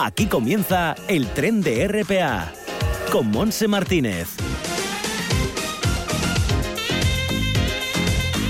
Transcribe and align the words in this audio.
Aquí 0.00 0.26
comienza 0.26 0.94
el 1.08 1.26
tren 1.26 1.60
de 1.60 1.88
RPA 1.88 2.52
con 3.10 3.32
Monse 3.32 3.66
Martínez. 3.66 4.28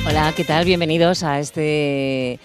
Hola, 0.07 0.35
¿qué 0.37 0.45
tal? 0.45 0.67
Bienvenidos 0.67 1.23
a 1.23 1.41
este 1.41 2.39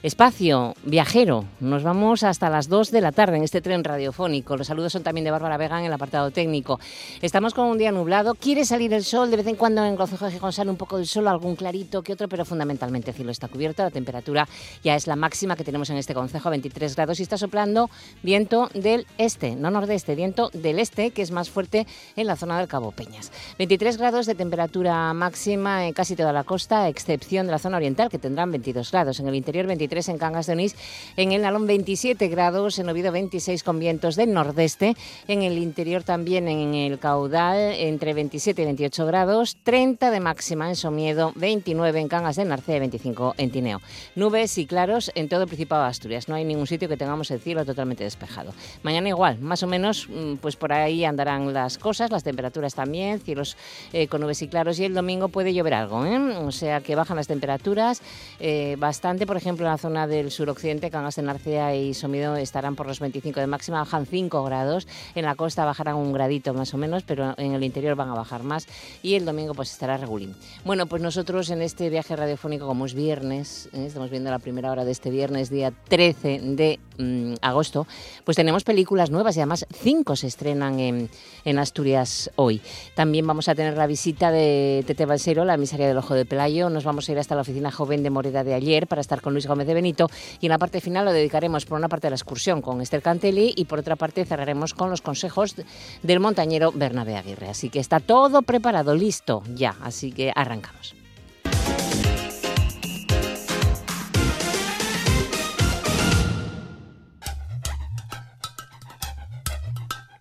Espacio 0.00 0.76
viajero. 0.84 1.44
Nos 1.58 1.82
vamos 1.82 2.22
hasta 2.22 2.48
las 2.48 2.68
2 2.68 2.92
de 2.92 3.00
la 3.00 3.10
tarde 3.10 3.36
en 3.36 3.42
este 3.42 3.60
tren 3.60 3.82
radiofónico. 3.82 4.56
Los 4.56 4.68
saludos 4.68 4.92
son 4.92 5.02
también 5.02 5.24
de 5.24 5.32
Bárbara 5.32 5.56
Vega 5.56 5.80
en 5.80 5.86
el 5.86 5.92
apartado 5.92 6.30
técnico. 6.30 6.78
Estamos 7.20 7.52
con 7.52 7.66
un 7.66 7.78
día 7.78 7.90
nublado. 7.90 8.36
Quiere 8.36 8.64
salir 8.64 8.94
el 8.94 9.02
sol. 9.02 9.28
De 9.28 9.36
vez 9.36 9.48
en 9.48 9.56
cuando 9.56 9.84
en 9.84 9.96
Concejo 9.96 10.30
de 10.30 10.52
sale 10.52 10.70
un 10.70 10.76
poco 10.76 10.98
del 10.98 11.08
sol, 11.08 11.26
algún 11.26 11.56
clarito 11.56 12.02
que 12.02 12.12
otro, 12.12 12.28
pero 12.28 12.44
fundamentalmente 12.44 13.10
el 13.10 13.16
cielo 13.16 13.32
está 13.32 13.48
cubierto. 13.48 13.82
La 13.82 13.90
temperatura 13.90 14.46
ya 14.84 14.94
es 14.94 15.08
la 15.08 15.16
máxima 15.16 15.56
que 15.56 15.64
tenemos 15.64 15.90
en 15.90 15.96
este 15.96 16.14
concejo, 16.14 16.48
23 16.48 16.94
grados, 16.94 17.18
y 17.18 17.24
está 17.24 17.36
soplando 17.36 17.90
viento 18.22 18.70
del 18.74 19.04
este, 19.18 19.56
no 19.56 19.72
nordeste, 19.72 20.14
viento 20.14 20.50
del 20.52 20.78
este, 20.78 21.10
que 21.10 21.22
es 21.22 21.32
más 21.32 21.50
fuerte 21.50 21.88
en 22.14 22.28
la 22.28 22.36
zona 22.36 22.56
del 22.56 22.68
Cabo 22.68 22.92
Peñas. 22.92 23.32
23 23.58 23.96
grados 23.96 24.26
de 24.26 24.36
temperatura 24.36 25.12
máxima 25.12 25.88
en 25.88 25.92
casi 25.92 26.14
toda 26.14 26.32
la 26.32 26.44
costa, 26.44 26.84
a 26.84 26.88
excepción 26.88 27.46
de 27.46 27.52
la 27.52 27.58
zona 27.58 27.78
oriental, 27.78 28.08
que 28.08 28.20
tendrán 28.20 28.52
22 28.52 28.92
grados. 28.92 29.18
En 29.18 29.26
el 29.26 29.34
interior, 29.34 29.66
23 29.66 29.88
en 30.06 30.18
Cangas 30.18 30.46
de 30.46 30.52
Onís, 30.52 30.76
en 31.16 31.32
el 31.32 31.42
Nalón 31.42 31.66
27 31.66 32.28
grados, 32.28 32.78
en 32.78 32.88
Oviedo 32.88 33.10
26 33.10 33.64
con 33.64 33.80
vientos 33.80 34.14
del 34.14 34.32
nordeste, 34.32 34.94
en 35.26 35.42
el 35.42 35.58
interior 35.58 36.04
también 36.04 36.46
en 36.46 36.74
el 36.74 37.00
caudal 37.00 37.74
entre 37.74 38.14
27 38.14 38.62
y 38.62 38.64
28 38.64 39.06
grados, 39.06 39.56
30 39.64 40.12
de 40.12 40.20
máxima 40.20 40.68
en 40.68 40.76
Somiedo, 40.76 41.32
29 41.34 41.98
en 41.98 42.08
Cangas 42.08 42.36
de 42.36 42.44
Narcea 42.44 42.76
y 42.76 42.80
25 42.80 43.34
en 43.38 43.50
Tineo. 43.50 43.80
Nubes 44.14 44.56
y 44.58 44.66
claros 44.66 45.10
en 45.16 45.28
todo 45.28 45.42
el 45.42 45.48
Principado 45.48 45.82
de 45.82 45.88
Asturias, 45.88 46.28
no 46.28 46.36
hay 46.36 46.44
ningún 46.44 46.68
sitio 46.68 46.88
que 46.88 46.96
tengamos 46.96 47.30
el 47.32 47.40
cielo 47.40 47.64
totalmente 47.64 48.04
despejado. 48.04 48.52
Mañana 48.82 49.08
igual, 49.08 49.40
más 49.40 49.62
o 49.62 49.66
menos, 49.66 50.08
mm, 50.08 50.34
pues 50.36 50.54
por 50.54 50.72
ahí 50.72 51.04
andarán 51.04 51.52
las 51.52 51.78
cosas, 51.78 52.10
las 52.10 52.22
temperaturas 52.22 52.74
también, 52.74 53.20
cielos 53.20 53.56
eh, 53.92 54.06
con 54.06 54.20
nubes 54.20 54.42
y 54.42 54.48
claros 54.48 54.78
y 54.78 54.84
el 54.84 54.94
domingo 54.94 55.28
puede 55.28 55.54
llover 55.54 55.74
algo, 55.74 56.04
¿eh? 56.04 56.18
o 56.18 56.52
sea 56.52 56.80
que 56.80 56.94
bajan 56.94 57.16
las 57.16 57.26
temperaturas 57.26 58.02
eh, 58.40 58.76
bastante, 58.78 59.26
por 59.26 59.36
ejemplo, 59.36 59.64
en 59.64 59.72
la 59.72 59.77
zona 59.78 60.06
del 60.06 60.30
suroccidente, 60.30 60.90
Cangas 60.90 61.16
de 61.16 61.22
Narcea 61.22 61.74
y 61.74 61.94
Somido 61.94 62.36
estarán 62.36 62.76
por 62.76 62.86
los 62.86 63.00
25 63.00 63.40
de 63.40 63.46
máxima, 63.46 63.78
bajan 63.78 64.06
5 64.06 64.44
grados. 64.44 64.86
En 65.14 65.24
la 65.24 65.34
costa 65.34 65.64
bajarán 65.64 65.96
un 65.96 66.12
gradito 66.12 66.54
más 66.54 66.74
o 66.74 66.78
menos, 66.78 67.02
pero 67.04 67.34
en 67.38 67.54
el 67.54 67.64
interior 67.64 67.96
van 67.96 68.10
a 68.10 68.14
bajar 68.14 68.42
más. 68.42 68.66
Y 69.02 69.14
el 69.14 69.24
domingo 69.24 69.54
pues 69.54 69.70
estará 69.70 69.96
regulín. 69.96 70.34
Bueno, 70.64 70.86
pues 70.86 71.02
nosotros 71.02 71.50
en 71.50 71.62
este 71.62 71.88
viaje 71.90 72.16
radiofónico, 72.16 72.66
como 72.66 72.86
es 72.86 72.94
viernes, 72.94 73.68
¿eh? 73.72 73.86
estamos 73.86 74.10
viendo 74.10 74.30
la 74.30 74.38
primera 74.38 74.70
hora 74.70 74.84
de 74.84 74.92
este 74.92 75.10
viernes, 75.10 75.50
día 75.50 75.72
13 75.88 76.40
de 76.42 76.80
mm, 76.98 77.34
agosto, 77.40 77.86
pues 78.24 78.36
tenemos 78.36 78.64
películas 78.64 79.10
nuevas 79.10 79.36
y 79.36 79.40
además 79.40 79.66
cinco 79.72 80.16
se 80.16 80.26
estrenan 80.26 80.80
en, 80.80 81.08
en, 81.44 81.58
Asturias 81.58 82.30
hoy. 82.36 82.60
También 82.94 83.26
vamos 83.26 83.48
a 83.48 83.54
tener 83.54 83.76
la 83.76 83.86
visita 83.86 84.30
de 84.30 84.84
Tete 84.86 85.06
Balsero, 85.06 85.44
la 85.44 85.54
emisaria 85.54 85.86
del 85.86 85.98
Ojo 85.98 86.14
de 86.14 86.24
Pelayo. 86.24 86.70
Nos 86.70 86.84
vamos 86.84 87.08
a 87.08 87.12
ir 87.12 87.18
hasta 87.18 87.34
la 87.34 87.42
oficina 87.42 87.70
joven 87.70 88.02
de 88.02 88.10
Moreda 88.10 88.44
de 88.44 88.54
ayer 88.54 88.86
para 88.86 89.00
estar 89.00 89.20
con 89.20 89.32
Luis 89.32 89.46
Gómez 89.46 89.67
de 89.68 89.74
Benito 89.74 90.10
y 90.40 90.46
en 90.46 90.50
la 90.50 90.58
parte 90.58 90.80
final 90.80 91.04
lo 91.04 91.12
dedicaremos 91.12 91.64
por 91.64 91.78
una 91.78 91.88
parte 91.88 92.08
a 92.08 92.10
la 92.10 92.16
excursión 92.16 92.60
con 92.60 92.80
Esther 92.80 93.02
Cantelli 93.02 93.54
y 93.56 93.66
por 93.66 93.78
otra 93.78 93.94
parte 93.94 94.24
cerraremos 94.24 94.74
con 94.74 94.90
los 94.90 95.00
consejos 95.00 95.54
del 96.02 96.18
montañero 96.18 96.72
Bernabé 96.72 97.16
Aguirre. 97.16 97.48
Así 97.48 97.70
que 97.70 97.78
está 97.78 98.00
todo 98.00 98.42
preparado, 98.42 98.94
listo 98.94 99.42
ya, 99.54 99.76
así 99.82 100.10
que 100.10 100.32
arrancamos. 100.34 100.96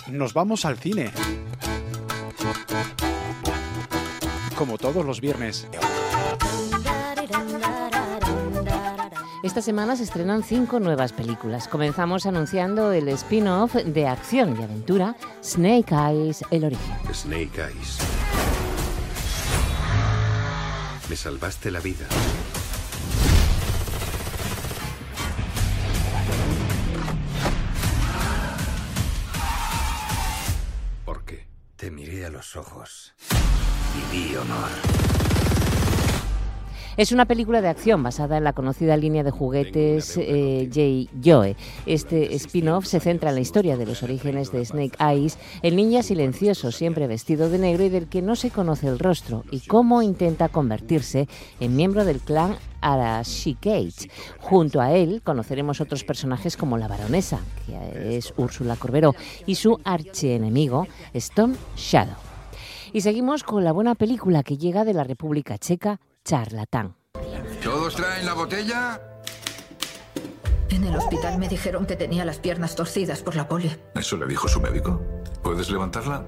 Nos 0.10 0.34
vamos 0.34 0.64
al 0.64 0.78
cine. 0.78 1.12
Como 4.58 4.78
todos 4.78 5.06
los 5.06 5.20
viernes. 5.20 5.68
Esta 9.48 9.62
semana 9.62 9.96
se 9.96 10.04
estrenan 10.04 10.44
cinco 10.44 10.82
nuevas 10.82 11.14
películas. 11.14 11.70
Comenzamos 11.70 12.26
anunciando 12.26 12.92
el 12.92 13.08
spin-off 13.08 13.76
de 13.76 14.06
acción 14.06 14.60
y 14.60 14.62
aventura 14.62 15.16
Snake 15.42 15.96
Eyes, 15.96 16.44
el 16.52 16.66
origen. 16.66 16.96
Snake 17.14 17.62
Eyes. 17.62 17.98
Me 21.10 21.16
salvaste 21.16 21.72
la 21.72 21.80
vida. 21.80 22.06
¿Por 31.06 31.24
qué? 31.24 31.48
Te 31.78 31.90
miré 31.90 32.26
a 32.26 32.30
los 32.30 32.58
ojos 32.58 33.16
y 33.96 34.14
vi 34.14 34.36
honor. 34.36 35.27
Es 36.98 37.12
una 37.12 37.26
película 37.26 37.62
de 37.62 37.68
acción 37.68 38.02
basada 38.02 38.38
en 38.38 38.44
la 38.44 38.54
conocida 38.54 38.98
línea 38.98 39.24
de 39.24 39.30
juguetes 39.30 40.18
eh, 40.18 40.68
J. 40.74 41.16
Joe. 41.24 41.56
Este 41.86 42.34
spin-off 42.34 42.88
se 42.88 43.00
centra 43.00 43.30
en 43.30 43.36
la 43.36 43.42
historia 43.42 43.78
de 43.78 43.86
los 43.86 44.02
orígenes 44.02 44.52
de 44.52 44.66
Snake 44.66 44.98
Eyes, 45.00 45.38
el 45.62 45.76
niño 45.76 46.02
silencioso 46.02 46.72
siempre 46.72 47.06
vestido 47.06 47.52
de 47.52 47.60
negro 47.60 47.84
y 47.84 47.90
del 47.90 48.08
que 48.08 48.24
no 48.24 48.36
se 48.36 48.50
conoce 48.50 48.88
el 48.88 48.98
rostro, 48.98 49.44
y 49.52 49.60
cómo 49.60 50.02
intenta 50.02 50.50
convertirse 50.50 51.28
en 51.60 51.76
miembro 51.76 52.04
del 52.04 52.20
clan 52.20 52.56
Arashikage. 52.82 54.10
Junto 54.40 54.82
a 54.82 54.92
él 54.94 55.22
conoceremos 55.24 55.82
otros 55.82 56.04
personajes 56.04 56.58
como 56.58 56.80
la 56.80 56.88
baronesa, 56.88 57.42
que 57.68 58.18
es 58.18 58.34
Úrsula 58.38 58.76
Corberó, 58.76 59.14
y 59.46 59.54
su 59.54 59.80
archienemigo, 59.84 60.88
Stone 61.14 61.58
Shadow. 61.76 62.18
Y 62.92 63.02
seguimos 63.02 63.44
con 63.44 63.64
la 63.64 63.72
buena 63.72 63.94
película 63.94 64.42
que 64.42 64.58
llega 64.58 64.84
de 64.84 64.94
la 64.96 65.04
República 65.04 65.60
Checa, 65.60 66.00
charlatán. 66.28 66.96
¿Todos 67.64 67.96
traen 67.96 68.26
la 68.26 68.34
botella? 68.34 69.02
En 70.70 70.84
el 70.84 70.96
hospital 70.96 71.38
me 71.38 71.48
dijeron 71.48 71.86
que 71.86 71.96
tenía 71.96 72.26
las 72.26 72.38
piernas 72.38 72.76
torcidas 72.76 73.22
por 73.22 73.36
la 73.36 73.48
poli. 73.48 73.74
¿Eso 73.96 74.18
le 74.18 74.28
dijo 74.28 74.48
su 74.48 74.60
médico? 74.60 75.02
¿Puedes 75.42 75.70
levantarla? 75.70 76.26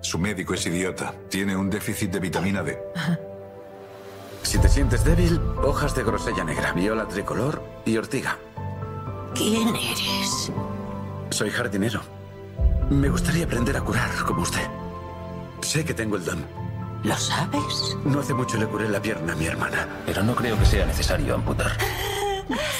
Su 0.00 0.18
médico 0.18 0.54
es 0.54 0.66
idiota. 0.66 1.14
Tiene 1.28 1.54
un 1.54 1.68
déficit 1.68 2.10
de 2.10 2.20
vitamina 2.20 2.62
D. 2.62 2.78
Si 4.42 4.58
te 4.58 4.68
sientes 4.68 5.04
débil, 5.04 5.38
hojas 5.62 5.94
de 5.94 6.02
grosella 6.02 6.42
negra, 6.42 6.72
viola 6.72 7.06
tricolor 7.06 7.62
y 7.84 7.98
ortiga. 7.98 8.38
¿Quién 9.34 9.68
eres? 9.68 10.50
Soy 11.30 11.50
jardinero. 11.50 12.00
Me 12.88 13.10
gustaría 13.10 13.44
aprender 13.44 13.76
a 13.76 13.82
curar 13.82 14.10
como 14.26 14.42
usted. 14.42 14.66
Sé 15.60 15.84
que 15.84 15.94
tengo 15.94 16.16
el 16.16 16.24
don. 16.24 16.69
¿Lo 17.02 17.16
sabes? 17.16 17.96
No 18.04 18.20
hace 18.20 18.34
mucho 18.34 18.58
le 18.58 18.66
curé 18.66 18.88
la 18.88 19.00
pierna 19.00 19.32
a 19.32 19.36
mi 19.36 19.46
hermana. 19.46 19.88
Pero 20.04 20.22
no 20.22 20.34
creo 20.34 20.58
que 20.58 20.66
sea 20.66 20.84
necesario 20.84 21.34
amputar. 21.34 21.72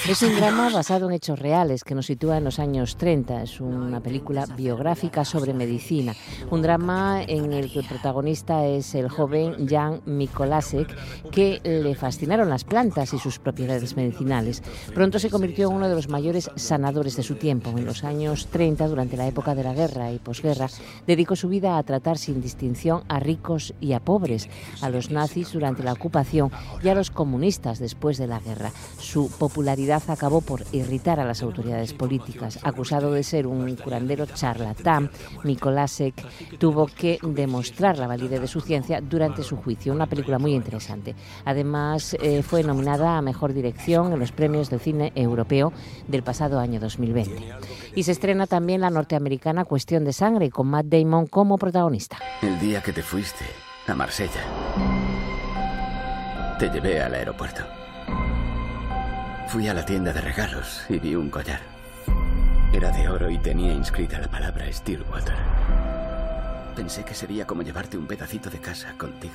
Es 0.09 0.23
un 0.23 0.35
drama 0.35 0.71
basado 0.71 1.07
en 1.07 1.13
hechos 1.13 1.39
reales 1.39 1.85
que 1.85 1.95
nos 1.95 2.07
sitúa 2.07 2.39
en 2.39 2.45
los 2.45 2.59
años 2.59 2.97
30. 2.97 3.43
Es 3.43 3.61
una 3.61 4.01
película 4.01 4.47
biográfica 4.47 5.25
sobre 5.25 5.55
medicina. 5.55 6.17
Un 6.51 6.63
drama 6.63 7.23
en 7.23 7.53
el 7.53 7.71
que 7.71 7.79
el 7.79 7.87
protagonista 7.87 8.67
es 8.67 8.97
el 8.97 9.09
joven 9.09 9.69
Jan 9.69 10.01
Mikolasek, 10.07 10.89
que 11.31 11.61
le 11.63 11.95
fascinaron 11.95 12.49
las 12.49 12.65
plantas 12.65 13.13
y 13.13 13.19
sus 13.19 13.39
propiedades 13.39 13.95
medicinales. 13.95 14.63
Pronto 14.93 15.21
se 15.21 15.31
convirtió 15.31 15.69
en 15.69 15.77
uno 15.77 15.89
de 15.89 15.95
los 15.95 16.09
mayores 16.09 16.51
sanadores 16.57 17.15
de 17.15 17.23
su 17.23 17.37
tiempo. 17.37 17.71
En 17.71 17.85
los 17.85 18.03
años 18.03 18.49
30, 18.51 18.89
durante 18.89 19.17
la 19.17 19.29
época 19.29 19.55
de 19.55 19.63
la 19.63 19.75
guerra 19.75 20.11
y 20.11 20.19
posguerra, 20.19 20.69
dedicó 21.07 21.37
su 21.37 21.49
vida 21.49 21.79
a 21.79 21.83
tratar 21.85 22.19
sin 22.19 22.41
distinción 22.43 23.05
a 23.07 23.21
ricos 23.21 23.75
y 23.81 23.93
a 23.93 24.01
pobres, 24.01 24.49
a 24.81 24.91
los 24.91 25.11
nazis 25.11 25.53
durante 25.53 25.85
la 25.85 25.93
ocupación 25.93 26.51
y 26.83 26.89
a 26.89 26.95
los 26.97 27.11
comunistas 27.11 27.79
después 27.79 28.19
de 28.19 28.27
la 28.27 28.41
guerra. 28.41 28.73
Su 28.99 29.31
popularidad 29.31 29.60
acabó 30.09 30.41
por 30.41 30.65
irritar 30.73 31.21
a 31.21 31.25
las 31.25 31.43
autoridades 31.43 31.93
políticas. 31.93 32.59
Acusado 32.63 33.13
de 33.13 33.23
ser 33.23 33.47
un 33.47 33.75
curandero 33.77 34.27
charlatán, 34.27 35.11
Mikolasek 35.45 36.15
tuvo 36.59 36.87
que 36.87 37.19
demostrar 37.23 37.99
la 37.99 38.07
validez 38.07 38.41
de 38.41 38.47
su 38.47 38.61
ciencia 38.61 39.01
durante 39.01 39.43
su 39.43 39.57
juicio. 39.57 39.93
Una 39.93 40.07
película 40.07 40.39
muy 40.39 40.55
interesante. 40.55 41.15
Además, 41.45 42.17
eh, 42.21 42.43
fue 42.43 42.63
nominada 42.63 43.17
a 43.17 43.23
Mejor 43.23 43.53
Dirección 43.53 44.13
en 44.13 44.19
los 44.19 44.33
premios 44.33 44.71
del 44.71 44.81
cine 44.81 45.13
europeo 45.15 45.73
del 46.09 46.23
pasado 46.23 46.59
año 46.59 46.81
2020. 46.81 47.43
Y 47.95 48.03
se 48.03 48.13
estrena 48.13 48.47
también 48.47 48.81
la 48.81 48.91
norteamericana 48.91 49.65
Cuestión 49.65 50.05
de 50.05 50.13
Sangre, 50.13 50.51
con 50.51 50.69
Matt 50.69 50.87
Damon 50.87 51.27
como 51.27 51.59
protagonista. 51.59 52.19
El 52.43 52.59
día 52.59 52.83
que 52.83 52.93
te 52.93 53.03
fuiste 53.03 53.45
a 53.87 53.95
Marsella, 53.95 54.41
te 56.59 56.69
llevé 56.69 57.01
al 57.01 57.15
aeropuerto. 57.15 57.80
Fui 59.51 59.67
a 59.67 59.75
la 59.75 59.85
tienda 59.85 60.13
de 60.13 60.21
regalos 60.21 60.85
y 60.89 61.01
vi 61.01 61.17
un 61.17 61.29
collar. 61.29 61.61
Era 62.73 62.93
de 62.93 63.09
oro 63.09 63.29
y 63.29 63.37
tenía 63.37 63.73
inscrita 63.73 64.21
la 64.21 64.29
palabra 64.29 64.73
Stillwater. 64.73 65.35
Pensé 66.77 67.05
que 67.05 67.15
sería 67.15 67.45
como 67.49 67.63
llevarte 67.63 67.99
un 67.99 68.07
pedacito 68.07 68.49
de 68.49 68.61
casa 68.61 68.95
contigo. 68.97 69.35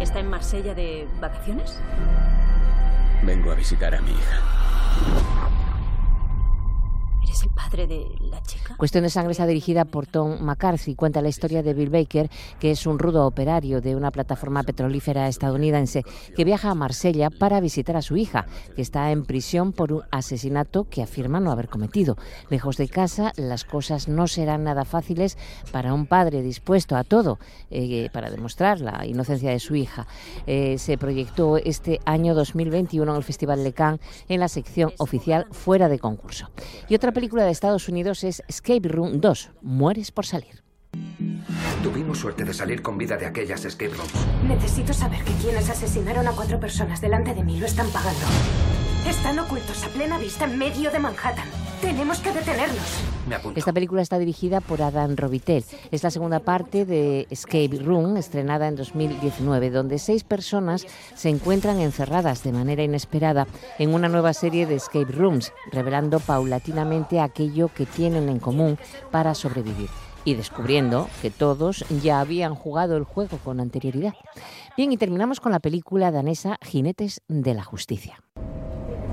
¿Está 0.00 0.20
en 0.20 0.30
Marsella 0.30 0.74
de 0.74 1.06
vacaciones? 1.20 1.78
Vengo 3.22 3.52
a 3.52 3.54
visitar 3.54 3.94
a 3.94 4.00
mi 4.00 4.12
hija. 4.12 4.40
¿Eres 7.22 7.42
el 7.42 7.50
padre 7.50 7.86
de 7.86 8.16
la 8.20 8.42
chica? 8.44 8.59
Cuestión 8.76 9.04
de 9.04 9.10
Sangre 9.10 9.32
está 9.32 9.46
dirigida 9.46 9.84
por 9.84 10.06
Tom 10.06 10.40
McCarthy. 10.40 10.94
Cuenta 10.94 11.20
la 11.22 11.28
historia 11.28 11.62
de 11.62 11.74
Bill 11.74 11.90
Baker, 11.90 12.30
que 12.58 12.70
es 12.70 12.86
un 12.86 12.98
rudo 12.98 13.26
operario 13.26 13.80
de 13.80 13.96
una 13.96 14.10
plataforma 14.10 14.62
petrolífera 14.62 15.28
estadounidense 15.28 16.02
que 16.36 16.44
viaja 16.44 16.70
a 16.70 16.74
Marsella 16.74 17.30
para 17.30 17.60
visitar 17.60 17.96
a 17.96 18.02
su 18.02 18.16
hija, 18.16 18.46
que 18.74 18.82
está 18.82 19.10
en 19.10 19.24
prisión 19.24 19.72
por 19.72 19.92
un 19.92 20.02
asesinato 20.10 20.84
que 20.88 21.02
afirma 21.02 21.40
no 21.40 21.52
haber 21.52 21.68
cometido. 21.68 22.16
Lejos 22.48 22.76
de 22.76 22.88
casa, 22.88 23.32
las 23.36 23.64
cosas 23.64 24.08
no 24.08 24.26
serán 24.26 24.64
nada 24.64 24.84
fáciles 24.84 25.36
para 25.72 25.92
un 25.92 26.06
padre 26.06 26.42
dispuesto 26.42 26.96
a 26.96 27.04
todo 27.04 27.38
eh, 27.70 28.08
para 28.12 28.30
demostrar 28.30 28.80
la 28.80 29.04
inocencia 29.06 29.50
de 29.50 29.60
su 29.60 29.74
hija. 29.74 30.06
Eh, 30.46 30.78
se 30.78 30.96
proyectó 30.96 31.56
este 31.56 32.00
año 32.04 32.34
2021 32.34 33.10
en 33.10 33.16
el 33.16 33.24
Festival 33.24 33.62
de 33.64 33.72
Cannes 33.72 34.00
en 34.28 34.40
la 34.40 34.48
sección 34.48 34.92
oficial 34.98 35.46
fuera 35.50 35.88
de 35.88 35.98
concurso. 35.98 36.50
Y 36.88 36.94
otra 36.94 37.12
película 37.12 37.44
de 37.44 37.50
Estados 37.50 37.88
Unidos 37.88 38.24
es 38.24 38.42
Escape 38.60 38.90
Room 38.90 39.22
2, 39.22 39.50
Mueres 39.62 40.10
por 40.10 40.26
salir. 40.26 40.62
Tuvimos 41.82 42.18
suerte 42.18 42.44
de 42.44 42.52
salir 42.52 42.82
con 42.82 42.98
vida 42.98 43.16
de 43.16 43.24
aquellas 43.24 43.64
escape 43.64 43.94
rooms. 43.94 44.12
Necesito 44.46 44.92
saber 44.92 45.24
que 45.24 45.32
quienes 45.40 45.70
asesinaron 45.70 46.28
a 46.28 46.32
cuatro 46.32 46.60
personas 46.60 47.00
delante 47.00 47.32
de 47.34 47.42
mí 47.42 47.58
lo 47.58 47.64
están 47.64 47.88
pagando. 47.88 48.20
Están 49.08 49.38
ocultos 49.38 49.82
a 49.82 49.88
plena 49.88 50.18
vista 50.18 50.44
en 50.44 50.58
medio 50.58 50.90
de 50.90 50.98
Manhattan. 50.98 51.48
Tenemos 51.80 52.20
que 52.20 52.30
detenerlos. 52.32 53.02
Me 53.26 53.36
apunto. 53.36 53.58
Esta 53.58 53.72
película 53.72 54.02
está 54.02 54.18
dirigida 54.18 54.60
por 54.60 54.82
Adam 54.82 55.16
Robitel. 55.16 55.64
Es 55.90 56.02
la 56.02 56.10
segunda 56.10 56.40
parte 56.40 56.84
de 56.84 57.26
Escape 57.30 57.80
Room, 57.82 58.16
estrenada 58.16 58.68
en 58.68 58.76
2019, 58.76 59.70
donde 59.70 59.98
seis 59.98 60.22
personas 60.22 60.86
se 61.14 61.30
encuentran 61.30 61.80
encerradas 61.80 62.42
de 62.42 62.52
manera 62.52 62.82
inesperada 62.82 63.46
en 63.78 63.94
una 63.94 64.08
nueva 64.08 64.34
serie 64.34 64.66
de 64.66 64.74
escape 64.74 65.12
rooms, 65.12 65.52
revelando 65.72 66.20
paulatinamente 66.20 67.20
aquello 67.20 67.68
que 67.68 67.86
tienen 67.86 68.28
en 68.28 68.40
común 68.40 68.78
para 69.10 69.34
sobrevivir 69.34 69.88
y 70.24 70.34
descubriendo 70.34 71.08
que 71.22 71.30
todos 71.30 71.84
ya 72.02 72.20
habían 72.20 72.54
jugado 72.54 72.96
el 72.96 73.04
juego 73.04 73.38
con 73.38 73.58
anterioridad. 73.58 74.14
Bien, 74.76 74.92
y 74.92 74.98
terminamos 74.98 75.40
con 75.40 75.52
la 75.52 75.60
película 75.60 76.10
danesa 76.10 76.58
Jinetes 76.62 77.22
de 77.28 77.54
la 77.54 77.64
Justicia. 77.64 78.22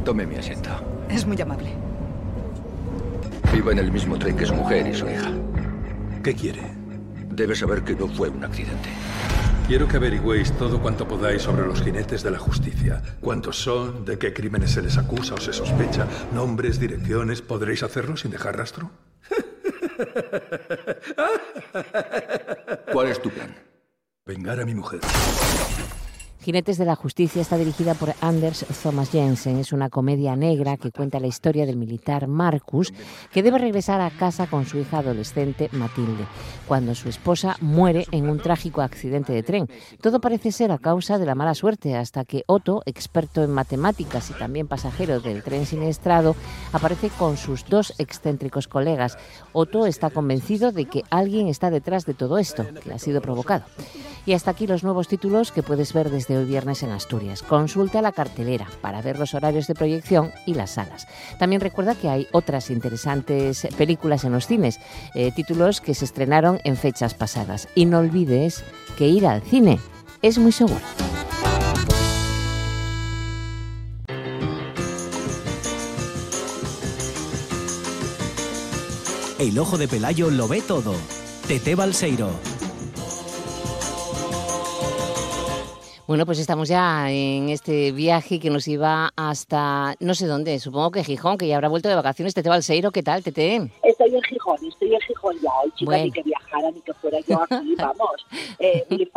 Tome 0.04 0.26
mi 0.26 0.36
asiento. 0.36 0.70
Es 1.10 1.26
muy 1.26 1.40
amable. 1.42 1.87
Iba 3.56 3.72
en 3.72 3.80
el 3.80 3.92
mismo 3.92 4.18
tren 4.20 4.36
que 4.36 4.46
su 4.46 4.54
mujer 4.54 4.88
y 4.88 4.94
su 4.94 5.08
hija. 5.10 5.32
¿Qué 6.24 6.36
quiere? 6.36 6.62
Debe 7.30 7.56
saber 7.56 7.84
que 7.84 7.96
no 7.96 8.08
fue 8.08 8.30
un 8.30 8.44
accidente. 8.44 8.90
Quiero 9.68 9.88
que 9.88 9.98
averigüéis 9.98 10.52
todo 10.58 10.82
cuanto 10.82 11.08
podáis 11.08 11.42
sobre 11.42 11.66
los 11.66 11.82
jinetes 11.82 12.24
de 12.24 12.32
la 12.32 12.40
justicia. 12.40 13.02
¿Cuántos 13.20 13.58
son? 13.58 14.06
¿De 14.06 14.18
qué 14.18 14.34
crímenes 14.34 14.72
se 14.72 14.82
les 14.82 14.98
acusa 14.98 15.36
o 15.36 15.40
se 15.40 15.54
sospecha? 15.54 16.08
¿Nombres, 16.34 16.80
direcciones? 16.80 17.42
¿Podréis 17.42 17.84
hacerlo 17.84 18.16
sin 18.18 18.32
dejar 18.32 18.58
rastro? 18.58 18.92
¿Cuál 22.92 23.08
es 23.08 23.22
tu 23.22 23.30
plan? 23.30 23.54
Vengar 24.26 24.60
a 24.60 24.66
mi 24.66 24.76
mujer. 24.76 25.02
Jinetes 26.48 26.78
de 26.78 26.86
la 26.86 26.96
Justicia 26.96 27.42
está 27.42 27.58
dirigida 27.58 27.94
por 27.94 28.14
Anders 28.22 28.66
Thomas 28.82 29.12
Jensen. 29.12 29.58
Es 29.58 29.74
una 29.74 29.90
comedia 29.90 30.38
negra 30.38 30.78
que 30.78 30.92
cuenta 30.92 31.20
la 31.20 31.28
historia 31.28 31.66
del 31.66 31.76
militar 31.76 32.28
Marcus, 32.28 32.94
que 33.34 33.44
debe 33.44 33.58
regresar 33.58 34.00
a 34.00 34.10
casa 34.12 34.48
con 34.48 34.66
su 34.66 34.78
hija 34.78 35.00
adolescente 35.00 35.68
Matilde, 35.74 36.26
cuando 36.66 36.96
su 36.96 37.10
esposa 37.10 37.58
muere 37.60 38.08
en 38.12 38.30
un 38.30 38.40
trágico 38.40 38.80
accidente 38.82 39.34
de 39.34 39.44
tren. 39.44 39.68
Todo 40.00 40.22
parece 40.22 40.54
ser 40.54 40.72
a 40.72 40.78
causa 40.78 41.18
de 41.18 41.26
la 41.26 41.36
mala 41.36 41.54
suerte, 41.54 41.98
hasta 41.98 42.24
que 42.24 42.46
Otto, 42.48 42.82
experto 42.86 43.44
en 43.44 43.52
matemáticas 43.52 44.30
y 44.30 44.34
también 44.34 44.70
pasajero 44.70 45.20
del 45.20 45.44
tren 45.44 45.66
siniestrado, 45.66 46.34
aparece 46.72 47.10
con 47.10 47.36
sus 47.36 47.66
dos 47.66 47.94
excéntricos 47.98 48.70
colegas. 48.70 49.18
Otto 49.52 49.86
está 49.86 50.12
convencido 50.12 50.72
de 50.72 50.86
que 50.86 51.04
alguien 51.10 51.50
está 51.50 51.70
detrás 51.70 52.06
de 52.06 52.14
todo 52.14 52.38
esto, 52.38 52.66
que 52.82 52.94
ha 52.94 53.00
sido 53.00 53.22
provocado. 53.22 53.66
Y 54.26 54.34
hasta 54.34 54.52
aquí 54.52 54.68
los 54.68 54.84
nuevos 54.84 55.08
títulos 55.08 55.54
que 55.54 55.64
puedes 55.64 55.94
ver 55.94 56.10
desde 56.10 56.37
hoy 56.38 56.46
viernes 56.46 56.84
en 56.84 56.92
Asturias. 56.92 57.44
Consulta 57.44 58.02
la 58.02 58.12
cartelera 58.12 58.68
para 58.82 59.02
ver 59.02 59.20
los 59.20 59.34
horarios 59.34 59.68
de 59.68 59.76
proyección 59.76 60.32
y 60.46 60.54
las 60.54 60.72
salas. 60.72 61.08
También 61.40 61.62
recuerda 61.62 61.96
que 61.96 62.10
hay 62.10 62.28
otras 62.32 62.70
interesantes 62.70 63.68
películas 63.78 64.24
en 64.24 64.32
los 64.32 64.48
cines, 64.48 64.80
eh, 65.16 65.32
títulos 65.32 65.82
que 65.82 65.94
se 65.94 66.06
estrenaron 66.06 66.60
en 66.64 66.78
fechas 66.78 67.14
pasadas. 67.14 67.68
Y 67.76 67.86
no 67.86 68.00
olvides 68.00 68.64
que 68.98 69.08
ir 69.08 69.28
al 69.28 69.42
cine 69.42 69.80
es 70.22 70.38
muy 70.38 70.52
seguro. 70.52 70.82
El 79.40 79.60
ojo 79.60 79.78
de 79.78 79.88
Pelayo 79.88 80.32
lo 80.32 80.48
ve 80.48 80.62
todo. 80.62 80.96
Tete 81.48 81.76
Balseiro. 81.76 82.57
Bueno, 86.08 86.26
pues 86.26 86.40
estamos 86.40 86.70
ya 86.70 87.12
en 87.12 87.50
este 87.50 87.92
viaje 87.92 88.40
que 88.40 88.50
nos 88.50 88.66
iba 88.70 89.12
hasta 89.18 89.94
no 90.00 90.14
sé 90.14 90.26
dónde, 90.26 90.58
supongo 90.58 90.90
que 90.92 91.04
Gijón, 91.04 91.38
que 91.38 91.50
ya 91.50 91.56
habrá 91.56 91.68
vuelto 91.68 91.90
de 91.90 91.96
vacaciones. 91.96 92.34
Tete 92.34 92.48
Balseiro, 92.48 92.92
¿qué 92.92 93.04
tal, 93.04 93.22
Tete? 93.26 93.70
Estoy 93.84 94.16
en 94.16 94.22
Gijón, 94.22 94.56
estoy 94.66 94.96
en 94.96 95.02
Gijón 95.02 95.36
ya. 95.42 95.50
Hoy, 95.62 95.72
chica, 95.76 95.92
Bueno. 95.92 96.06
ni 96.06 96.12
que 96.14 96.24
viajara, 96.24 96.72
ni 96.72 96.80
que 96.80 96.94
fuera 96.94 97.18
yo 97.28 97.42
aquí, 97.44 97.76
vamos. 97.78 98.26
Eh, 98.58 98.86
eh, 98.90 99.10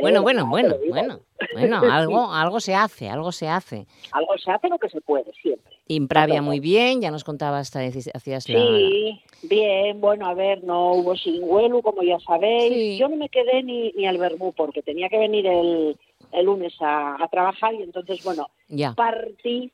Bueno, 0.00 0.22
bueno, 0.22 0.46
bueno, 0.46 0.76
bueno, 0.88 1.18
bueno, 1.52 1.80
algo, 1.92 2.32
algo 2.32 2.60
se 2.60 2.76
hace, 2.76 3.08
algo 3.08 3.32
se 3.32 3.48
hace. 3.48 3.88
Algo 4.12 4.38
se 4.38 4.52
hace 4.52 4.68
lo 4.68 4.78
que 4.78 4.88
se 4.88 5.00
puede, 5.00 5.32
siempre. 5.42 5.78
Impravia 5.88 6.42
muy 6.42 6.60
bien, 6.60 7.00
ya 7.00 7.10
nos 7.10 7.24
contabas, 7.24 7.74
hacías 7.74 8.48
la... 8.48 8.60
Sí, 8.60 9.20
bien, 9.42 10.00
bueno, 10.00 10.28
a 10.28 10.34
ver, 10.34 10.62
no 10.62 10.92
hubo 10.92 11.14
huelo, 11.40 11.82
como 11.82 12.04
ya 12.04 12.20
sabéis. 12.20 13.00
Yo 13.00 13.08
no 13.08 13.16
me 13.16 13.28
quedé 13.28 13.64
ni, 13.64 13.90
ni 13.94 14.06
al 14.06 14.18
Bermú, 14.18 14.52
porque 14.52 14.80
tenía 14.80 15.08
que 15.08 15.18
venir 15.18 15.48
el, 15.48 15.96
el 16.32 16.46
lunes 16.46 16.74
a, 16.80 17.22
a 17.22 17.28
trabajar 17.28 17.74
y 17.74 17.82
entonces, 17.82 18.22
bueno, 18.24 18.48
Ya. 18.68 18.92
partí 18.94 19.72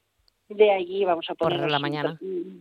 de 0.48 0.70
allí, 0.70 1.04
vamos 1.04 1.26
a 1.28 1.34
Por 1.34 1.52
poner 1.52 1.70
la 1.70 1.78
mañana. 1.78 2.18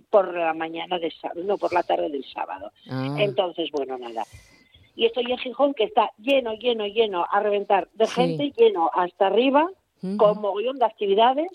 Por 0.09 0.33
la 0.35 0.53
mañana 0.53 0.97
de 0.99 1.11
sábado, 1.11 1.41
no, 1.45 1.57
por 1.57 1.71
la 1.73 1.83
tarde 1.83 2.09
del 2.09 2.25
sábado. 2.25 2.71
Ah. 2.89 3.15
Entonces, 3.19 3.69
bueno, 3.71 3.97
nada. 3.97 4.23
Y 4.95 5.05
estoy 5.05 5.31
en 5.31 5.37
Gijón, 5.37 5.73
que 5.73 5.83
está 5.83 6.09
lleno, 6.17 6.53
lleno, 6.53 6.87
lleno, 6.87 7.25
a 7.29 7.39
reventar 7.41 7.89
de 7.93 8.07
Sí. 8.07 8.13
gente, 8.15 8.53
lleno 8.57 8.89
hasta 8.93 9.27
arriba, 9.27 9.69
con 10.17 10.39
mogollón 10.41 10.77
de 10.77 10.85
actividades. 10.85 11.49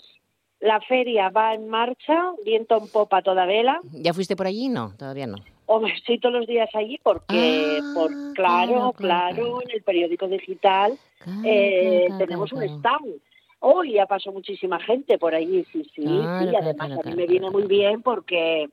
La 0.59 0.79
feria 0.81 1.29
va 1.29 1.53
en 1.55 1.67
marcha, 1.67 2.33
viento 2.45 2.77
en 2.77 2.87
popa 2.87 3.21
toda 3.23 3.45
vela. 3.47 3.81
¿Ya 3.93 4.13
fuiste 4.13 4.35
por 4.35 4.45
allí? 4.45 4.69
No, 4.69 4.93
todavía 4.95 5.25
no. 5.25 5.37
Hombre, 5.73 5.93
estoy 5.93 6.19
todos 6.19 6.35
los 6.35 6.47
días 6.47 6.69
allí 6.73 6.99
porque, 7.01 7.79
Ah, 7.81 7.91
por, 7.93 8.11
claro, 8.33 8.91
claro, 8.91 9.61
en 9.61 9.71
el 9.71 9.81
periódico 9.83 10.27
digital 10.27 10.99
eh, 11.45 12.09
tenemos 12.17 12.51
un 12.51 12.63
stand. 12.63 13.21
Hoy 13.61 13.93
ya 13.93 14.05
pasó 14.05 14.33
muchísima 14.33 14.81
gente 14.81 15.17
por 15.17 15.33
allí, 15.33 15.63
sí, 15.71 15.85
sí, 15.95 16.03
sí. 16.03 16.55
Además, 16.57 16.91
a 16.91 17.07
mí 17.07 17.15
me 17.15 17.25
viene 17.25 17.49
muy 17.49 17.67
bien 17.67 18.01
porque, 18.01 18.67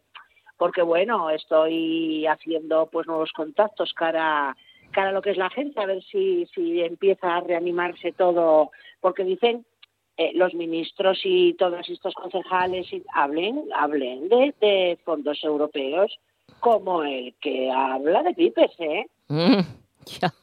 porque 0.57 0.83
bueno, 0.83 1.31
estoy 1.31 2.27
haciendo 2.27 2.89
pues 2.91 3.07
nuevos 3.07 3.31
contactos 3.33 3.95
cara, 3.95 4.57
cara 4.91 5.11
a 5.11 5.13
lo 5.13 5.23
que 5.23 5.31
es 5.31 5.37
la 5.37 5.51
gente, 5.51 5.81
a 5.81 5.87
ver 5.87 6.03
si, 6.03 6.47
si 6.53 6.83
empieza 6.83 7.37
a 7.37 7.41
reanimarse 7.43 8.11
todo, 8.11 8.73
porque 9.01 9.23
dicen 9.23 9.65
eh, 10.17 10.33
los 10.35 10.53
ministros 10.53 11.21
y 11.23 11.55
todos 11.55 11.89
estos 11.89 12.13
concejales 12.15 12.93
y 12.93 13.05
hablen, 13.15 13.69
hablen 13.73 14.29
de, 14.29 14.53
de 14.61 14.99
fondos 15.05 15.45
europeos 15.45 16.19
como 16.61 17.03
el 17.03 17.35
que 17.41 17.71
habla 17.71 18.23
de 18.23 18.35
pipes, 18.35 18.73
¿eh? 18.79 19.07
Mm. 19.29 19.61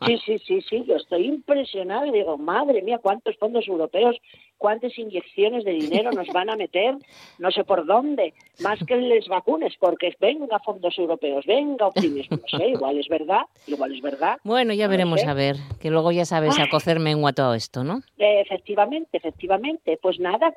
Sí, 0.05 0.17
sí, 0.25 0.39
sí, 0.39 0.61
sí, 0.61 0.83
yo 0.87 0.95
estoy 0.95 1.25
impresionada 1.25 2.05
y 2.07 2.11
digo, 2.11 2.37
madre 2.37 2.81
mía, 2.81 2.99
cuántos 2.99 3.35
fondos 3.37 3.67
europeos, 3.67 4.15
cuántas 4.57 4.97
inyecciones 4.97 5.63
de 5.63 5.71
dinero 5.71 6.11
nos 6.11 6.27
van 6.27 6.49
a 6.49 6.55
meter, 6.55 6.95
no 7.39 7.51
sé 7.51 7.63
por 7.63 7.85
dónde, 7.85 8.33
más 8.59 8.79
que 8.85 8.95
les 8.95 9.27
vacunes, 9.27 9.73
porque 9.79 10.15
venga 10.19 10.59
fondos 10.59 10.97
europeos, 10.97 11.45
venga 11.45 11.87
optimismo, 11.87 12.37
no 12.37 12.57
sé, 12.57 12.67
igual 12.69 12.99
es 12.99 13.07
verdad, 13.07 13.41
igual 13.65 13.95
es 13.95 14.01
verdad. 14.01 14.37
Bueno, 14.43 14.73
ya 14.73 14.85
no 14.85 14.91
veremos 14.91 15.21
sé. 15.21 15.27
a 15.27 15.33
ver, 15.33 15.55
que 15.79 15.89
luego 15.89 16.11
ya 16.11 16.25
sabes 16.25 16.59
a 16.59 16.69
cocer 16.69 16.99
mengua 16.99 17.33
todo 17.33 17.55
esto, 17.55 17.83
¿no? 17.83 18.01
Eh, 18.17 18.41
efectivamente, 18.41 19.17
efectivamente, 19.17 19.97
pues 20.01 20.19
nada, 20.19 20.53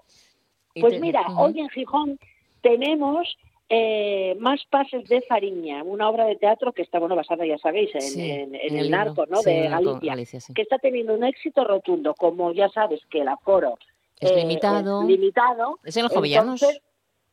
pues 0.78 1.00
mira, 1.00 1.22
hoy 1.36 1.60
en 1.60 1.68
Gijón 1.70 2.18
tenemos 2.60 3.36
eh, 3.70 4.34
más 4.40 4.64
pases 4.70 5.06
de 5.08 5.20
Fariña, 5.22 5.82
una 5.82 6.08
obra 6.08 6.24
de 6.24 6.36
teatro 6.36 6.72
que 6.72 6.82
está 6.82 6.98
bueno 6.98 7.16
basada, 7.16 7.44
ya 7.44 7.58
sabéis, 7.58 7.94
en, 7.94 8.00
Sí, 8.00 8.30
en- 8.30 8.54
en 8.54 8.60
en 8.60 8.78
el, 8.78 8.84
el 8.86 8.90
narco. 8.90 9.26
¿no? 9.26 9.42
Sí, 9.42 9.50
de 9.50 9.68
Galicia, 9.68 9.98
Galicia, 10.10 10.40
sí. 10.40 10.54
que 10.54 10.62
está 10.62 10.78
teniendo 10.78 11.14
un 11.14 11.24
éxito 11.24 11.64
rotundo, 11.64 12.14
como 12.14 12.52
ya 12.52 12.68
sabes 12.70 13.00
que 13.10 13.20
el 13.20 13.28
aforo 13.28 13.78
Es 14.20 14.30
eh, 14.32 14.36
limitado. 14.36 15.02
es 15.02 15.08
limitado. 15.08 15.78
¿Es 15.84 15.96
en 15.96 16.04
los 16.04 16.12
Jovellanos? 16.12 16.62
Entonces, 16.62 16.82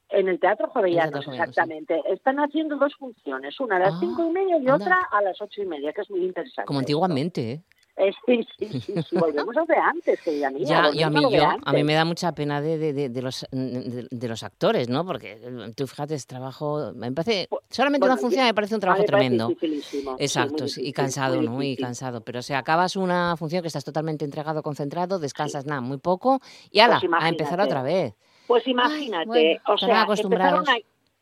En 0.10 0.28
el 0.30 0.40
Teatro 0.40 0.70
Jovellanos, 0.70 1.28
exactamente. 1.28 2.00
Están 2.10 2.38
haciendo 2.40 2.78
dos 2.78 2.94
funciones, 2.96 3.60
una 3.60 3.78
a 3.78 3.80
las 3.80 3.94
Ah, 3.96 3.98
cinco 4.00 4.24
y 4.28 4.30
media 4.30 4.56
y 4.58 4.60
anda. 4.60 4.76
otra 4.76 5.00
a 5.12 5.22
las 5.24 5.42
ocho 5.42 5.64
y 5.64 5.66
media, 5.66 5.92
que 5.94 6.02
es 6.02 6.10
muy 6.12 6.24
interesante. 6.24 6.68
Como 6.68 6.78
antiguamente, 6.80 7.52
¿eh? 7.54 7.62
Eh, 7.98 8.12
sí, 8.26 8.46
sí, 8.60 8.68
sí, 8.86 8.94
sí, 9.10 9.16
volvemos 9.20 9.56
a 9.56 9.64
de 9.66 9.76
antes, 9.78 10.20
querida 10.22 10.50
mía. 10.52 10.64
Ya, 10.66 10.90
y 10.94 11.02
a 11.02 11.10
mí, 11.10 11.22
yo, 11.32 11.48
a 11.64 11.74
mí 11.74 11.84
me 11.84 11.94
da 11.94 12.04
mucha 12.04 12.34
pena 12.34 12.60
de, 12.62 12.78
de- 12.78 12.92
de- 12.94 13.10
de 13.10 13.22
los, 13.22 13.46
de, 13.52 14.28
los 14.28 14.44
actores, 14.44 14.90
¿no? 14.90 15.06
Porque 15.06 15.40
tú 15.76 15.88
fíjate, 15.88 16.16
es 16.16 16.28
trabajo, 16.28 16.92
me 16.94 17.12
parece, 17.14 17.48
solamente 17.70 18.02
bueno, 18.04 18.14
una 18.16 18.22
función 18.22 18.44
yo- 18.44 18.50
me 18.50 18.54
parece 18.54 18.76
un 18.76 18.82
trabajo 18.82 19.02
me 19.04 19.08
parece 19.08 19.28
tremendo. 19.38 19.82
sí, 19.82 20.04
Exacto, 20.18 20.68
sí, 20.68 20.82
y 20.86 20.92
cansado, 20.92 21.38
muy 21.38 21.46
¿no? 21.46 21.64
Y 21.64 21.76
cansado. 21.78 22.22
Pero 22.22 22.42
si 22.42 22.54
acabas 22.54 22.96
una 22.98 23.38
función 23.38 23.62
que 23.62 23.68
estás 23.68 23.86
totalmente 23.86 24.26
entregado, 24.26 24.62
concentrado, 24.62 25.18
descansas 25.20 25.66
nada, 25.66 25.82
muy 25.82 25.98
poco, 25.98 26.42
y 26.72 26.80
ala, 26.80 27.00
Pues 27.00 27.24
a 27.24 27.30
empezar 27.30 27.62
otra 27.62 27.82
vez. 27.82 28.14
Pues 28.48 28.68
imagínate, 28.68 29.26
bueno, 29.26 29.60
o 29.68 29.78
sea, 29.78 30.06
empezaron, 30.18 30.68
a- 30.70 30.78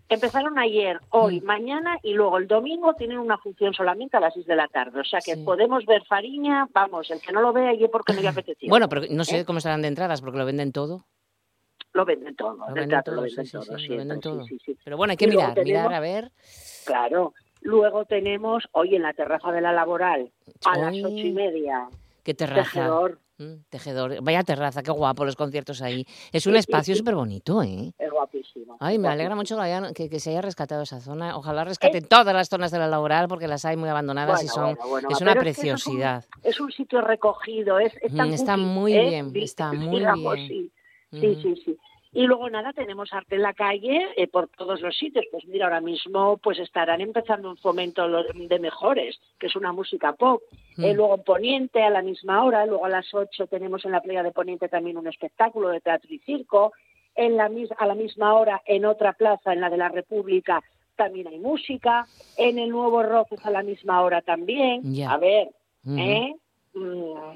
empezaron 0.09 0.59
ayer, 0.59 0.99
hoy, 1.09 1.41
mañana 1.41 1.97
y 2.03 2.13
luego 2.13 2.37
el 2.37 2.47
domingo 2.47 2.93
tienen 2.93 3.17
una 3.17 3.37
función 3.37 3.73
solamente 3.73 4.17
a 4.17 4.19
las 4.19 4.33
6 4.33 4.45
de 4.45 4.55
la 4.55 4.67
tarde. 4.67 4.99
O 4.99 5.03
sea 5.03 5.19
que 5.19 5.37
podemos 5.37 5.85
ver 5.85 6.03
Fariña, 6.05 6.67
vamos, 6.73 7.09
el 7.11 7.21
que 7.21 7.31
no 7.31 7.41
lo 7.41 7.53
vea 7.53 7.69
allí 7.69 7.87
porque 7.87 8.13
no 8.13 8.21
le 8.21 8.27
apeteció. 8.27 8.69
Bueno, 8.69 8.87
pero 8.89 9.03
no 9.09 9.23
sé 9.23 9.39
¿Eh? 9.39 9.45
cómo 9.45 9.57
estarán 9.57 9.81
de 9.81 9.87
entradas, 9.87 10.21
porque 10.21 10.37
lo 10.37 10.45
venden 10.45 10.71
todo. 10.71 11.05
Lo 11.93 12.05
venden 12.05 12.35
todo, 12.35 12.55
Lo 12.55 12.73
venden 12.73 13.03
todo, 13.03 13.15
lo 13.15 13.27
sí, 13.27 13.35
venden 13.35 13.45
sí, 13.45 13.51
todo, 13.51 13.61
sí, 13.63 13.71
lo 13.71 13.77
siempre, 13.77 13.97
venden 13.97 14.17
sí, 14.17 14.21
todo. 14.21 14.43
sí, 14.45 14.57
sí. 14.65 14.77
Pero 14.83 14.97
bueno, 14.97 15.11
hay 15.11 15.17
que 15.17 15.25
Y 15.25 15.29
mirar, 15.29 15.63
mirar 15.63 15.93
a 15.93 15.99
ver. 15.99 16.31
Claro. 16.85 17.33
Luego 17.61 18.05
tenemos 18.05 18.67
hoy 18.71 18.95
en 18.95 19.03
la 19.03 19.13
terraza 19.13 19.51
de 19.51 19.61
la 19.61 19.71
laboral 19.71 20.31
a 20.65 20.77
las 20.77 20.95
ocho 20.95 21.07
y 21.17 21.31
media. 21.31 21.87
Qué 22.23 22.33
terraza. 22.33 22.63
Tejedor. 22.63 23.19
Mm, 23.39 23.63
tejedor. 23.69 24.21
Vaya 24.21 24.43
terraza, 24.43 24.83
qué 24.83 24.91
guapo 24.91 25.25
los 25.25 25.35
conciertos 25.35 25.81
ahí. 25.81 26.05
Es 26.31 26.45
un 26.45 26.55
espacio 26.55 26.95
súper 26.95 27.15
bonito, 27.15 27.63
¿eh? 27.63 27.91
Es 27.97 28.11
guapísimo. 28.11 28.77
Ay, 28.79 28.99
me 28.99 29.07
alegra 29.07 29.35
mucho 29.35 29.55
que, 29.55 29.61
hayan- 29.63 29.93
que- 29.93 30.07
que 30.09 30.19
se 30.19 30.29
haya 30.29 30.41
rescatado 30.41 30.83
esa 30.83 30.99
zona. 30.99 31.35
Ojalá 31.35 31.63
rescaten 31.63 32.05
todas 32.07 32.33
las 32.35 32.47
zonas 32.49 32.69
de 32.71 32.77
la 32.77 32.87
laboral 32.87 33.27
porque 33.27 33.47
las 33.47 33.65
hay 33.65 33.75
muy 33.75 33.89
abandonadas 33.89 34.43
y 34.43 34.47
son 34.47 34.75
bueno, 34.75 34.87
bueno, 34.87 35.07
es 35.11 35.21
una 35.21 35.31
pero 35.33 35.49
es 35.49 35.55
que 35.57 35.61
eso 35.67 35.75
es 35.75 35.87
un- 35.87 35.93
preciosidad. 35.93 36.25
Es 36.43 36.59
un 36.59 36.71
sitio 36.71 37.01
recogido, 37.01 37.79
es, 37.79 37.93
Mm, 38.11 38.33
está 38.33 38.57
muy 38.57 38.93
bien, 38.93 39.31
está 39.35 39.73
muy 39.73 39.99
bien. 40.01 40.47
Sí, 41.19 41.35
sí, 41.41 41.61
sí. 41.65 41.77
Y 42.13 42.23
luego 42.27 42.49
nada, 42.49 42.73
tenemos 42.73 43.11
arte 43.11 43.35
en 43.35 43.41
la 43.41 43.53
calle 43.53 44.07
eh, 44.17 44.27
por 44.27 44.47
todos 44.49 44.81
los 44.81 44.95
sitios. 44.95 45.25
Pues 45.31 45.45
mira, 45.47 45.65
ahora 45.65 45.81
mismo 45.81 46.37
pues 46.37 46.59
estarán 46.59 47.01
empezando 47.01 47.49
un 47.49 47.57
fomento 47.57 48.07
de 48.07 48.59
mejores, 48.59 49.19
que 49.39 49.47
es 49.47 49.55
una 49.55 49.71
música 49.73 50.13
pop. 50.13 50.41
Eh, 50.77 50.93
Mm. 50.93 50.95
luego 50.95 51.15
en 51.15 51.23
Poniente 51.23 51.81
a 51.83 51.89
la 51.89 52.01
misma 52.01 52.43
hora, 52.43 52.65
luego 52.65 52.85
a 52.85 52.89
las 52.89 53.11
8 53.13 53.47
tenemos 53.47 53.83
en 53.85 53.91
la 53.91 54.01
playa 54.01 54.21
de 54.23 54.31
Poniente 54.31 54.69
también 54.69 54.97
un 54.97 55.07
espectáculo 55.07 55.69
de 55.69 55.81
teatro 55.81 56.13
y 56.13 56.19
circo. 56.19 56.71
En 57.15 57.35
la, 57.37 57.49
mis- 57.49 57.71
a 57.77 57.85
la 57.85 57.95
misma 57.95 58.33
hora 58.35 58.61
en 58.65 58.85
otra 58.85 59.13
plaza, 59.13 59.53
en 59.53 59.61
la 59.61 59.69
de 59.69 59.77
la 59.77 59.89
República, 59.89 60.63
también 60.95 61.27
hay 61.27 61.39
música. 61.39 62.05
En 62.37 62.57
el 62.59 62.69
Nuevo 62.69 63.01
Roces 63.03 63.43
a 63.45 63.51
la 63.51 63.63
misma 63.63 64.01
hora 64.01 64.21
también. 64.21 64.81
A 65.11 65.17
ver. 65.17 65.49
¿eh? 65.99 66.35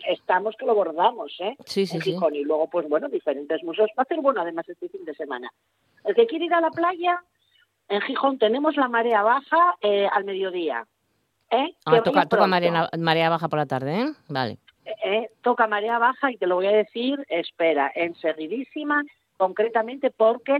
Estamos 0.08 0.56
que 0.58 0.66
lo 0.66 0.76
bordamos, 0.76 1.36
¿eh? 1.40 1.56
Sí, 1.66 1.86
sí, 1.86 1.98
en 1.98 2.02
sí. 2.02 2.12
Gijón. 2.12 2.36
Y 2.36 2.44
luego, 2.44 2.70
pues 2.70 2.88
bueno, 2.88 3.10
diferentes 3.10 3.64
museos. 3.64 3.90
Va 3.98 4.04
a 4.04 4.06
ser 4.06 4.22
bueno 4.22 4.42
además 4.42 4.68
este 4.68 4.90
fin 4.90 5.06
de 5.06 5.16
semana. 5.16 5.52
El 6.04 6.16
que 6.16 6.28
quiere 6.28 6.46
ir 6.46 6.54
a 6.54 6.62
la 6.62 6.72
playa, 6.72 7.24
en 7.90 8.02
Gijón 8.02 8.38
tenemos 8.38 8.76
la 8.76 8.88
marea 8.88 9.22
baja 9.24 9.76
eh, 9.82 10.08
al 10.12 10.24
mediodía. 10.26 10.86
¿eh? 11.52 11.76
Ah, 11.86 12.02
toca, 12.04 12.48
marea, 12.48 12.90
marea 12.98 13.30
baja 13.30 13.48
por 13.48 13.60
la 13.60 13.66
tarde, 13.66 14.02
¿eh? 14.02 14.14
Vale. 14.28 14.58
Eh, 15.04 15.30
toca 15.42 15.68
marea 15.68 16.00
baja 16.00 16.32
y 16.32 16.38
te 16.38 16.48
lo 16.48 16.56
voy 16.56 16.68
a 16.68 16.72
decir, 16.72 17.26
espera, 17.30 17.92
enseguidísima, 17.94 19.04
concretamente 19.38 20.12
porque 20.12 20.60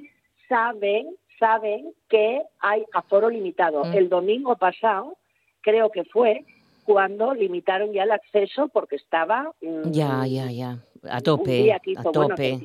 saben, 0.50 1.16
saben 1.40 1.94
que 2.10 2.42
hay 2.60 2.86
aforo 2.94 3.30
limitado. 3.30 3.86
Mm. 3.86 3.94
El 3.94 4.10
domingo 4.10 4.56
pasado, 4.58 5.18
creo 5.62 5.92
que 5.92 6.04
fue, 6.06 6.46
cuando 6.88 7.34
limitaron 7.34 7.92
ya 7.92 8.04
el 8.04 8.12
acceso 8.14 8.70
porque 8.70 8.96
estaba... 8.96 9.52
mm, 9.60 9.92
Ya, 9.92 10.26
ya, 10.26 10.50
ya. 10.50 10.78
A 11.12 11.20
tope, 11.20 11.70
a 11.74 11.80
tope. 12.14 12.60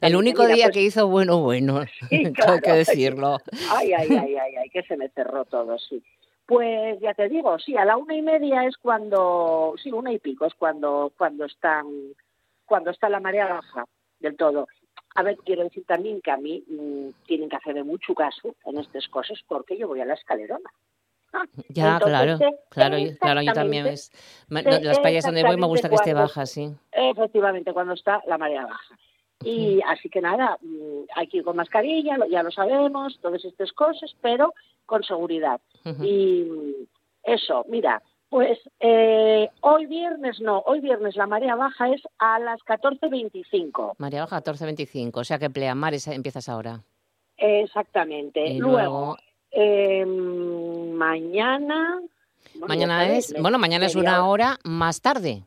El 0.00 0.16
único 0.16 0.42
Mira, 0.44 0.54
día 0.54 0.64
pues- 0.64 0.74
que 0.74 0.82
hizo 0.82 1.06
bueno, 1.08 1.42
bueno. 1.42 1.82
Tengo 2.10 2.32
claro. 2.32 2.62
que 2.62 2.72
decirlo. 2.72 3.36
Ay, 3.70 3.92
ay, 3.92 4.08
ay, 4.10 4.34
ay, 4.36 4.56
ay, 4.56 4.70
que 4.70 4.82
se 4.84 4.96
me 4.96 5.10
cerró 5.10 5.44
todo, 5.44 5.78
sí. 5.78 6.02
Pues 6.46 6.98
ya 7.00 7.12
te 7.12 7.28
digo, 7.28 7.58
sí, 7.58 7.76
a 7.76 7.84
la 7.84 7.98
una 7.98 8.14
y 8.16 8.22
media 8.22 8.64
es 8.64 8.78
cuando, 8.78 9.74
sí, 9.82 9.92
una 9.92 10.10
y 10.10 10.18
pico 10.18 10.46
es 10.46 10.54
cuando, 10.54 11.12
cuando 11.18 11.44
están, 11.44 11.84
cuando 12.64 12.90
está 12.90 13.10
la 13.10 13.20
marea 13.20 13.46
baja 13.46 13.84
del 14.20 14.36
todo. 14.38 14.68
A 15.16 15.22
ver, 15.22 15.36
quiero 15.44 15.64
decir 15.64 15.84
también 15.86 16.22
que 16.22 16.30
a 16.30 16.38
mí 16.38 16.64
mm, 16.66 17.08
tienen 17.26 17.50
que 17.50 17.56
hacerme 17.56 17.84
mucho 17.84 18.14
caso 18.14 18.54
en 18.64 18.78
estas 18.78 19.06
cosas 19.08 19.38
porque 19.46 19.76
yo 19.76 19.86
voy 19.86 20.00
a 20.00 20.06
la 20.06 20.14
escalerona. 20.14 20.70
Ya, 21.68 21.94
entonces, 21.94 22.38
claro, 22.38 22.38
claro, 22.70 22.98
yo- 22.98 23.18
claro, 23.18 23.42
yo 23.42 23.52
también 23.52 23.86
es. 23.86 24.10
Las 24.48 24.98
playas 24.98 25.24
donde 25.24 25.42
voy 25.44 25.56
me 25.56 25.66
gusta 25.66 25.88
que 25.88 25.94
esté 25.94 26.10
cuando- 26.12 26.22
baja, 26.28 26.46
sí. 26.46 26.72
Efectivamente, 26.92 27.72
cuando 27.72 27.94
está 27.94 28.22
la 28.26 28.36
marea 28.38 28.66
baja. 28.66 28.98
Y 29.42 29.80
así 29.86 30.10
que 30.10 30.20
nada, 30.20 30.58
mm, 30.60 31.02
hay 31.14 31.26
que 31.28 31.38
ir 31.38 31.44
con 31.44 31.56
mascarilla, 31.56 32.18
ya 32.30 32.42
lo 32.42 32.50
sabemos, 32.50 33.18
todas 33.22 33.42
estas 33.44 33.72
cosas, 33.72 34.14
pero 34.20 34.52
con 34.86 35.02
seguridad. 35.02 35.60
Y 36.02 36.46
eso, 37.22 37.64
mira, 37.68 38.02
pues 38.28 38.58
eh, 38.80 39.48
hoy 39.62 39.86
viernes 39.86 40.40
no, 40.40 40.58
hoy 40.66 40.80
viernes 40.80 41.16
la 41.16 41.26
marea 41.26 41.54
baja 41.54 41.88
es 41.90 42.02
a 42.18 42.38
las 42.38 42.60
14.25. 42.64 43.94
Marea 43.98 44.22
baja 44.22 44.42
14.25, 44.42 45.20
o 45.20 45.24
sea 45.24 45.38
que 45.38 45.48
pleamar 45.48 45.94
empiezas 46.06 46.48
ahora. 46.48 46.82
Exactamente. 47.36 48.46
Y 48.46 48.58
luego, 48.58 48.78
luego- 48.78 49.16
eh, 49.52 50.04
mañana... 50.06 52.00
bueno, 52.54 52.66
Mañana 52.68 53.08
es, 53.16 53.34
bueno, 53.40 53.58
mañana 53.58 53.86
es 53.86 53.94
una 53.96 54.26
hora. 54.26 54.58
más 54.64 55.00
tarde. 55.00 55.44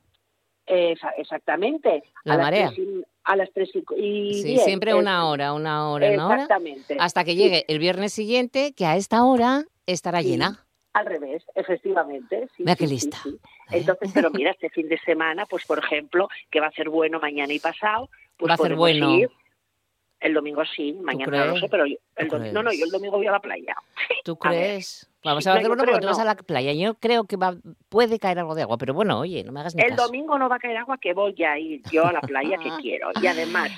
Exactamente. 1.18 2.04
La 2.24 2.34
a 2.34 2.38
las 2.38 2.46
marea. 2.46 2.68
tres 2.74 2.80
y- 2.80 3.04
a 3.26 3.38
las 3.38 3.50
3 3.54 3.70
y, 3.74 3.80
y 3.96 4.34
Sí, 4.34 4.44
diez, 4.50 4.66
siempre 4.66 4.92
es- 4.92 4.98
una 4.98 5.30
hora, 5.30 5.54
una 5.54 5.90
hora, 5.90 6.12
una 6.12 6.26
hora. 6.28 6.36
Exactamente. 6.44 6.98
Hasta 7.00 7.24
que 7.24 7.32
Sí. 7.32 7.38
llegue 7.38 7.64
el 7.70 7.80
viernes 7.80 8.12
siguiente, 8.12 8.74
que 8.74 8.86
a 8.86 8.98
esta 8.98 9.24
hora 9.24 9.64
estará 9.86 10.22
Sí. 10.22 10.30
llena. 10.32 10.66
Al 10.92 11.06
revés, 11.06 11.44
efectivamente. 11.56 12.48
Sí, 12.58 12.64
Mira 12.64 12.76
qué 12.76 12.86
lista. 12.86 13.18
Entonces, 13.72 14.12
pero 14.14 14.30
mira, 14.30 14.52
este 14.52 14.70
fin 14.70 14.90
de 14.90 15.00
semana, 15.00 15.46
pues 15.46 15.66
por 15.66 15.80
ejemplo, 15.80 16.28
que 16.52 16.60
va 16.60 16.68
a 16.68 16.72
ser 16.72 16.90
bueno 16.90 17.20
mañana 17.22 17.54
y 17.54 17.60
pasado, 17.60 18.10
pues 18.38 18.50
Va 18.50 18.56
a 18.56 18.58
ser 18.58 18.76
bueno. 18.76 19.16
ir. 19.16 19.30
El 20.24 20.34
domingo 20.34 20.64
sí, 20.66 20.94
mañana 21.02 21.46
no 21.48 21.58
sé, 21.58 21.68
pero 21.70 21.86
yo, 21.86 21.98
el 22.16 22.28
¿Tú 22.30 22.38
domingo, 22.38 22.54
no, 22.54 22.64
no, 22.64 22.72
yo 22.74 22.86
el 22.86 22.92
domingo 22.92 23.18
voy 23.18 23.28
a 23.28 23.32
la 23.32 23.40
playa. 23.42 23.76
¿Tú 24.24 24.34
ver. 24.44 24.52
crees? 24.52 25.10
Vamos 25.24 25.46
a 25.46 25.50
no, 25.52 25.54
hacer 25.56 25.68
yo 25.68 25.74
uno 25.74 25.84
porque 25.84 26.00
tú 26.00 26.08
vas 26.08 26.20
a 26.20 26.26
la 26.26 26.36
playa. 26.36 26.74
Yo 26.74 26.96
creo 26.96 27.26
que 27.26 27.36
va, 27.38 27.56
puede 27.90 28.20
caer 28.20 28.40
algo 28.40 28.56
de 28.56 28.62
agua, 28.64 28.78
pero 28.78 28.94
bueno, 28.94 29.20
oye, 29.20 29.44
no 29.44 29.52
me 29.52 29.60
hagas 29.60 29.76
ni 29.76 29.82
El 29.84 29.90
caso. 29.92 30.08
domingo 30.08 30.38
no 30.40 30.50
va 30.50 30.56
a 30.56 30.60
caer 30.60 30.78
agua, 30.78 30.98
que 30.98 31.14
voy 31.14 31.36
a 31.44 31.60
ir 31.60 31.82
yo 31.92 32.06
a 32.06 32.12
la 32.14 32.22
playa 32.22 32.58
que 32.58 32.70
quiero. 32.82 33.10
Y 33.22 33.28
además, 33.28 33.70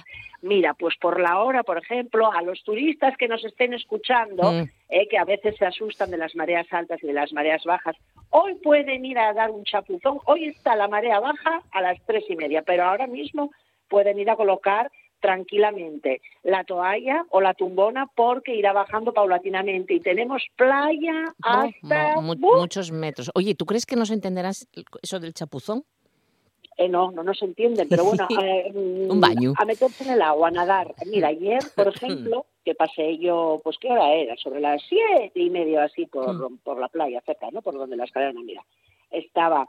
mira, 0.42 0.74
pues 0.76 0.96
por 1.02 1.20
la 1.20 1.40
hora, 1.40 1.64
por 1.64 1.78
ejemplo, 1.80 2.32
a 2.32 2.42
los 2.44 2.64
turistas 2.64 3.16
que 3.18 3.28
nos 3.28 3.44
estén 3.44 3.74
escuchando, 3.74 4.52
Mm. 4.52 4.70
eh, 4.90 5.08
que 5.10 5.18
a 5.18 5.26
veces 5.26 5.56
se 5.58 5.66
asustan 5.66 6.10
de 6.12 6.18
las 6.18 6.36
mareas 6.36 6.68
altas 6.72 7.04
y 7.04 7.08
de 7.08 7.14
las 7.14 7.34
mareas 7.34 7.64
bajas, 7.64 7.96
hoy 8.30 8.56
pueden 8.56 9.04
ir 9.06 9.18
a 9.18 9.34
dar 9.34 9.50
un 9.52 9.64
chapuzón. 9.64 10.20
Hoy 10.26 10.46
está 10.46 10.76
la 10.76 10.88
marea 10.88 11.20
baja 11.20 11.62
a 11.72 11.82
las 11.82 12.00
tres 12.06 12.24
y 12.30 12.36
media, 12.36 12.62
pero 12.62 12.84
ahora 12.86 13.08
mismo 13.08 13.52
pueden 13.88 14.18
ir 14.20 14.30
a 14.32 14.36
colocar 14.36 14.92
tranquilamente 15.26 16.22
la 16.44 16.64
toalla 16.66 17.26
o 17.32 17.42
la 17.42 17.56
tumbona 17.56 18.06
porque 18.16 18.54
irá 18.54 18.74
bajando 18.74 19.12
paulatinamente 19.12 19.96
y 19.96 20.00
tenemos 20.00 20.44
playa 20.56 21.34
hasta 21.42 22.22
muchos 22.22 22.92
metros. 22.92 23.32
Oye, 23.34 23.56
¿tú 23.56 23.66
crees 23.66 23.88
que 23.88 23.96
nos 23.96 24.12
entenderás 24.12 24.68
eso 25.02 25.20
del 25.20 25.34
chapuzón? 25.34 25.84
Eh, 26.78 26.88
no, 26.88 27.10
no 27.10 27.24
nos 27.24 27.42
entienden, 27.42 27.90
pero 27.90 28.04
bueno, 28.06 28.28
eh, 28.40 28.72
mm, 28.72 29.10
Un 29.10 29.20
baño. 29.20 29.54
a 29.58 29.66
meterse 29.66 30.04
en 30.04 30.12
el 30.12 30.22
agua, 30.22 30.50
a 30.50 30.52
nadar. 30.52 30.94
Mira, 31.08 31.30
ayer, 31.30 31.64
por 31.76 31.88
ejemplo, 31.96 32.46
que 32.64 32.76
pasé 32.76 33.18
yo, 33.18 33.62
pues 33.64 33.78
qué 33.80 33.88
hora 33.90 34.14
era, 34.14 34.38
sobre 34.38 34.60
las 34.60 34.84
siete 34.88 35.40
y 35.40 35.50
medio 35.50 35.82
así 35.82 36.06
por, 36.06 36.56
por 36.60 36.80
la 36.80 36.90
playa, 36.90 37.20
cerca, 37.26 37.50
¿no? 37.52 37.64
Por 37.64 37.74
donde 37.74 37.98
la 37.98 38.04
escalera, 38.04 38.32
mira, 38.34 38.64
estaba 39.10 39.68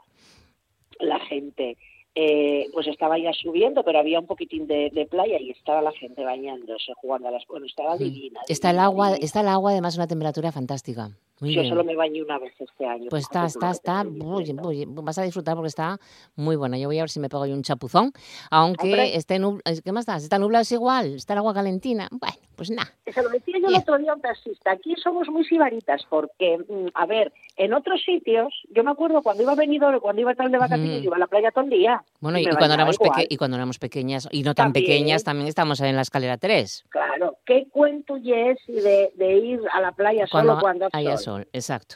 la 0.99 1.19
gente, 1.21 1.77
eh, 2.19 2.67
pues 2.73 2.87
estaba 2.87 3.19
ya 3.19 3.31
subiendo, 3.31 3.83
pero 3.83 3.99
había 3.99 4.19
un 4.19 4.25
poquitín 4.25 4.65
de, 4.65 4.89
de 4.91 5.05
playa 5.05 5.39
y 5.39 5.51
estaba 5.51 5.83
la 5.83 5.91
gente 5.91 6.23
bañándose, 6.23 6.91
jugando 6.95 7.27
a 7.27 7.31
las... 7.31 7.45
Bueno, 7.45 7.67
estaba 7.67 7.95
divina. 7.95 8.39
Está 8.47 8.71
el 8.71 8.79
agua, 8.79 9.09
divina. 9.09 9.25
está 9.25 9.41
el 9.41 9.47
agua 9.47 9.69
además 9.69 9.97
una 9.97 10.07
temperatura 10.07 10.51
fantástica. 10.51 11.11
Muy 11.39 11.53
Yo 11.53 11.61
bien. 11.61 11.69
solo 11.71 11.83
me 11.83 11.95
bañé 11.95 12.23
una 12.23 12.39
vez 12.39 12.53
este 12.59 12.85
año. 12.85 13.07
Pues 13.09 13.23
está, 13.23 13.45
está, 13.45 13.69
está, 13.71 14.03
muy, 14.03 14.53
muy- 14.53 14.85
vas 14.87 15.17
a 15.19 15.23
disfrutar 15.23 15.55
porque 15.55 15.67
está 15.67 15.99
muy 16.35 16.55
buena. 16.55 16.77
Yo 16.77 16.87
voy 16.87 16.97
a 16.97 17.03
ver 17.03 17.09
si 17.09 17.19
me 17.19 17.29
pego 17.29 17.45
yo 17.45 17.53
un 17.53 17.61
chapuzón, 17.63 18.11
aunque 18.49 18.87
Hombre. 18.87 19.15
esté 19.15 19.37
nublado, 19.37 19.81
¿qué 19.83 19.91
más 19.91 20.05
da? 20.07 20.17
Si 20.19 20.23
está 20.25 20.39
nublado 20.39 20.63
es 20.63 20.71
igual, 20.71 21.13
está 21.15 21.33
el 21.33 21.39
agua 21.39 21.53
calentina. 21.53 22.07
Bueno, 22.11 22.35
pues 22.55 22.71
nada. 22.71 22.91
Se 23.13 23.21
lo 23.21 23.29
decía 23.29 23.55
yo 23.61 23.67
el 23.67 23.75
otro 23.75 23.97
día 23.99 24.11
a 24.11 24.15
un 24.15 24.21
taxista. 24.21 24.71
Aquí 24.71 24.95
somos 24.95 25.27
muy 25.29 25.45
sibaritas 25.45 26.01
porque, 26.09 26.57
mm, 26.57 26.87
a 26.95 27.05
ver, 27.05 27.31
en 27.55 27.73
otros 27.73 28.01
sitios, 28.03 28.51
yo 28.71 28.83
me 28.83 28.91
acuerdo 28.91 29.21
cuando 29.21 29.43
iba 29.43 29.51
a 29.51 29.55
Benidorm, 29.55 29.99
cuando 29.99 30.21
iba 30.21 30.31
a 30.31 30.33
estar 30.33 30.49
de 30.49 30.57
vacaciones, 30.57 30.97
Ujú. 30.97 31.05
iba 31.05 31.15
a 31.15 31.19
la 31.19 31.27
playa 31.27 31.51
todo 31.51 31.63
el 31.65 31.69
día. 31.69 32.03
Bueno, 32.19 32.39
y, 32.39 32.43
y 32.43 32.49
cuando 32.49 32.73
éramos 32.73 32.97
peque- 32.97 33.27
y 33.29 33.37
cuando 33.37 33.57
éramos 33.57 33.77
pequeñas, 33.79 34.27
y 34.31 34.41
no 34.43 34.55
tan 34.55 34.67
También. 34.67 34.85
pequeñas, 34.85 35.23
también 35.23 35.47
estamos 35.47 35.79
en 35.81 35.95
la 35.95 36.01
escalera 36.01 36.37
3. 36.37 36.85
Claro, 36.89 37.37
¿qué 37.45 37.67
cuento 37.71 38.17
y 38.17 38.33
es 38.33 38.57
de, 38.67 39.11
de 39.15 39.37
ir 39.37 39.61
a 39.73 39.81
la 39.81 39.91
playa 39.91 40.25
solo 40.27 40.57
cuando 40.59 40.87
sol? 40.91 41.26
Sol, 41.27 41.47
exacto. 41.51 41.95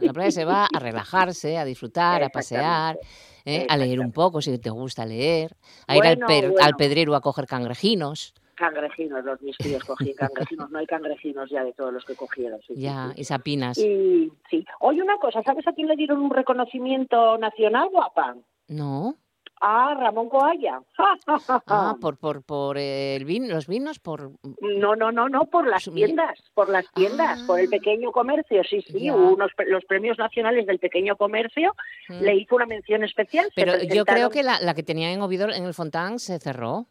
La 0.00 0.12
playa 0.12 0.30
se 0.30 0.44
va 0.44 0.68
a 0.72 0.78
relajarse, 0.78 1.58
a 1.58 1.64
disfrutar, 1.64 2.22
a 2.22 2.28
pasear, 2.28 2.98
¿eh? 3.44 3.66
a 3.68 3.76
leer 3.76 3.98
un 4.00 4.12
poco 4.12 4.40
si 4.40 4.56
te 4.58 4.70
gusta 4.70 5.04
leer, 5.04 5.56
a 5.86 5.96
ir 5.96 6.04
al, 6.06 6.18
per- 6.18 6.50
bueno. 6.50 6.64
al 6.64 6.74
pedrero 6.76 7.14
a 7.16 7.20
coger 7.20 7.46
cangrejinos. 7.46 8.32
Cangrejinos, 8.54 9.24
los 9.24 9.40
mis 9.42 9.56
tíos 9.58 9.82
cogían 9.84 10.14
cangrejinos. 10.22 10.70
No 10.70 10.78
hay 10.78 10.86
cangrejinos 10.86 11.50
ya 11.50 11.62
de 11.64 11.72
todos 11.72 11.92
los 11.92 12.04
que 12.04 12.14
cogieron. 12.16 12.60
sí, 12.66 12.74
Ya, 12.76 13.12
sí. 13.14 13.20
y 13.20 13.24
sapinas. 13.24 13.78
Y 13.78 14.32
sí. 14.50 14.64
Oye, 14.80 15.02
una 15.02 15.16
cosa, 15.18 15.42
¿sabes 15.42 15.66
a 15.66 15.72
quién 15.72 15.88
le 15.88 15.96
dieron 15.96 16.20
un 16.20 16.30
reconocimiento 16.30 17.36
nacional, 17.38 17.88
guapa? 17.90 18.36
No. 18.68 19.16
A 19.60 19.94
Ramón 19.94 20.28
Coalla. 20.28 20.80
Ah, 21.66 21.96
por, 22.00 22.16
por, 22.18 22.42
por 22.44 22.78
el 22.78 23.24
vin, 23.24 23.48
los 23.48 23.66
vinos, 23.66 23.98
por... 23.98 24.30
No, 24.60 24.94
no, 24.96 25.10
no, 25.12 25.28
no, 25.28 25.46
por 25.46 25.66
las 25.66 25.84
tiendas, 25.84 26.38
por 26.54 26.68
las 26.68 26.86
tiendas, 26.94 27.42
por 27.42 27.58
el 27.60 27.68
pequeño 27.68 28.12
comercio, 28.12 28.62
sí, 28.64 28.80
sí, 28.82 29.08
Ah. 29.08 29.12
Ya. 29.12 29.14
unos, 29.16 29.50
los 29.66 29.84
premios 29.84 30.18
nacionales 30.18 30.66
del 30.66 30.78
pequeño 30.78 31.16
comercio 31.16 31.74
Mm. 32.08 32.20
le 32.22 32.34
hizo 32.36 32.54
una 32.56 32.66
mención 32.66 33.04
especial. 33.04 33.48
Pero 33.56 33.72
yo 33.82 34.04
creo 34.04 34.30
que 34.30 34.42
la, 34.42 34.60
la 34.60 34.74
que 34.74 34.82
tenía 34.82 35.12
en 35.12 35.20
Oviedo, 35.22 35.48
en 35.50 35.64
el 35.64 35.74
Fontán, 35.74 36.18
se 36.18 36.38
cerró. 36.38 36.86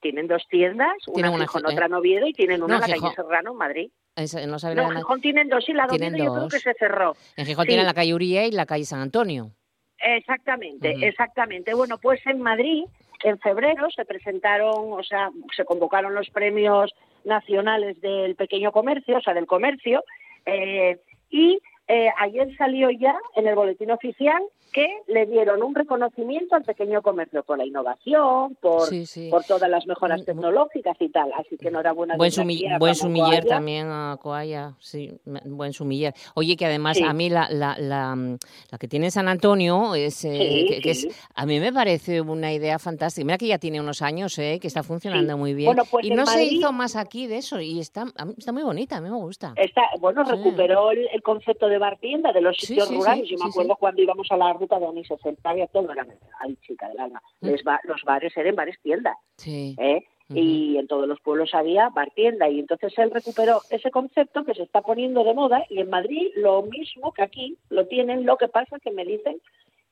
Tienen 0.00 0.26
dos 0.28 0.42
tiendas, 0.48 0.94
Tienen 1.12 1.32
una 1.32 1.36
una 1.36 1.44
en 1.44 1.48
gi- 1.50 1.72
otra 1.72 1.86
en 1.86 1.94
Oviedo 1.94 2.26
y 2.26 2.32
tienen 2.32 2.62
una 2.62 2.78
No, 2.78 2.84
en 2.84 2.90
la 2.90 2.96
Gijón- 2.96 3.00
calle 3.14 3.16
Serrano, 3.16 3.50
en 3.52 3.56
Madrid. 3.56 3.90
No 4.16 4.58
nada. 4.74 4.96
Gijón 4.96 5.20
tienen 5.20 5.48
dos 5.48 5.68
y 5.68 5.72
la 5.72 5.86
de 5.86 5.96
Oviedo 5.96 6.16
yo 6.16 6.24
creo 6.24 6.34
dos. 6.44 6.52
que 6.52 6.58
se 6.60 6.74
cerró. 6.74 7.14
En 7.36 7.46
Gijón 7.46 7.64
Sí. 7.64 7.68
tienen 7.68 7.86
la 7.86 7.94
calle 7.94 8.14
Uría 8.14 8.46
y 8.46 8.50
la 8.52 8.66
calle 8.66 8.84
San 8.84 9.00
Antonio. 9.00 9.52
Exactamente, 10.00 10.94
exactamente. 11.06 11.74
Bueno, 11.74 11.98
pues 11.98 12.24
en 12.26 12.40
Madrid, 12.40 12.84
en 13.22 13.38
febrero, 13.38 13.90
se 13.90 14.04
presentaron, 14.04 14.92
o 14.92 15.02
sea, 15.02 15.30
se 15.54 15.64
convocaron 15.64 16.14
los 16.14 16.30
premios 16.30 16.94
nacionales 17.24 18.00
del 18.00 18.34
pequeño 18.34 18.72
comercio, 18.72 19.18
o 19.18 19.20
sea, 19.20 19.34
del 19.34 19.46
comercio, 19.46 20.02
eh, 20.46 20.98
y 21.28 21.60
eh, 21.88 22.08
ayer 22.18 22.56
salió 22.56 22.90
ya 22.90 23.16
en 23.36 23.46
el 23.46 23.54
boletín 23.54 23.90
oficial 23.90 24.42
que 24.72 24.86
le 25.08 25.26
dieron 25.26 25.62
un 25.62 25.74
reconocimiento 25.74 26.54
al 26.54 26.62
pequeño 26.64 27.02
comercio 27.02 27.42
por 27.42 27.58
la 27.58 27.66
innovación, 27.66 28.56
por, 28.60 28.88
Sí, 28.88 29.06
sí. 29.06 29.28
por 29.30 29.44
todas 29.44 29.68
las 29.68 29.86
mejoras 29.86 30.24
tecnológicas 30.24 30.96
y 31.00 31.08
tal. 31.08 31.30
Así 31.36 31.56
que 31.56 31.68
enhorabuena. 31.68 32.16
Buen, 32.16 32.30
sumi- 32.30 32.62
buen 32.78 32.94
sumiller 32.94 33.42
Coalla. 33.42 33.48
también 33.56 33.86
a 33.90 34.16
Coalla, 34.20 34.74
sí, 34.78 35.10
buen 35.44 35.72
sumiller. 35.72 36.14
Oye, 36.34 36.56
que 36.56 36.66
además 36.66 36.96
Sí. 36.96 37.04
a 37.04 37.12
mí 37.12 37.28
la, 37.30 37.48
la, 37.50 37.76
la, 37.78 38.14
mm, 38.14 38.38
la 38.70 38.78
que 38.78 38.88
tiene 38.88 39.06
en 39.06 39.12
San 39.12 39.28
Antonio 39.28 39.94
es, 39.94 40.24
eh, 40.24 40.66
que, 40.68 40.80
que 40.80 40.90
es, 40.90 41.08
a 41.34 41.46
mí 41.46 41.58
me 41.60 41.72
parece 41.72 42.20
una 42.20 42.52
idea 42.52 42.78
fantástica. 42.78 43.24
Mira 43.24 43.38
que 43.38 43.46
ya 43.48 43.58
tiene 43.58 43.80
unos 43.80 44.02
años, 44.02 44.38
eh, 44.38 44.58
que 44.60 44.66
está 44.68 44.82
funcionando 44.82 45.36
muy 45.36 45.54
bien. 45.54 45.66
Bueno, 45.66 45.84
pues 45.90 46.06
y 46.06 46.10
no 46.10 46.26
se 46.26 46.32
Madrid- 46.38 46.52
hizo 46.58 46.72
más 46.72 46.96
aquí 46.96 47.26
de 47.26 47.38
eso 47.38 47.60
y 47.60 47.80
está, 47.80 48.04
está 48.36 48.52
muy 48.52 48.62
bonita, 48.62 48.96
a 48.96 49.00
mí 49.00 49.10
me 49.10 49.16
gusta. 49.16 49.52
Está, 49.56 49.82
bueno, 50.00 50.22
recuperó 50.24 50.90
el, 50.90 51.08
el 51.12 51.22
concepto 51.22 51.68
de 51.68 51.78
bartienda 51.78 52.32
de 52.32 52.40
los 52.40 52.56
sitios 52.56 52.92
rurales. 52.94 53.28
Yo 53.28 53.36
me 53.38 53.48
acuerdo 53.50 53.76
cuando 53.76 54.02
íbamos 54.02 54.26
a 54.30 54.36
la 54.36 54.52
ruta 54.60 54.78
de 54.78 55.04
se 55.04 55.16
sentaba 55.18 55.66
todo 55.68 55.90
era, 55.92 56.06
ay 56.40 56.56
chica 56.66 56.88
del 56.88 57.00
alma, 57.00 57.20
Mm. 57.40 57.46
Les 57.48 57.64
ba- 57.64 57.80
los 57.84 58.02
bares 58.04 58.36
eran 58.36 58.54
bares 58.54 58.76
tiendas, 58.82 59.16
Sí. 59.36 59.74
¿eh? 59.78 60.04
Y 60.32 60.76
en 60.76 60.86
todos 60.86 61.08
los 61.08 61.20
pueblos 61.20 61.52
había 61.54 61.88
bar 61.88 62.12
tienda 62.14 62.48
y 62.48 62.60
entonces 62.60 62.96
él 62.98 63.10
recuperó 63.10 63.62
ese 63.70 63.90
concepto 63.90 64.44
que 64.44 64.54
se 64.54 64.62
está 64.62 64.80
poniendo 64.80 65.24
de 65.24 65.34
moda 65.34 65.64
y 65.68 65.80
en 65.80 65.90
Madrid 65.90 66.30
lo 66.36 66.62
mismo 66.62 67.12
que 67.12 67.22
aquí 67.22 67.56
lo 67.68 67.88
tienen, 67.88 68.24
lo 68.24 68.36
que 68.36 68.46
pasa 68.46 68.78
que 68.78 68.92
me 68.92 69.04
dicen 69.04 69.40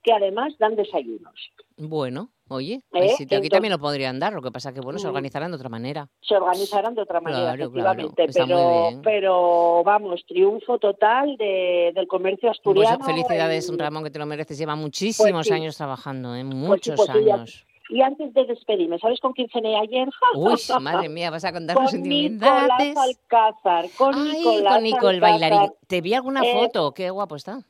que 0.03 0.13
además 0.13 0.53
dan 0.59 0.75
desayunos. 0.75 1.33
Bueno, 1.77 2.29
oye, 2.49 2.81
¿Eh? 2.93 3.09
sitio 3.09 3.09
aquí 3.09 3.23
Entonces- 3.23 3.49
también 3.51 3.71
lo 3.71 3.79
podrían 3.79 4.19
dar, 4.19 4.33
lo 4.33 4.41
que 4.41 4.51
pasa 4.51 4.73
que 4.73 4.81
bueno, 4.81 4.99
se 4.99 5.07
organizarán 5.07 5.51
de 5.51 5.55
otra 5.57 5.69
manera. 5.69 6.09
se 6.21 6.35
organizarán 6.35 6.93
de 6.95 7.01
otra 7.01 7.21
manera, 7.21 7.53
Claro, 7.55 7.63
efectivamente, 7.63 8.27
claro, 8.27 8.47
pero, 8.47 9.01
pero 9.03 9.83
vamos, 9.85 10.25
triunfo 10.27 10.77
total 10.77 11.37
de, 11.37 11.91
del 11.95 12.07
comercio 12.07 12.49
Pues 12.49 12.57
asturiano. 12.57 13.05
felicidades, 13.05 13.69
en- 13.69 13.79
Ramón, 13.79 14.03
que 14.03 14.09
te 14.11 14.19
lo 14.19 14.25
mereces. 14.25 14.57
Lleva 14.57 14.75
muchísimos 14.75 15.47
sí. 15.47 15.53
años 15.53 15.77
trabajando, 15.77 16.35
¿eh? 16.35 16.43
Pues 16.43 16.53
sí, 16.53 16.57
muchos 16.67 16.95
pues 16.95 17.09
sí, 17.13 17.25
ya- 17.25 17.35
años. 17.35 17.65
Y 17.91 18.01
antes 18.03 18.31
de 18.35 18.45
despedirme, 18.45 18.99
¿sabes 18.99 19.19
con 19.19 19.33
quién 19.33 19.47
cené 19.51 19.75
ayer? 19.75 20.07
Uy, 20.35 20.53
madre 20.79 21.09
mía, 21.09 21.31
vas 21.31 21.43
a 21.43 21.51
contar 21.51 21.75
con 21.75 21.85
los 21.85 21.93
Nicolás 21.95 22.67
sentimentales. 22.77 22.97
Alcázar, 22.97 23.85
con 23.97 24.13
Ay, 24.13 24.37
Nicolás 24.37 24.73
con 24.75 24.83
Nicole 24.83 25.15
Alcázar. 25.17 25.39
bailarín. 25.39 25.71
Te 25.87 26.01
vi 26.01 26.13
alguna 26.13 26.41
Eh, 26.43 26.53
foto, 26.53 26.93
qué 26.93 27.09
guapo 27.09 27.35
está. 27.35 27.61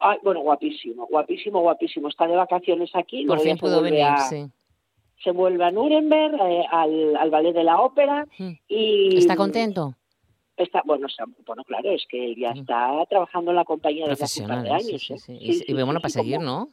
Ay, 0.00 0.18
bueno, 0.22 0.40
guapísimo, 0.40 1.06
guapísimo, 1.06 1.60
guapísimo. 1.60 2.08
Está 2.08 2.26
de 2.26 2.36
vacaciones 2.36 2.90
aquí. 2.94 3.24
Por 3.26 3.40
fin 3.40 3.56
pudo 3.58 3.82
venir, 3.82 4.02
a- 4.02 4.16
sí. 4.18 4.46
Se 5.22 5.30
vuelve 5.32 5.62
a 5.64 5.70
Nuremberg, 5.70 6.34
eh, 6.40 6.64
al, 6.70 7.14
al 7.16 7.30
ballet 7.30 7.52
de 7.52 7.64
la 7.64 7.80
ópera. 7.82 8.26
y 8.68 9.10
Mm. 9.14 9.18
¿Está 9.18 9.36
contento? 9.36 9.94
Está, 10.56 10.82
bueno, 10.84 11.06
bueno, 11.46 11.64
claro, 11.64 11.90
es 11.90 12.06
que 12.08 12.24
él 12.24 12.36
ya 12.36 12.50
está 12.50 13.04
trabajando 13.08 13.50
en 13.50 13.56
la 13.56 13.64
compañía 13.64 14.06
desde 14.08 14.24
hace 14.24 14.42
un 14.42 14.48
par 14.48 14.62
de 14.62 14.70
Mm. 14.70 14.80
Sí, 14.80 14.88
años. 14.88 15.02
sí, 15.02 15.12
¿eh? 15.14 15.18
sí. 15.18 15.38
Y, 15.68 15.70
y 15.70 15.74
bueno, 15.84 16.00
para 16.00 16.08
seguir, 16.10 16.36
como- 16.36 16.46
¿no? 16.46 16.68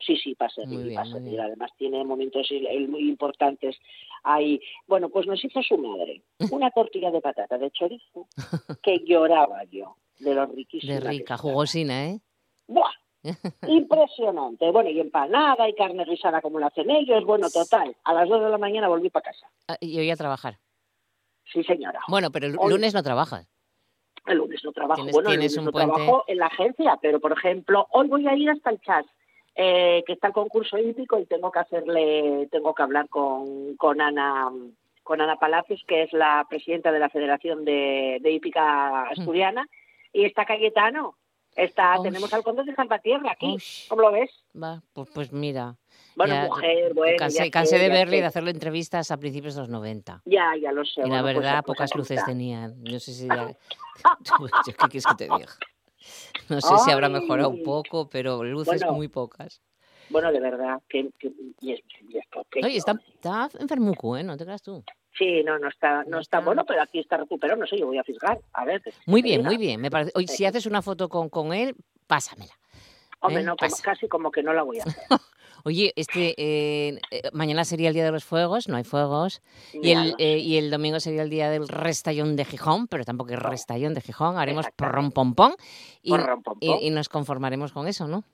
Sí, 0.00 0.16
sí, 0.16 0.34
para 0.34 0.50
seguir, 0.50 0.70
Muy 0.78 0.82
bien, 0.84 0.94
para 0.96 1.10
seguir. 1.12 1.40
Además 1.40 1.70
tiene 1.78 2.04
momentos 2.04 2.48
muy 2.88 3.08
importantes 3.08 3.76
ahí. 4.24 4.60
Bueno, 4.88 5.10
pues 5.10 5.26
nos 5.26 5.44
hizo 5.44 5.62
su 5.62 5.78
madre 5.78 6.22
una 6.50 6.70
tortilla 6.74 7.10
de 7.10 7.20
patata 7.20 7.56
de 7.58 7.70
chorizo 7.70 8.26
que 8.82 8.98
lloraba 9.06 9.62
yo 9.70 9.96
de 10.18 10.34
lo 10.34 10.46
riquísima. 10.46 10.94
De 10.94 11.00
rica, 11.00 11.36
jugosina, 11.36 12.08
¿eh? 12.08 12.20
¡Buah! 12.66 12.90
Impresionante. 13.68 14.70
Bueno, 14.70 14.90
y 14.90 15.00
empanada 15.00 15.68
y 15.68 15.74
carne 15.74 16.04
rizada 16.04 16.40
como 16.40 16.58
la 16.58 16.66
hacen 16.68 16.90
ellos. 16.90 17.24
Bueno, 17.24 17.48
total. 17.50 17.96
A 18.04 18.12
las 18.14 18.28
dos 18.28 18.42
de 18.42 18.50
la 18.50 18.58
mañana 18.58 18.88
volví 18.88 19.10
para 19.10 19.24
casa. 19.30 19.48
Ah, 19.68 19.76
Y 19.80 19.98
hoy 19.98 20.10
a 20.10 20.16
trabajar. 20.16 20.58
Sí, 21.52 21.62
señora. 21.64 22.00
Bueno, 22.08 22.30
pero 22.30 22.46
el 22.46 22.56
Hoy- 22.58 22.70
lunes 22.72 22.94
no 22.94 23.02
trabajas. 23.02 23.48
El 24.26 24.38
lunes 24.38 24.62
no 24.64 24.72
trabajo. 24.72 24.96
Tienes- 25.02 25.12
bueno, 25.14 25.30
tienes 25.30 25.52
el 25.56 25.64
lunes 25.64 25.66
no 25.66 25.72
puente. 25.72 25.94
trabajo 26.04 26.24
en 26.28 26.38
la 26.38 26.46
agencia, 26.46 26.98
pero 27.02 27.20
por 27.20 27.32
ejemplo, 27.32 27.86
hoy 27.90 28.08
voy 28.08 28.26
a 28.28 28.34
ir 28.36 28.50
hasta 28.50 28.70
el 28.70 28.80
chat, 28.80 29.04
eh, 29.56 30.02
que 30.06 30.12
está 30.12 30.28
el 30.28 30.32
concurso 30.32 30.78
hípico 30.78 31.18
y 31.18 31.26
tengo 31.26 31.50
que 31.50 31.58
hacerle, 31.58 32.48
tengo 32.50 32.74
que 32.74 32.82
hablar 32.82 33.08
con, 33.08 33.76
con 33.76 34.00
Ana 34.00 34.50
con 35.02 35.20
Ana 35.20 35.34
Palacios, 35.36 35.82
que 35.88 36.04
es 36.04 36.12
la 36.12 36.46
presidenta 36.48 36.92
de 36.92 37.00
la 37.00 37.10
Federación 37.10 37.64
de, 37.64 38.18
de 38.20 38.30
Hípica 38.30 39.02
Asturiana, 39.08 39.68
y 40.12 40.24
está 40.24 40.44
Cayetano. 40.44 41.16
Está, 41.56 41.98
Uy. 41.98 42.04
tenemos 42.04 42.32
al 42.32 42.42
conde 42.42 42.64
de 42.64 42.74
Salvatierra 42.74 43.32
aquí. 43.32 43.46
Uy. 43.54 43.62
¿Cómo 43.88 44.02
lo 44.02 44.12
ves? 44.12 44.30
Va, 44.60 44.82
pues, 44.92 45.08
pues 45.12 45.32
mira. 45.32 45.76
Bueno, 46.16 46.34
ya- 46.34 46.46
mujer, 46.46 46.94
bueno, 46.94 47.16
Cansé, 47.50 47.78
de 47.78 47.88
verle 47.88 48.18
y 48.18 48.20
de 48.20 48.26
hacerle 48.26 48.50
entrevistas 48.50 49.10
a 49.10 49.16
principios 49.18 49.54
de 49.54 49.60
los 49.60 49.68
90. 49.68 50.22
Ya, 50.24 50.52
ya 50.60 50.72
lo 50.72 50.84
sé. 50.84 51.00
Y 51.00 51.10
la 51.10 51.22
bueno, 51.22 51.22
pues, 51.22 51.34
verdad, 51.36 51.62
pues, 51.64 51.76
pocas 51.76 51.94
luces 51.94 52.24
tenían. 52.24 52.82
No 52.82 52.98
sé 52.98 53.12
si 53.12 53.28
ya... 53.28 53.54
¿Qué 54.64 54.72
quieres 54.88 55.06
que 55.06 55.14
te 55.14 55.24
diga? 55.24 55.46
No 56.48 56.60
sé 56.60 56.78
si 56.78 56.90
habrá 56.90 57.08
mejorado 57.08 57.50
un 57.50 57.62
poco, 57.62 58.08
pero 58.08 58.42
luces 58.42 58.80
Bueno. 58.80 58.94
muy 58.94 59.08
pocas. 59.08 59.62
Bueno, 60.08 60.32
de 60.32 60.40
verdad, 60.40 60.80
que, 60.88 61.10
que- 61.18 61.32
y 61.60 61.72
es, 61.72 61.80
y 62.08 62.18
es 62.18 62.26
pequeño. 62.26 62.66
Oye, 62.66 62.76
está, 62.76 62.98
está 63.14 63.48
enfermuco, 63.58 64.16
¿eh? 64.16 64.22
No 64.22 64.36
te 64.36 64.44
creas 64.44 64.62
tú. 64.62 64.82
Sí, 65.18 65.42
no, 65.44 65.58
no 65.58 65.68
está, 65.68 66.04
no 66.04 66.20
está 66.20 66.40
bueno, 66.40 66.64
pero 66.64 66.82
aquí 66.82 66.98
está 66.98 67.18
recuperado, 67.18 67.60
no 67.60 67.66
sé, 67.66 67.78
yo 67.78 67.86
voy 67.86 67.98
a 67.98 68.04
fisgar, 68.04 68.38
a 68.52 68.64
ver. 68.64 68.82
Muy 69.06 69.20
bien, 69.22 69.42
muy 69.44 69.56
bien. 69.58 69.80
Me 69.80 69.90
parece... 69.90 70.12
Oye, 70.14 70.26
si 70.26 70.44
haces 70.46 70.64
una 70.66 70.80
foto 70.82 71.08
con, 71.08 71.28
con 71.28 71.52
él, 71.52 71.74
pásamela. 72.06 72.52
Hombre, 73.20 73.42
¿eh? 73.42 73.44
no, 73.44 73.56
como- 73.56 73.76
casi 73.82 74.08
como 74.08 74.30
que 74.30 74.42
no 74.42 74.52
la 74.52 74.62
voy 74.62 74.78
a 74.80 74.82
hacer. 74.84 74.94
Oye, 75.64 75.92
este 75.94 76.34
eh, 76.38 76.98
eh, 77.12 77.22
mañana 77.32 77.64
sería 77.64 77.86
el 77.88 77.94
día 77.94 78.04
de 78.04 78.10
los 78.10 78.24
fuegos, 78.24 78.66
no 78.68 78.76
hay 78.76 78.82
fuegos. 78.82 79.42
Y 79.72 79.92
el, 79.92 80.14
eh, 80.18 80.38
y 80.38 80.56
el 80.56 80.72
domingo 80.72 80.98
sería 80.98 81.22
el 81.22 81.30
día 81.30 81.50
del 81.50 81.68
restallón 81.68 82.34
de 82.34 82.44
Gijón, 82.44 82.88
pero 82.88 83.04
tampoco 83.04 83.32
es 83.32 83.38
restallón 83.38 83.94
de 83.94 84.00
Gijón. 84.00 84.38
Haremos 84.38 84.66
porrón 84.74 85.12
pompón 85.12 85.54
y, 86.02 86.10
Porrón 86.10 86.42
y, 86.58 86.88
y 86.88 86.90
nos 86.90 87.08
conformaremos 87.08 87.72
con 87.72 87.86
eso, 87.86 88.08
¿no? 88.08 88.24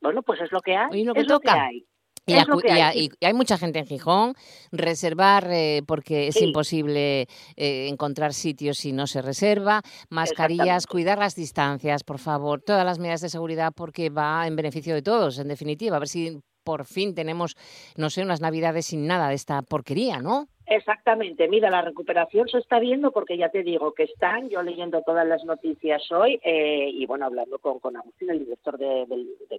Bueno, 0.00 0.22
pues 0.22 0.40
es 0.40 0.50
lo 0.50 0.60
que 0.60 0.74
hay. 0.74 0.88
Oye, 0.90 1.04
lo 1.04 1.14
que 1.14 1.20
es 1.20 1.28
lo 1.28 1.38
que 1.38 1.50
hay. 1.50 1.86
Y, 2.26 2.34
hay. 2.34 2.98
y- 3.04 3.10
y 3.20 3.26
hay 3.26 3.34
mucha 3.34 3.58
gente 3.58 3.78
en 3.80 3.86
Gijón. 3.86 4.34
Reservar, 4.70 5.48
eh, 5.50 5.82
porque 5.86 6.28
es 6.28 6.36
Sí. 6.36 6.44
imposible 6.44 7.26
eh, 7.56 7.88
encontrar 7.88 8.32
sitios 8.32 8.78
si 8.78 8.92
no 8.92 9.06
se 9.06 9.22
reserva. 9.22 9.82
Mascarillas, 10.08 10.86
cuidar 10.86 11.18
las 11.18 11.34
distancias, 11.34 12.04
por 12.04 12.18
favor. 12.18 12.62
Todas 12.64 12.84
las 12.84 12.98
medidas 12.98 13.20
de 13.22 13.28
seguridad, 13.28 13.72
porque 13.74 14.08
va 14.10 14.46
en 14.46 14.56
beneficio 14.56 14.94
de 14.94 15.02
todos, 15.02 15.38
en 15.38 15.48
definitiva. 15.48 15.96
A 15.96 16.00
ver 16.00 16.08
si 16.08 16.38
por 16.64 16.84
fin 16.84 17.14
tenemos, 17.14 17.56
no 17.96 18.08
sé, 18.08 18.22
unas 18.22 18.40
navidades 18.40 18.86
sin 18.86 19.06
nada 19.08 19.28
de 19.28 19.34
esta 19.34 19.62
porquería, 19.62 20.18
¿no? 20.20 20.46
Exactamente, 20.74 21.48
mira, 21.48 21.68
la 21.68 21.82
recuperación 21.82 22.48
se 22.48 22.56
está 22.56 22.78
viendo 22.78 23.10
porque 23.10 23.36
ya 23.36 23.50
te 23.50 23.62
digo 23.62 23.92
que 23.92 24.04
están, 24.04 24.48
yo 24.48 24.62
leyendo 24.62 25.02
todas 25.02 25.26
las 25.26 25.44
noticias 25.44 26.10
hoy 26.10 26.40
eh, 26.42 26.88
y 26.90 27.04
bueno, 27.04 27.26
hablando 27.26 27.58
con, 27.58 27.78
con 27.78 27.94
Agustín, 27.94 28.30
el 28.30 28.38
director 28.38 28.78
de, 28.78 29.06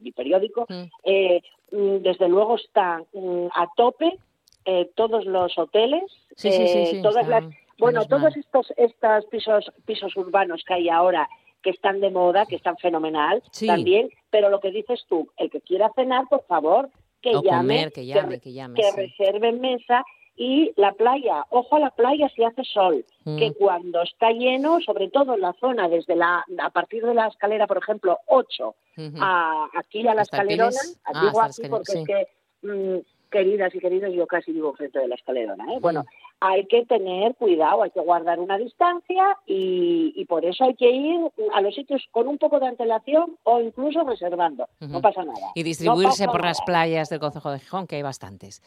mi 0.02 0.12
periódico, 0.12 0.66
eh, 1.04 1.42
mm, 1.72 1.98
desde 1.98 2.28
luego 2.28 2.56
están 2.56 3.06
mm, 3.14 3.46
a 3.54 3.68
tope 3.76 4.18
eh, 4.66 4.90
todos 4.96 5.26
los 5.26 5.56
hoteles, 5.56 6.04
Sí, 6.36 6.52
sí, 6.52 6.68
sí, 6.68 6.98
eh, 6.98 7.02
todas 7.04 7.28
las, 7.28 7.44
bueno, 7.78 8.06
todos 8.06 8.36
estos, 8.36 8.74
estos 8.76 9.26
pisos, 9.26 9.72
pisos 9.86 10.18
urbanos 10.18 10.64
que 10.66 10.74
hay 10.74 10.90
ahora 10.90 11.30
que 11.62 11.70
están 11.70 12.00
de 12.00 12.10
moda, 12.10 12.48
que 12.48 12.56
están 12.56 12.78
fenomenal 12.78 13.44
también, 13.68 14.10
pero 14.32 14.50
lo 14.50 14.60
que 14.60 14.72
dices 14.72 15.06
tú, 15.08 15.30
el 15.38 15.52
que 15.52 15.62
quiera 15.62 15.92
cenar, 15.94 16.26
por 16.28 16.44
favor, 16.46 16.90
que 17.22 17.36
O 17.36 17.44
llame, 17.44 17.58
comer, 17.58 17.92
que 17.92 18.06
llame, 18.08 18.40
que 18.40 18.52
llame, 18.52 18.76
que 18.76 18.92
sí. 18.92 18.98
reserven 18.98 19.62
mesa 19.62 20.04
Y 20.36 20.74
la 20.78 20.94
playa, 20.94 21.46
ojo 21.52 21.76
a 21.76 21.80
la 21.80 21.92
playa 21.92 22.28
si 22.36 22.44
hace 22.44 22.64
sol, 22.64 23.06
Mm. 23.26 23.38
que 23.38 23.54
cuando 23.54 24.02
está 24.02 24.32
lleno, 24.32 24.80
sobre 24.82 25.10
todo 25.10 25.36
en 25.36 25.42
la 25.42 25.54
zona 25.54 25.88
desde 25.88 26.16
la, 26.16 26.44
a 26.60 26.70
partir 26.72 27.06
de 27.06 27.14
la 27.14 27.28
escalera, 27.28 27.68
por 27.68 27.78
ejemplo, 27.78 28.18
8, 28.28 28.76
Ujú. 28.98 29.18
a, 29.22 29.70
aquí 29.76 30.08
a 30.08 30.16
la 30.16 30.24
Hasta 30.24 30.38
escalerona. 30.38 30.80
Ah, 31.06 31.22
digo 31.26 31.42
aquí 31.42 31.62
porque 31.70 31.92
sí. 31.92 31.98
es 32.00 32.06
que, 32.08 32.28
mm, 32.68 32.98
queridas 33.34 33.74
y 33.74 33.80
queridos, 33.80 34.14
yo 34.14 34.28
casi 34.28 34.52
vivo 34.52 34.74
frente 34.74 35.00
de 35.00 35.08
la 35.08 35.16
escalerona, 35.16 35.66
¿eh? 35.74 35.80
Bueno, 35.82 36.06
hay 36.40 36.68
que 36.68 36.86
tener 36.86 37.34
cuidado, 37.36 37.82
hay 37.82 37.90
que 37.90 38.00
guardar 38.00 38.40
una 38.40 38.60
distancia 38.60 39.40
y, 39.48 40.14
y 40.16 40.26
por 40.26 40.46
eso 40.46 40.66
hay 40.66 40.76
que 40.76 40.92
ir 40.92 41.20
a 41.54 41.62
los 41.62 41.74
sitios 41.74 42.06
con 42.12 42.28
un 42.28 42.38
poco 42.38 42.60
de 42.60 42.68
antelación 42.68 43.38
o 43.42 43.60
incluso 43.60 44.04
reservando, 44.04 44.70
no 44.80 45.02
pasa 45.02 45.24
nada. 45.24 45.48
Y 45.56 45.64
distribuirse 45.64 46.28
por 46.28 46.44
las 46.46 46.62
playas 46.62 47.10
del 47.10 47.20
Concejo 47.20 47.52
de 47.52 47.60
Gijón, 47.60 47.88
que 47.88 47.96
hay 47.96 48.04
bastantes. 48.04 48.62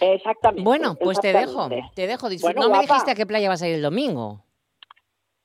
Exactamente. 0.00 0.62
Bueno, 0.62 0.94
pues 0.94 1.18
te 1.20 1.32
dejo, 1.32 1.68
te 1.94 2.06
dejo. 2.06 2.28
Bueno, 2.40 2.62
no 2.62 2.70
me 2.70 2.80
dijiste 2.82 3.10
a 3.10 3.14
qué 3.16 3.26
playa 3.26 3.48
vas 3.48 3.62
a 3.62 3.68
ir 3.68 3.74
el 3.74 3.82
domingo. 3.82 4.44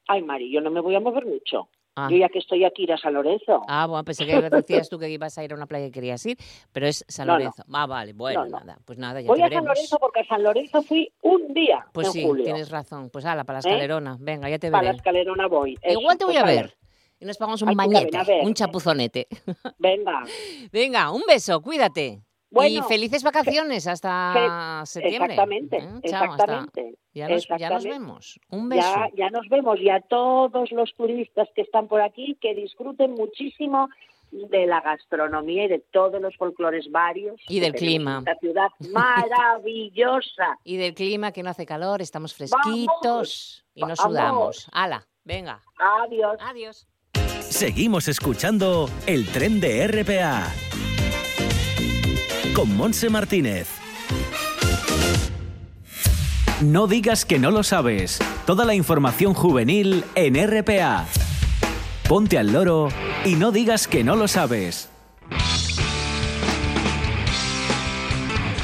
Ay, 0.08 0.22
Mari, 0.22 0.52
yo 0.52 0.62
no 0.62 0.70
me 0.70 0.80
voy 0.80 0.96
a 0.96 1.00
mover 1.00 1.26
mucho. 1.26 1.68
Ah. 2.00 2.08
Yo 2.12 2.18
ya 2.18 2.30
que 2.30 2.38
estoy 2.38 2.64
aquí 2.64 2.84
ir 2.84 2.94
a 2.94 2.98
San 2.98 3.16
Lorenzo. 3.16 3.64
Ah, 3.68 3.88
bueno, 3.88 4.04
pensé 4.06 4.24
que 4.28 4.40
decías 4.40 4.88
tú 4.88 5.00
que 5.00 5.10
ibas 5.10 5.36
a 5.40 5.44
ir 5.44 5.52
a 5.52 5.56
una 5.56 5.66
playa 5.66 5.88
que 5.88 5.92
querías 5.92 6.24
ir, 6.28 6.38
pero 6.72 6.86
es 6.86 7.04
San 7.08 7.26
No, 7.26 7.34
no. 7.34 7.40
Lorenzo. 7.40 7.64
Ah, 7.74 7.88
vale, 7.88 8.14
bueno, 8.14 8.46
No, 8.46 8.52
no. 8.52 8.60
nada, 8.60 8.78
pues 8.86 9.00
nada, 9.00 9.20
ya 9.20 9.28
Voy 9.28 9.40
te 9.40 9.44
a 9.44 9.46
San 9.48 9.50
veremos. 9.50 9.68
Lorenzo 9.76 9.98
porque 10.00 10.20
a 10.20 10.26
San 10.28 10.44
Lorenzo 10.44 10.82
fui 10.84 11.12
un 11.24 11.54
día 11.56 11.88
Pues 11.94 12.08
en 12.08 12.14
sí, 12.14 12.24
julio. 12.24 12.44
tienes 12.44 12.70
razón. 12.70 13.10
Pues 13.10 13.26
ala, 13.26 13.44
para 13.46 13.60
la 13.60 13.68
¿Eh? 13.68 13.72
escalerona. 13.74 14.16
Venga, 14.20 14.48
ya 14.48 14.60
te 14.60 14.70
Para 14.70 14.84
la 14.84 14.90
veré. 14.90 14.98
escalerona 14.98 15.48
voy. 15.48 15.76
Eso, 15.82 16.00
Igual 16.00 16.18
te 16.20 16.26
voy 16.26 16.36
pues 16.36 16.44
a 16.44 16.48
a 16.48 16.52
ver. 16.52 16.78
Y 17.20 17.26
nos 17.26 17.38
pagamos 17.38 17.60
un 17.64 17.70
Ay, 17.70 17.76
pues 17.76 17.88
ver, 17.90 17.96
bañete, 18.12 18.32
ver. 18.32 18.46
un 18.46 18.54
chapuzonete. 18.54 19.28
Venga. 19.80 20.24
Venga, 20.72 21.12
un 21.12 21.24
beso, 21.28 21.60
cuídate. 21.64 22.22
Y 22.50 22.56
Bueno, 22.56 22.84
felices 22.88 23.24
vacaciones 23.24 23.88
hasta 23.88 24.82
septiembre. 24.86 25.34
Exactamente, 25.34 25.78
¿eh? 25.78 25.90
Chao, 26.10 26.32
hasta- 26.32 26.44
exactamente. 26.44 26.96
Ya 27.14 27.28
nos, 27.28 27.48
ya 27.60 27.70
nos 27.70 27.84
vemos. 27.84 28.40
Un 28.50 28.70
beso. 28.70 28.82
Ya, 28.82 29.10
ya 29.16 29.30
nos 29.32 29.48
vemos 29.50 29.80
y 29.82 29.90
a 29.90 30.02
todos 30.02 30.72
los 30.72 30.94
turistas 30.96 31.50
que 31.56 31.62
están 31.64 31.88
por 31.88 32.02
aquí 32.02 32.38
que 32.40 32.54
disfruten 32.56 33.12
muchísimo 33.16 33.90
de 34.32 34.66
la 34.68 34.82
gastronomía 34.82 35.66
y 35.66 35.68
de 35.70 35.80
todos 35.80 36.22
los 36.22 36.36
folclores 36.38 36.92
varios. 36.92 37.40
Y 37.48 37.60
del 37.60 37.74
clima. 37.74 38.20
Esta 38.20 38.36
ciudad 38.40 38.68
maravillosa. 38.92 40.58
Y 40.64 40.78
del 40.78 40.94
clima 40.94 41.32
que 41.32 41.44
no 41.44 41.50
hace 41.50 41.66
calor, 41.66 42.02
estamos 42.02 42.34
fresquitos 42.34 43.66
y 43.74 43.82
no 43.82 43.88
Vamos. 43.88 44.00
sudamos. 44.00 44.70
Ala, 44.72 45.08
venga. 45.24 45.62
Adiós. 46.06 46.38
Adiós. 46.42 46.88
Seguimos 47.42 48.08
escuchando 48.10 48.90
el 49.08 49.26
tren 49.32 49.60
de 49.62 49.88
RPA 49.88 50.52
con 52.58 52.76
Monse 52.76 53.12
Martínez. 53.12 53.68
No 56.60 56.88
digas 56.88 57.24
que 57.24 57.38
no 57.38 57.52
lo 57.52 57.62
sabes. 57.62 58.18
Toda 58.48 58.66
la 58.66 58.74
información 58.74 59.36
juvenil 59.36 60.04
en 60.16 60.34
RPA. 60.36 61.06
Ponte 62.10 62.40
al 62.40 62.52
loro 62.54 62.90
y 63.26 63.36
no 63.36 63.52
digas 63.52 63.88
que 63.88 64.04
no 64.04 64.16
lo 64.16 64.28
sabes. 64.28 64.90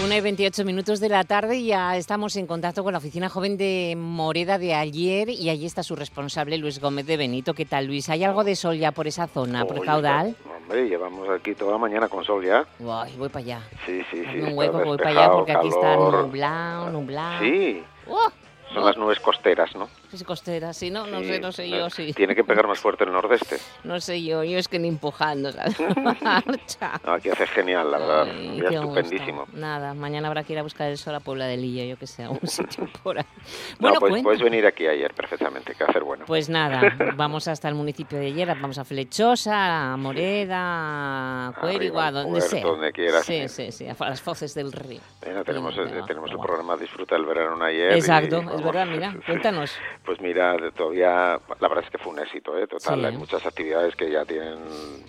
Una 0.04 0.18
y 0.18 0.22
28 0.22 0.66
minutos 0.66 1.00
de 1.00 1.08
la 1.08 1.24
tarde 1.24 1.56
y 1.56 1.68
ya 1.68 1.96
estamos 1.96 2.36
en 2.36 2.46
contacto 2.46 2.84
con 2.84 2.92
la 2.92 2.98
oficina 2.98 3.30
joven 3.30 3.56
de 3.56 3.96
Moreda 3.98 4.58
de 4.58 4.74
ayer 4.74 5.30
y 5.30 5.50
allí 5.50 5.66
está 5.66 5.82
su 5.82 5.96
responsable 5.96 6.58
Luis 6.58 6.82
Gómez 6.82 7.06
de 7.06 7.16
Benito. 7.16 7.54
¿Qué 7.54 7.64
tal 7.64 7.86
Luis? 7.86 8.10
¿Hay 8.10 8.26
algo 8.26 8.44
de 8.44 8.58
sol 8.58 8.78
ya 8.78 8.92
por 8.92 9.08
esa 9.08 9.28
zona, 9.28 9.64
por 9.66 9.78
el 9.78 9.86
caudal? 9.86 10.36
Hombre, 10.46 10.90
llevamos 10.90 11.30
aquí 11.30 11.56
toda 11.56 11.72
la 11.74 11.78
mañana 11.78 12.10
con 12.10 12.26
sol 12.26 12.44
ya. 12.46 12.66
Uy, 12.80 13.18
voy 13.18 13.30
para 13.30 13.46
allá. 13.46 13.62
Sí, 13.86 14.02
sí, 14.12 14.26
sí. 14.30 14.40
Un 14.42 14.58
hueco, 14.58 14.84
voy 14.84 14.98
para 14.98 15.10
allá 15.12 15.32
porque 15.32 15.54
aquí 15.54 15.70
está 15.70 15.96
nublado, 15.96 16.90
nublado. 16.90 17.40
Sí, 17.40 17.82
¡Oh! 18.10 18.30
son 18.74 18.86
las 18.86 18.98
nubes 18.98 19.22
costeras, 19.22 19.74
¿no? 19.74 19.88
Es 20.14 20.24
costera, 20.24 20.74
sí, 20.74 20.92
no, 20.92 21.08
no 21.08 21.20
Sí, 21.22 21.26
sé, 21.26 21.40
no 21.40 21.52
sé 21.52 21.68
yo, 21.70 21.90
sí. 21.90 22.14
Tiene 22.14 22.36
que 22.36 22.44
pegar 22.44 22.68
más 22.68 22.78
fuerte 22.80 23.04
el 23.04 23.12
nordeste. 23.12 23.58
No 23.84 24.00
sé 24.00 24.24
yo, 24.24 24.44
yo 24.44 24.60
es 24.60 24.68
que 24.68 24.78
ni 24.78 24.88
empujando, 24.88 25.52
¿sabes? 25.52 25.76
Marcha. 26.22 27.02
No, 27.04 27.14
aquí 27.14 27.30
hace 27.30 27.48
genial, 27.48 27.90
la 27.90 27.98
verdad. 27.98 28.28
Ay, 28.30 28.62
estupendísimo. 28.70 29.42
gusto. 29.46 29.58
Nada, 29.58 29.94
mañana 29.96 30.28
habrá 30.28 30.44
que 30.44 30.54
ir 30.54 30.60
a 30.60 30.64
buscar 30.64 30.90
el 30.90 30.98
sol 31.00 31.16
a 31.16 31.20
Puebla 31.20 31.48
de 31.48 31.58
Lilla, 31.58 31.84
yo 31.86 31.98
que 31.98 32.06
sé, 32.06 32.24
a 32.24 32.30
un 32.30 32.40
sitio 32.44 32.88
por 33.02 33.18
ahí. 33.18 33.26
No, 33.80 33.90
Bueno, 33.90 34.00
pues 34.00 34.22
puedes 34.22 34.42
venir 34.42 34.68
aquí 34.68 34.86
ayer 34.86 35.12
perfectamente, 35.16 35.74
que 35.74 35.84
hacer 35.84 36.04
bueno. 36.04 36.26
Pues 36.28 36.48
nada, 36.48 36.96
vamos 37.16 37.48
hasta 37.48 37.68
el 37.70 37.76
municipio 37.76 38.20
de 38.20 38.34
Lleras, 38.34 38.62
vamos 38.62 38.78
a 38.78 38.86
Flechosa, 38.86 39.94
a 39.94 39.98
Moreda, 39.98 41.48
a 41.48 41.54
Cuérigua, 41.60 42.12
donde 42.12 42.32
puerto, 42.40 42.50
sea. 42.50 42.62
donde 42.64 42.92
quieras, 42.92 43.26
Sí, 43.26 43.48
sí. 43.50 43.72
sí, 43.72 43.86
sí, 43.86 43.88
a 43.88 43.96
las 44.10 44.22
foces 44.22 44.54
del 44.54 44.72
río. 44.72 45.00
Tenemos, 45.44 45.76
eh, 45.78 45.82
va, 46.00 46.06
tenemos 46.06 46.30
el 46.30 46.38
guau. 46.38 46.46
programa 46.48 46.78
Disfruta 46.78 47.16
el 47.16 47.26
verano 47.26 47.64
ayer. 47.64 47.94
y, 47.94 47.96
Exacto, 47.96 48.42
es 48.54 48.62
verdad, 48.64 48.86
mira, 48.86 49.16
cuéntanos. 49.26 49.72
Pues 50.06 50.20
mira, 50.20 50.58
todavía, 50.76 51.40
la 51.60 51.68
verdad 51.70 51.84
es 51.86 51.90
que 51.90 51.98
fue 51.98 52.12
un 52.12 52.20
éxito, 52.20 52.58
¿eh? 52.58 52.68
Total, 52.68 53.00
Sí. 53.00 53.06
hay 53.06 53.18
muchas 53.18 53.46
actividades 53.46 53.96
que 53.96 54.12
ya 54.12 54.26
tienen 54.26 54.58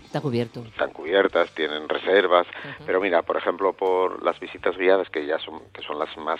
Está 0.04 0.20
cubierto. 0.20 0.60
están 0.66 0.90
cubiertas, 0.92 1.50
tienen 1.52 1.88
reservas, 1.88 2.46
pero 2.86 3.00
mira, 3.00 3.22
por 3.22 3.36
ejemplo, 3.36 3.72
por 3.72 4.22
las 4.22 4.38
visitas 4.38 4.76
guiadas 4.76 5.10
que 5.10 5.26
ya 5.26 5.38
son 5.40 5.60
que 5.72 5.82
son 5.82 5.98
las 5.98 6.16
más 6.16 6.38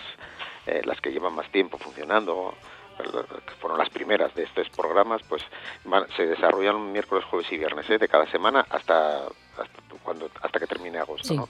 eh, 0.67 0.83
las 0.85 1.01
que 1.01 1.11
llevan 1.11 1.35
más 1.35 1.51
tiempo 1.51 1.79
funcionando, 1.79 2.55
que 2.97 3.55
fueron 3.61 3.77
las 3.77 3.91
primeras 3.91 4.33
de 4.37 4.45
estos 4.45 4.69
programas, 4.71 5.21
pues 5.29 5.43
van- 5.85 6.07
se 6.17 6.25
desarrollan 6.27 6.93
miércoles, 6.93 7.25
jueves 7.25 7.51
y 7.51 7.59
viernes 7.59 7.91
¿eh? 7.91 7.99
de 7.99 8.09
cada 8.09 8.31
semana 8.31 8.65
hasta 8.71 9.25
hasta 9.59 9.83
cuando 10.05 10.31
hasta 10.43 10.61
que 10.61 10.67
termine 10.69 10.99
agosto, 10.99 11.27
Sí. 11.29 11.37
¿no? 11.37 11.49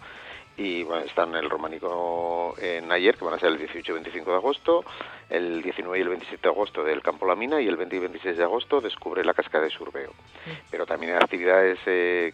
Y 0.56 0.84
bueno, 0.84 1.04
están 1.04 1.34
el 1.34 1.50
románico 1.50 2.54
en 2.58 2.92
ayer, 2.92 3.16
que 3.16 3.24
van 3.24 3.34
a 3.34 3.38
ser 3.40 3.48
el 3.50 3.58
18 3.58 3.90
y 3.90 3.94
25 3.94 4.30
de 4.30 4.36
agosto, 4.36 4.84
el 5.28 5.62
19 5.62 5.98
y 5.98 6.02
el 6.02 6.08
27 6.10 6.42
de 6.42 6.48
agosto 6.48 6.84
del 6.84 7.02
Campo 7.02 7.26
La 7.26 7.34
Mina 7.34 7.60
y 7.60 7.66
el 7.66 7.76
20 7.76 7.96
y 7.96 7.98
26 7.98 8.36
de 8.36 8.44
agosto 8.44 8.80
descubre 8.80 9.24
la 9.24 9.34
cascada 9.34 9.64
de 9.64 9.70
Surbeo. 9.70 10.12
Pero 10.70 10.86
también 10.86 11.12
hay 11.12 11.18
actividades 11.18 11.78
eh, 11.86 12.32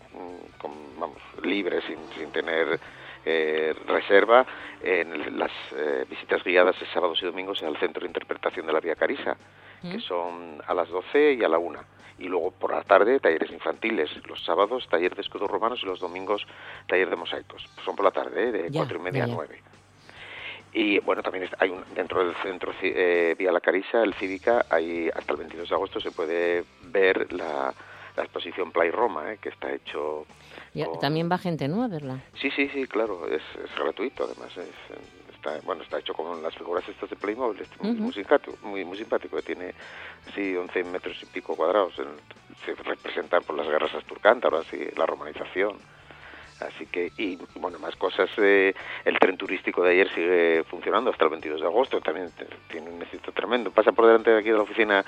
con- 0.59 0.99
vamos, 0.99 1.17
libres, 1.43 1.83
sin, 1.85 1.97
sin 2.19 2.31
tener 2.31 2.79
eh, 3.25 3.75
reserva, 3.87 4.45
en 4.83 5.39
las 5.39 5.51
eh, 5.77 6.05
visitas 6.09 6.43
guiadas 6.45 6.77
sábados 6.93 7.19
y 7.23 7.27
domingos 7.27 7.63
al 7.63 7.77
Centro 7.79 8.01
de 8.03 8.07
Interpretación 8.09 8.67
de 8.67 8.73
la 8.75 8.81
Vía 8.81 8.97
Carisa, 8.97 9.37
que 9.83 10.01
son 10.01 10.63
a 10.67 10.75
las 10.75 10.89
12 10.89 11.35
y 11.35 11.45
a 11.45 11.49
la 11.49 11.59
1. 11.59 11.79
Y 12.19 12.25
luego 12.25 12.51
por 12.51 12.73
la 12.75 12.83
tarde 12.83 13.19
talleres 13.19 13.51
infantiles, 13.51 14.11
los 14.27 14.45
sábados 14.45 14.87
taller 14.91 15.15
de 15.15 15.23
escudos 15.23 15.51
romanos 15.51 15.81
y 15.83 15.87
los 15.87 16.01
domingos 16.01 16.47
taller 16.87 17.09
de 17.09 17.17
mosaicos. 17.17 17.67
Pues 17.75 17.85
son 17.85 17.97
por 17.97 18.05
la 18.05 18.11
tarde, 18.11 18.49
¿eh? 18.49 18.53
de 18.53 18.71
Ya, 18.71 18.81
cuatro 18.81 18.99
y 18.99 19.03
media 19.03 19.21
ya, 19.21 19.25
a 19.25 19.29
ya. 19.29 19.35
9. 19.35 19.63
Y 20.73 20.99
bueno, 21.01 21.23
también 21.23 21.49
hay 21.59 21.71
un, 21.71 21.83
dentro 21.95 22.25
del 22.25 22.35
centro 22.37 22.73
eh, 22.83 23.35
Vía 23.39 23.51
La 23.51 23.61
Carisa, 23.61 24.03
el 24.03 24.15
Cívica, 24.15 24.67
hay, 24.71 25.09
hasta 25.09 25.33
el 25.33 25.39
22 25.39 25.69
de 25.69 25.75
agosto 25.75 25.99
se 26.01 26.13
puede 26.13 26.65
ver 26.83 27.33
la, 27.33 27.75
la 28.17 28.23
exposición 28.23 28.71
Play 28.71 28.91
Roma, 28.91 29.33
¿eh? 29.33 29.39
que 29.41 29.49
está 29.49 29.73
hecho... 29.73 30.27
Con- 30.85 31.01
También 31.01 31.29
va 31.33 31.39
gente, 31.39 31.67
¿no? 31.67 31.83
A 31.83 31.89
verla. 31.89 32.21
Sí, 32.35 32.51
sí, 32.53 32.69
sí, 32.73 32.87
claro, 32.87 33.27
es, 33.27 33.43
es 33.65 33.75
gratuito 33.77 34.25
además. 34.25 34.57
Es, 34.57 34.69
está, 35.41 35.59
bueno, 35.65 35.83
está 35.83 35.99
hecho 35.99 36.15
con 36.15 36.43
las 36.43 36.55
figuras 36.55 36.87
estas 36.89 37.09
de 37.09 37.17
Playmobil, 37.17 37.61
este, 37.63 37.83
muy, 37.83 38.13
simpático, 38.13 38.57
muy, 38.63 38.85
muy 38.85 38.99
simpático, 38.99 39.37
que 39.37 39.43
tiene 39.43 39.75
así 40.29 40.55
11 40.55 40.85
metros 40.85 41.17
y 41.23 41.27
pico 41.27 41.57
cuadrados. 41.57 41.95
se 41.95 42.75
representan 42.75 43.43
por 43.43 43.57
las 43.57 43.67
guerras 43.67 43.95
asturcántaras 43.95 44.67
y 44.73 44.95
la 44.97 45.07
romanización. 45.07 45.79
Así 46.61 46.85
que, 46.85 47.11
y 47.17 47.39
bueno, 47.55 47.79
más 47.79 47.97
cosas. 47.97 48.29
eh, 48.37 48.75
el 49.07 49.19
tren 49.19 49.39
turístico 49.39 49.83
de 49.83 49.93
ayer 49.93 50.15
sigue 50.15 50.65
funcionando 50.65 51.11
hasta 51.11 51.25
el 51.25 51.31
22 51.31 51.63
de 51.63 51.67
agosto. 51.67 52.01
También 52.03 52.31
tiene 52.69 52.91
un 52.91 53.01
éxito 53.01 53.33
tremendo. 53.33 53.71
Pasa 53.71 53.93
por 53.93 54.07
delante 54.07 54.31
de 54.31 54.41
aquí 54.41 54.51
de 54.51 54.57
la 54.57 54.63
oficina 54.63 55.05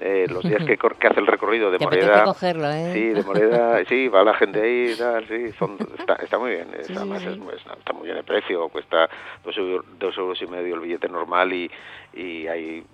eh, 0.00 0.26
los 0.30 0.42
días 0.42 0.64
que, 0.64 0.76
que 0.98 1.06
hace 1.06 1.20
el 1.20 1.26
recorrido 1.26 1.70
de 1.70 1.78
Te 1.78 1.84
Moreda. 1.84 2.24
cogerlo, 2.24 2.70
¿eh? 2.70 2.90
Sí, 2.92 3.08
de 3.10 3.22
Moreda. 3.22 3.84
sí, 3.88 4.08
va 4.08 4.24
la 4.24 4.34
gente 4.34 4.60
ahí 4.62 4.94
tal. 4.96 5.26
Sí, 5.28 5.52
son, 5.58 5.76
está, 5.98 6.14
está 6.16 6.38
muy 6.38 6.50
bien. 6.52 6.68
es- 6.78 6.86
Sí, 6.86 6.94
además, 6.96 7.22
es 7.24 7.38
muy- 7.38 7.54
está, 7.54 7.92
muy 7.92 8.06
bien 8.06 8.16
el 8.16 8.24
precio. 8.24 8.68
Cuesta 8.70 9.08
dos, 9.44 9.56
eu- 9.56 9.84
dos 9.98 10.16
euros 10.16 10.40
y 10.42 10.46
medio 10.46 10.74
el 10.74 10.80
billete 10.80 11.08
normal 11.08 11.52
y, 11.52 11.70
y 12.14 12.46
hay 12.48 12.84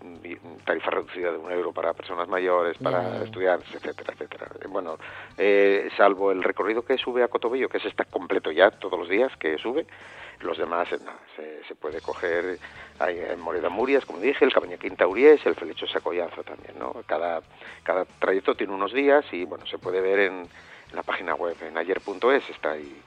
tarifa 0.65 0.91
reducida 0.91 1.31
de 1.33 1.39
un 1.39 1.51
euro 1.51 1.73
para 1.73 1.93
personas 1.95 2.29
mayores, 2.29 2.77
para 2.79 3.23
estudiantes, 3.23 3.73
etcétera, 3.75 4.13
etcétera. 4.13 4.47
Eh, 4.61 4.67
Bueno, 4.69 4.99
eh, 5.39 5.89
salvo 5.97 6.33
el 6.33 6.43
recorrido 6.43 6.83
que 6.85 6.99
sube 6.99 7.23
a 7.23 7.29
Cotobello, 7.29 7.69
que 7.69 7.79
ese 7.79 7.89
está 7.89 8.05
completo 8.05 8.51
ya 8.51 8.71
todos 8.73 8.99
los 8.99 9.09
días 9.09 9.31
que 9.39 9.57
sube, 9.59 9.87
los 10.41 10.59
demás 10.59 10.91
eh, 10.93 10.99
se, 11.37 11.65
se 11.65 11.75
puede 11.75 12.01
coger 12.01 12.59
hay 12.99 13.19
en 13.19 13.41
Moreda 13.41 13.69
Murias, 13.69 14.05
como 14.05 14.19
dije, 14.21 14.45
el 14.45 14.53
Cabaña 14.53 14.77
Quinta 14.79 15.07
Uriés, 15.07 15.45
el 15.47 15.55
Felecho 15.55 15.87
Sacollazo 15.87 16.43
también, 16.45 16.79
¿no? 16.79 16.95
Cada, 17.07 17.43
cada 17.83 18.05
trayecto 18.05 18.55
tiene 18.55 18.73
unos 18.73 18.93
días 18.93 19.25
y 19.33 19.45
bueno, 19.45 19.67
se 19.67 19.79
puede 19.79 20.01
ver 20.01 20.19
en, 20.21 20.35
en 20.91 20.97
la 20.97 21.03
página 21.03 21.35
web, 21.35 21.57
en 21.63 21.77
ayer.es, 21.77 22.51
está 22.51 22.73
ahí 22.73 23.01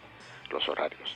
los 0.52 0.68
horarios. 0.70 1.16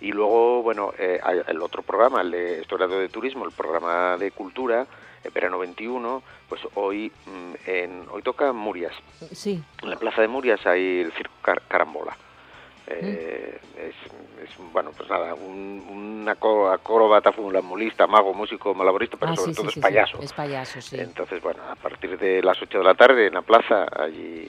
Y 0.00 0.12
luego, 0.12 0.62
bueno, 0.62 0.94
eh, 0.98 1.20
el 1.46 1.60
otro 1.60 1.82
programa, 1.82 2.22
el 2.22 2.30
de 2.30 2.60
Historiador 2.62 2.98
de 3.00 3.10
Turismo, 3.10 3.44
el 3.44 3.52
programa 3.52 4.16
de 4.16 4.30
Cultura, 4.30 4.86
el 5.22 5.30
Verano 5.30 5.58
21, 5.58 6.22
pues 6.48 6.62
hoy 6.74 7.12
mm, 7.26 7.52
en, 7.66 8.06
hoy 8.10 8.22
toca 8.22 8.50
Murias. 8.54 8.94
Sí. 9.32 9.62
En 9.82 9.90
la 9.90 9.96
plaza 9.96 10.22
de 10.22 10.28
Murias 10.28 10.64
hay 10.66 11.00
el 11.02 11.12
Circo 11.12 11.34
Car- 11.42 11.62
Carambola. 11.68 12.16
Eh, 13.00 13.58
es, 13.78 13.94
es, 14.48 14.72
bueno, 14.72 14.90
pues 14.96 15.08
nada, 15.08 15.34
un, 15.34 15.84
un 15.90 16.28
acróbata, 16.28 17.32
funambulista, 17.32 18.06
mago, 18.06 18.32
músico, 18.34 18.74
malaborista, 18.74 19.16
pero 19.16 19.32
Ah, 19.32 19.36
sobre 19.36 19.52
sí, 19.52 19.56
todo 19.56 19.64
sí, 19.64 19.68
es 19.70 19.74
sí. 19.74 19.80
payaso. 19.80 20.18
Es 20.22 20.32
payaso, 20.32 20.80
sí. 20.80 20.98
Entonces, 21.00 21.42
bueno, 21.42 21.62
a 21.70 21.74
partir 21.76 22.18
de 22.18 22.42
las 22.42 22.60
8 22.60 22.78
de 22.78 22.84
la 22.84 22.94
tarde 22.94 23.26
en 23.26 23.34
la 23.34 23.42
plaza, 23.42 23.86
allí. 23.96 24.48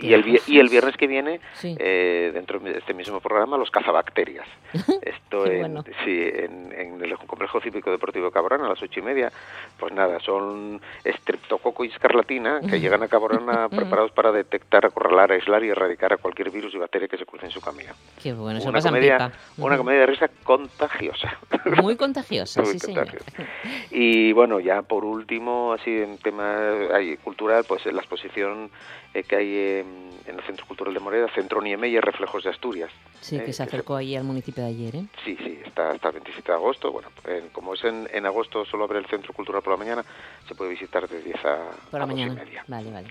Y 0.00 0.12
el, 0.14 0.40
y 0.46 0.58
el 0.58 0.68
viernes 0.68 0.96
que 0.96 1.06
viene, 1.06 1.40
Sí. 1.54 1.76
eh, 1.78 2.30
dentro 2.34 2.58
de 2.60 2.78
este 2.78 2.94
mismo 2.94 3.20
programa, 3.20 3.56
los 3.56 3.70
cazabacterias. 3.70 4.46
Esto 5.02 5.46
en, 5.46 5.60
bueno. 5.60 5.84
sí, 6.04 6.20
en, 6.34 6.72
en 6.72 7.02
el 7.04 7.16
complejo 7.18 7.60
cívico 7.60 7.90
deportivo 7.90 8.30
Cabrón 8.30 8.62
a 8.64 8.68
las 8.68 8.82
ocho 8.82 9.00
y 9.00 9.02
media. 9.02 9.30
Pues 9.78 9.92
nada, 9.92 10.20
son 10.20 10.80
estreptococo 11.04 11.84
y 11.84 11.88
escarlatina 11.88 12.60
que 12.68 12.80
llegan 12.80 13.02
a 13.02 13.08
Cabrona 13.08 13.68
preparados 13.70 14.12
para 14.12 14.32
detectar, 14.32 14.84
acorralar, 14.86 15.32
aislar 15.32 15.62
y 15.64 15.68
erradicar 15.70 16.12
a 16.12 16.16
cualquier 16.16 16.50
virus 16.50 16.74
y 16.74 16.78
bacteria 16.78 17.08
que 17.08 17.16
se 17.18 17.26
cruce 17.26 17.46
en 17.46 17.52
su 17.52 17.60
camino. 17.60 17.92
Qué 18.22 18.32
bueno, 18.32 18.60
se 18.60 18.68
una 18.68 18.78
pasan 18.78 18.92
comedia, 18.92 19.18
pipa. 19.18 19.32
una 19.66 19.76
comedia 19.76 20.00
de 20.00 20.06
risa 20.06 20.28
contagiosa. 20.42 21.38
Muy 21.82 21.96
contagiosa, 21.96 22.62
Muy 22.62 22.72
sí, 22.72 22.78
señor. 22.78 23.06
contagiosa. 23.10 23.50
Y 23.90 24.32
bueno, 24.32 24.60
ya 24.60 24.82
por 24.82 25.04
último, 25.04 25.72
así 25.72 25.90
en 25.90 26.18
tema 26.18 26.68
ahí, 26.94 27.16
cultural, 27.18 27.64
pues 27.66 27.84
la 27.86 28.00
exposición 28.00 28.70
eh, 29.14 29.22
que 29.22 29.36
hay 29.36 29.54
en, 29.80 30.10
en 30.26 30.36
el 30.38 30.42
Centro 30.44 30.66
Cultural 30.66 30.92
de 30.94 31.00
Moreda, 31.00 31.28
Centro 31.34 31.60
Niemeyer, 31.62 32.04
Reflejos 32.04 32.44
de 32.44 32.50
Asturias. 32.50 32.90
Sí, 33.20 33.36
eh, 33.36 33.44
que 33.44 33.52
se 33.52 33.62
acercó 33.62 33.96
ahí 33.96 34.16
al 34.16 34.24
municipio 34.24 34.62
de 34.62 34.70
ayer, 34.70 34.96
¿eh? 34.96 35.04
Sí, 35.24 35.36
sí, 35.42 35.60
está 35.64 35.90
hasta 35.90 36.08
el 36.08 36.14
27 36.14 36.48
de 36.52 36.54
agosto. 36.56 36.92
Bueno, 36.92 37.08
en- 37.26 37.48
como 37.50 37.74
es 37.74 37.84
en, 37.84 38.08
en 38.12 38.26
agosto 38.26 38.64
solo 38.64 38.84
abre 38.84 38.98
el 38.98 39.06
Centro 39.06 39.32
Cultural 39.32 39.62
por 39.62 39.72
la 39.72 39.78
mañana, 39.78 40.04
se 40.48 40.54
puede 40.54 40.70
visitar 40.70 41.08
de 41.08 41.22
10 41.22 41.36
a, 41.44 41.70
Por 41.90 42.00
la 42.00 42.04
a 42.04 42.06
dos 42.06 42.16
y 42.18 42.20
mañana. 42.20 42.34
media. 42.34 42.64
Vale, 42.68 42.90
vale. 42.90 43.08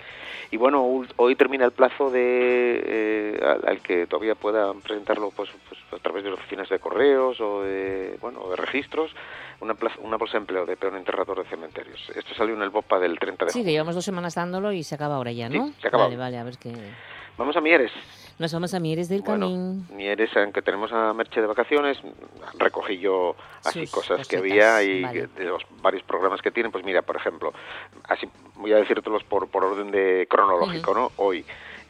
Y 0.52 0.58
bueno, 0.58 1.04
hoy 1.18 1.36
termina 1.36 1.66
el 1.66 1.72
plazo 1.72 2.12
de 2.12 2.84
eh, 2.86 3.40
al, 3.44 3.68
al 3.68 3.82
que 3.82 4.06
todavía 4.08 4.36
puedan 4.36 4.82
presentarlo 4.82 5.32
pues, 5.32 5.50
pues, 5.68 5.80
a 5.92 5.98
través 6.04 6.24
de 6.24 6.30
las 6.30 6.40
oficinas 6.40 6.70
de 6.70 6.80
correos 6.80 7.40
o 7.42 7.62
de, 7.64 8.18
bueno, 8.22 8.48
de 8.50 8.56
registros, 8.56 9.12
una, 9.62 9.74
plaza- 9.74 9.98
una 10.02 10.18
bolsa 10.18 10.34
de 10.34 10.40
empleo 10.40 10.66
de 10.66 10.78
peón 10.78 10.96
enterrador 10.96 11.42
de 11.44 11.50
cementerios. 11.50 12.08
Esto 12.16 12.36
salió 12.36 12.54
en 12.56 12.62
el 12.62 12.70
BOPA 12.70 13.00
del 13.00 13.18
30 13.18 13.46
de 13.46 13.52
Sí, 13.52 13.60
junio. 13.60 13.66
que 13.66 13.72
llevamos 13.72 13.96
dos 13.96 14.06
semanas 14.06 14.36
dándolo 14.36 14.72
y 14.72 14.84
se 14.84 14.94
acaba 14.96 15.16
ahora 15.16 15.32
ya, 15.32 15.50
¿no? 15.50 15.68
Sí, 15.68 15.74
se 15.82 15.88
acaba. 15.88 16.04
Vale, 16.04 16.18
vale, 16.18 16.38
a 16.38 16.44
ver 16.44 16.53
Vamos 17.38 17.56
a 17.56 17.62
Mieres. 17.62 17.92
Nos 18.40 18.52
vamos 18.52 18.74
a 18.74 18.80
Mieres 18.80 19.10
del 19.10 19.22
Bueno, 19.22 19.46
Camín. 19.48 19.88
Mieres, 19.96 20.36
aunque 20.36 20.62
tenemos 20.62 20.92
a 20.92 21.14
Merche 21.14 21.40
de 21.40 21.48
vacaciones, 21.48 21.98
recogí 22.58 22.98
yo 22.98 23.36
así 23.64 23.82
Sus 23.82 23.92
cosas 23.92 24.28
que 24.28 24.38
había 24.38 24.82
y 24.82 25.04
vale. 25.04 25.28
de 25.28 25.46
los 25.46 25.64
varios 25.82 26.04
programas 26.04 26.42
que 26.42 26.52
tienen, 26.52 26.72
pues 26.72 26.84
mira, 26.84 27.04
por 27.04 27.16
ejemplo, 27.16 27.54
así 28.06 28.28
voy 28.56 28.74
a 28.74 28.78
decírtelos 28.78 29.24
por, 29.24 29.48
por 29.50 29.64
orden 29.64 29.92
de 29.92 30.28
cronológico, 30.30 30.94
¿no? 30.94 31.12
Hoy, 31.18 31.46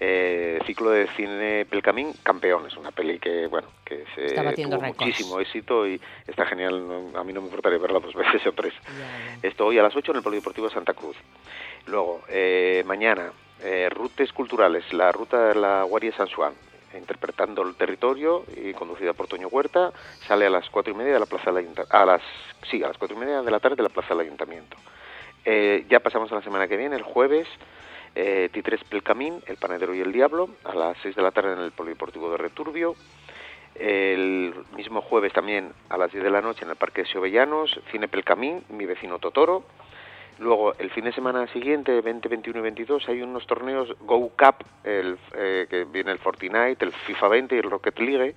eh, 0.06 0.60
ciclo 0.66 0.90
de 0.92 1.08
cine 1.16 1.66
Pelcamín, 1.66 2.12
Campeones, 2.24 2.76
una 2.76 2.92
peli 2.92 3.20
que, 3.20 3.48
bueno, 3.48 3.70
que 3.86 4.04
se 4.14 4.36
tuvo 4.72 4.82
récords. 4.82 5.00
muchísimo 5.00 5.40
éxito 5.40 5.88
y 5.88 6.00
está 6.28 6.46
genial, 6.46 6.86
no- 6.86 7.18
a 7.18 7.24
mí 7.24 7.32
no 7.32 7.40
me 7.40 7.48
importaría 7.48 7.80
verla 7.80 8.00
dos 8.00 8.14
veces 8.24 8.46
o 8.46 8.52
tres. 8.52 8.74
Esto 9.42 9.66
hoy 9.68 9.78
a 9.80 9.84
las 9.84 9.96
8 9.96 10.12
en 10.12 10.18
el 10.18 10.24
Polideportivo 10.24 10.68
de 10.68 10.74
Santa 10.74 10.94
Cruz. 10.94 11.16
Luego, 11.86 12.22
eh, 12.28 12.84
mañana, 12.86 13.32
eh, 13.62 13.88
Rutes 13.90 14.34
Culturales, 14.34 14.84
la 14.92 15.10
ruta 15.14 15.48
de 15.48 15.56
la 15.56 15.84
Guardia 15.84 16.12
San 16.18 16.28
Juan, 16.30 16.54
interpretando 16.98 17.62
el 17.62 17.76
territorio 17.76 18.44
y 18.58 18.74
conducida 18.74 19.14
por 19.14 19.28
Toño 19.28 19.48
Huerta, 19.48 19.94
sale 20.28 20.46
a 20.48 20.50
las 20.50 20.70
cuatro 20.70 20.94
y 20.94 20.98
media 20.98 21.14
de 21.14 21.20
la 21.22 21.26
Plaza 21.26 21.46
del 21.52 21.58
Ayuntamiento. 21.60 21.96
A 21.98 22.06
las, 22.06 22.22
sí, 22.70 22.84
a 22.84 22.88
las 22.90 22.98
cuatro 22.98 23.16
y 23.16 23.20
media 23.22 23.42
de 23.42 23.50
la 23.52 23.60
tarde 23.62 23.78
de 23.78 23.84
la 23.84 23.90
Plaza 23.90 24.10
del 24.10 24.20
Ayuntamiento. 24.28 24.76
Eh, 25.46 25.86
ya 25.90 26.02
pasamos 26.02 26.32
a 26.32 26.36
la 26.36 26.42
semana 26.42 26.68
que 26.68 26.78
viene, 26.78 26.96
el 26.98 27.02
jueves, 27.04 27.48
eh, 28.16 28.50
Titres 28.52 28.84
Pelcamín, 28.84 29.42
El 29.48 29.58
Panadero 29.58 29.94
y 29.96 30.02
el 30.02 30.12
Diablo, 30.12 30.50
a 30.64 30.74
las 30.74 30.98
6 31.02 31.16
de 31.16 31.22
la 31.22 31.32
tarde 31.32 31.54
en 31.54 31.60
el 31.60 31.72
Polideportivo 31.72 32.32
de 32.32 32.38
Returbio. 32.38 32.96
El 33.76 34.54
mismo 34.76 35.02
jueves 35.02 35.34
también 35.34 35.72
a 35.90 35.98
las 35.98 36.12
10 36.12 36.24
de 36.24 36.30
la 36.30 36.42
noche 36.42 36.64
en 36.64 36.70
el 36.70 36.76
Parque 36.76 37.02
de 37.02 37.08
Siovellanos, 37.08 37.80
Cine 37.92 38.08
Pelcamín, 38.08 38.64
Mi 38.70 38.86
vecino 38.86 39.20
Totoro. 39.20 39.64
Luego, 40.40 40.74
el 40.78 40.90
fin 40.92 41.06
de 41.06 41.14
semana 41.14 41.48
siguiente, 41.48 42.02
20, 42.02 42.28
21 42.28 42.60
y 42.60 42.62
22, 42.64 43.10
hay 43.10 43.22
unos 43.22 43.46
torneos 43.46 43.96
Go 44.02 44.30
Cup, 44.30 44.66
el, 44.84 45.18
eh, 45.36 45.68
que 45.70 45.86
viene 45.86 46.12
el 46.12 46.20
Fortnite, 46.20 46.78
el 46.80 46.92
FIFA 46.92 47.28
20 47.28 47.56
y 47.56 47.60
el 47.60 47.70
Rocket 47.70 48.00
League, 48.00 48.36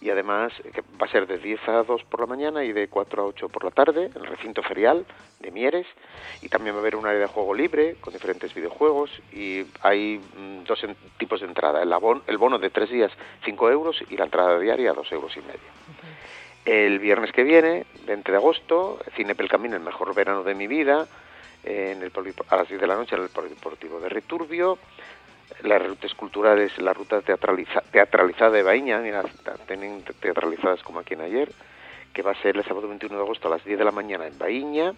y 0.00 0.10
además 0.10 0.52
que 0.74 0.82
va 1.00 1.06
a 1.06 1.10
ser 1.10 1.26
de 1.26 1.38
10 1.38 1.68
a 1.68 1.82
2 1.82 2.04
por 2.04 2.20
la 2.20 2.26
mañana 2.26 2.64
y 2.64 2.72
de 2.72 2.88
4 2.88 3.22
a 3.22 3.26
8 3.26 3.48
por 3.48 3.64
la 3.64 3.70
tarde, 3.70 4.10
en 4.14 4.22
el 4.22 4.26
recinto 4.26 4.62
ferial 4.62 5.06
de 5.40 5.50
Mieres, 5.50 5.86
y 6.42 6.48
también 6.48 6.74
va 6.74 6.78
a 6.78 6.82
haber 6.82 6.96
un 6.96 7.06
área 7.06 7.20
de 7.20 7.26
juego 7.26 7.54
libre 7.54 7.96
con 8.00 8.12
diferentes 8.12 8.54
videojuegos, 8.54 9.10
y 9.32 9.64
hay 9.82 10.18
mm, 10.36 10.64
dos 10.64 10.80
tipos 11.18 11.40
de 11.40 11.46
entrada, 11.46 11.82
el, 11.82 11.92
abon- 11.92 12.22
el 12.26 12.38
bono 12.38 12.58
de 12.58 12.70
3 12.70 12.90
días 12.90 13.12
5 13.44 13.70
euros 13.70 14.02
y 14.10 14.16
la 14.16 14.24
entrada 14.24 14.58
diaria 14.58 14.92
2 14.92 15.12
euros 15.12 15.36
y 15.36 15.40
medio. 15.40 15.60
El 16.64 16.98
viernes 16.98 17.30
que 17.32 17.44
viene, 17.44 17.86
20 18.06 18.32
de 18.32 18.38
agosto, 18.38 18.98
Cine 19.14 19.34
Pelcamín, 19.36 19.72
el 19.72 19.80
mejor 19.80 20.12
verano 20.14 20.42
de 20.42 20.54
mi 20.54 20.66
vida, 20.66 21.06
en 21.64 22.02
el 22.02 22.12
a 22.48 22.56
las 22.56 22.68
10 22.68 22.80
de 22.80 22.86
la 22.86 22.96
noche 22.96 23.16
en 23.16 23.22
el 23.22 23.28
Polideportivo 23.28 23.98
de 24.00 24.08
Returbio. 24.08 24.78
Las 25.62 25.86
rutas 25.86 26.14
culturales, 26.14 26.76
la 26.78 26.92
ruta 26.92 27.20
teatraliza- 27.22 27.82
teatralizada 27.90 28.50
de 28.50 28.62
Baíña, 28.62 28.98
mira, 28.98 29.22
tienen 29.66 30.02
te- 30.02 30.12
teatralizadas 30.14 30.82
como 30.82 31.00
aquí 31.00 31.14
en 31.14 31.22
ayer, 31.22 31.50
que 32.12 32.22
va 32.22 32.32
a 32.32 32.42
ser 32.42 32.56
el 32.56 32.64
sábado 32.64 32.88
21 32.88 33.16
de 33.16 33.22
agosto 33.22 33.48
a 33.48 33.52
las 33.52 33.64
10 33.64 33.78
de 33.78 33.84
la 33.84 33.90
mañana 33.92 34.26
en 34.26 34.38
Baíña. 34.38 34.92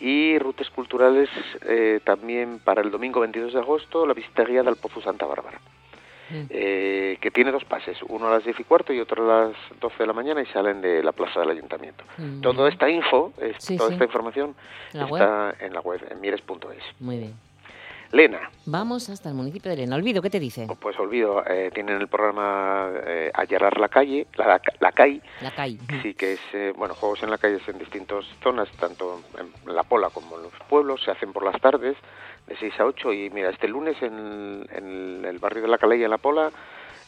Y 0.00 0.38
rutas 0.38 0.70
culturales 0.70 1.28
eh, 1.66 2.00
también 2.04 2.58
para 2.64 2.80
el 2.80 2.90
domingo 2.90 3.20
22 3.20 3.52
de 3.52 3.58
agosto, 3.60 4.06
la 4.06 4.14
visita 4.14 4.44
guiada 4.44 4.70
al 4.70 4.76
Pozo 4.76 5.02
Santa 5.02 5.26
Bárbara 5.26 5.60
eh, 6.48 7.18
que 7.20 7.30
tiene 7.32 7.50
dos 7.50 7.64
pases, 7.64 7.98
uno 8.08 8.28
a 8.28 8.30
las 8.30 8.44
10 8.44 8.58
y 8.60 8.64
cuarto 8.64 8.92
y 8.92 9.00
otro 9.00 9.24
a 9.24 9.46
las 9.48 9.56
12 9.80 9.96
de 9.98 10.06
la 10.06 10.12
mañana 10.12 10.40
y 10.40 10.46
salen 10.46 10.80
de 10.80 11.02
la 11.02 11.10
plaza 11.12 11.40
del 11.40 11.50
ayuntamiento. 11.50 12.04
Mm. 12.18 12.40
Toda 12.40 12.68
esta 12.68 12.88
info, 12.88 13.32
es- 13.40 13.56
Sí, 13.58 13.76
toda 13.76 13.88
sí. 13.88 13.94
esta 13.94 14.04
información 14.04 14.54
¿En 14.94 15.00
la 15.00 15.06
está 15.06 15.54
en 15.66 15.74
la 15.74 15.80
web, 15.80 16.00
en 16.08 16.20
mieres.es. 16.20 16.84
Muy 17.00 17.18
bien. 17.18 17.34
Lena, 18.12 18.50
Vamos 18.66 19.08
hasta 19.08 19.28
el 19.28 19.36
municipio 19.36 19.70
de 19.70 19.76
Lena. 19.76 19.94
Olvido, 19.96 20.20
¿qué 20.20 20.30
te 20.30 20.40
dice? 20.40 20.66
pues 20.80 20.98
olvido, 20.98 21.44
eh, 21.46 21.70
tienen 21.72 22.00
el 22.00 22.08
programa 22.08 22.90
eh, 23.06 23.30
Allarar 23.34 23.78
la 23.78 23.88
calle, 23.88 24.26
la, 24.34 24.60
la 24.80 24.92
CAI, 24.92 25.22
La 25.40 25.50
CAI. 25.52 25.78
sí 26.02 26.14
que 26.14 26.32
es, 26.32 26.40
eh, 26.52 26.72
bueno, 26.76 26.94
juegos 26.94 27.22
en 27.22 27.30
la 27.30 27.38
calle 27.38 27.58
en 27.68 27.78
distintas 27.78 28.24
zonas, 28.42 28.68
tanto 28.80 29.22
en 29.38 29.74
La 29.74 29.84
Pola 29.84 30.10
como 30.10 30.36
en 30.36 30.42
los 30.44 30.52
pueblos, 30.68 31.02
se 31.04 31.12
hacen 31.12 31.32
por 31.32 31.44
las 31.44 31.60
tardes, 31.60 31.96
de 32.48 32.56
6 32.56 32.80
a 32.80 32.84
8, 32.86 33.12
y 33.12 33.30
mira, 33.30 33.50
este 33.50 33.68
lunes 33.68 33.96
en, 34.02 34.66
en 34.72 35.24
el 35.24 35.38
barrio 35.38 35.62
de 35.62 35.68
La 35.68 35.78
Calella, 35.78 36.06
en 36.06 36.10
La 36.10 36.18
Pola, 36.18 36.50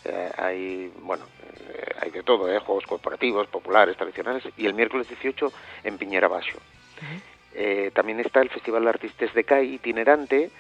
eh, 0.05 0.31
hay, 0.38 0.93
bueno, 1.01 1.25
eh, 1.69 1.95
hay 2.01 2.11
de 2.11 2.23
todo, 2.23 2.53
eh, 2.53 2.59
juegos 2.61 2.87
corporativos, 2.87 3.49
populares, 3.49 3.97
tradicionales, 3.97 4.45
y 4.57 4.67
el 4.67 4.75
miércoles 4.75 5.09
18 5.09 5.53
en 5.83 5.99
Piñera 5.99 6.29
Baixo. 6.29 6.59
Eh, 7.55 7.91
también 7.93 8.21
está 8.21 8.41
el 8.41 8.49
Festival 8.51 8.85
de 8.85 8.91
Artistas 8.91 9.35
de 9.35 9.45
CAI 9.45 9.75
itinerante, 9.75 10.51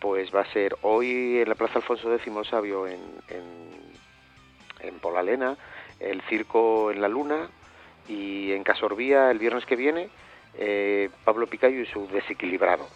pues 0.00 0.34
va 0.34 0.40
a 0.42 0.52
ser 0.52 0.76
hoy 0.82 1.38
en 1.40 1.48
la 1.48 1.54
Plaza 1.54 1.78
Alfonso 1.78 2.12
X 2.14 2.32
Sabio 2.50 2.86
en, 2.86 3.00
en, 3.28 4.88
en 4.88 4.98
Polalena, 5.00 5.56
el 6.00 6.20
Circo 6.22 6.90
en 6.90 7.00
la 7.00 7.08
Luna 7.08 7.48
y 8.08 8.52
en 8.52 8.62
Casorbía 8.62 9.30
el 9.30 9.38
viernes 9.38 9.64
que 9.66 9.76
viene 9.76 10.08
eh, 10.58 11.10
Pablo 11.24 11.46
Picayo 11.46 11.80
y 11.80 11.86
su 11.86 12.06
Desequilibrado. 12.08 12.86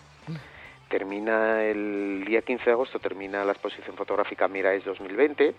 Termina 0.89 1.63
el 1.65 2.25
día 2.27 2.43
15 2.43 2.65
de 2.65 2.71
agosto, 2.73 2.99
termina 2.99 3.45
la 3.45 3.53
exposición 3.53 3.97
fotográfica 3.97 4.49
Miraes 4.49 4.85
2020 4.85 5.55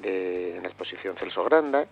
de, 0.00 0.56
en 0.56 0.62
la 0.62 0.68
exposición 0.68 1.16
Celso 1.16 1.44
Granda 1.44 1.86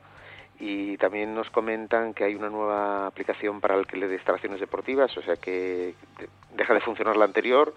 y 0.58 0.96
también 0.96 1.34
nos 1.36 1.48
comentan 1.50 2.14
que 2.14 2.24
hay 2.24 2.34
una 2.34 2.48
nueva 2.50 3.06
aplicación 3.06 3.60
para 3.60 3.74
el 3.74 3.80
alquiler 3.80 4.08
de 4.08 4.16
instalaciones 4.16 4.58
deportivas, 4.58 5.16
o 5.16 5.22
sea 5.22 5.36
que 5.36 5.94
de- 6.18 6.28
deja 6.56 6.74
de 6.74 6.80
funcionar 6.80 7.16
la 7.16 7.26
anterior 7.26 7.72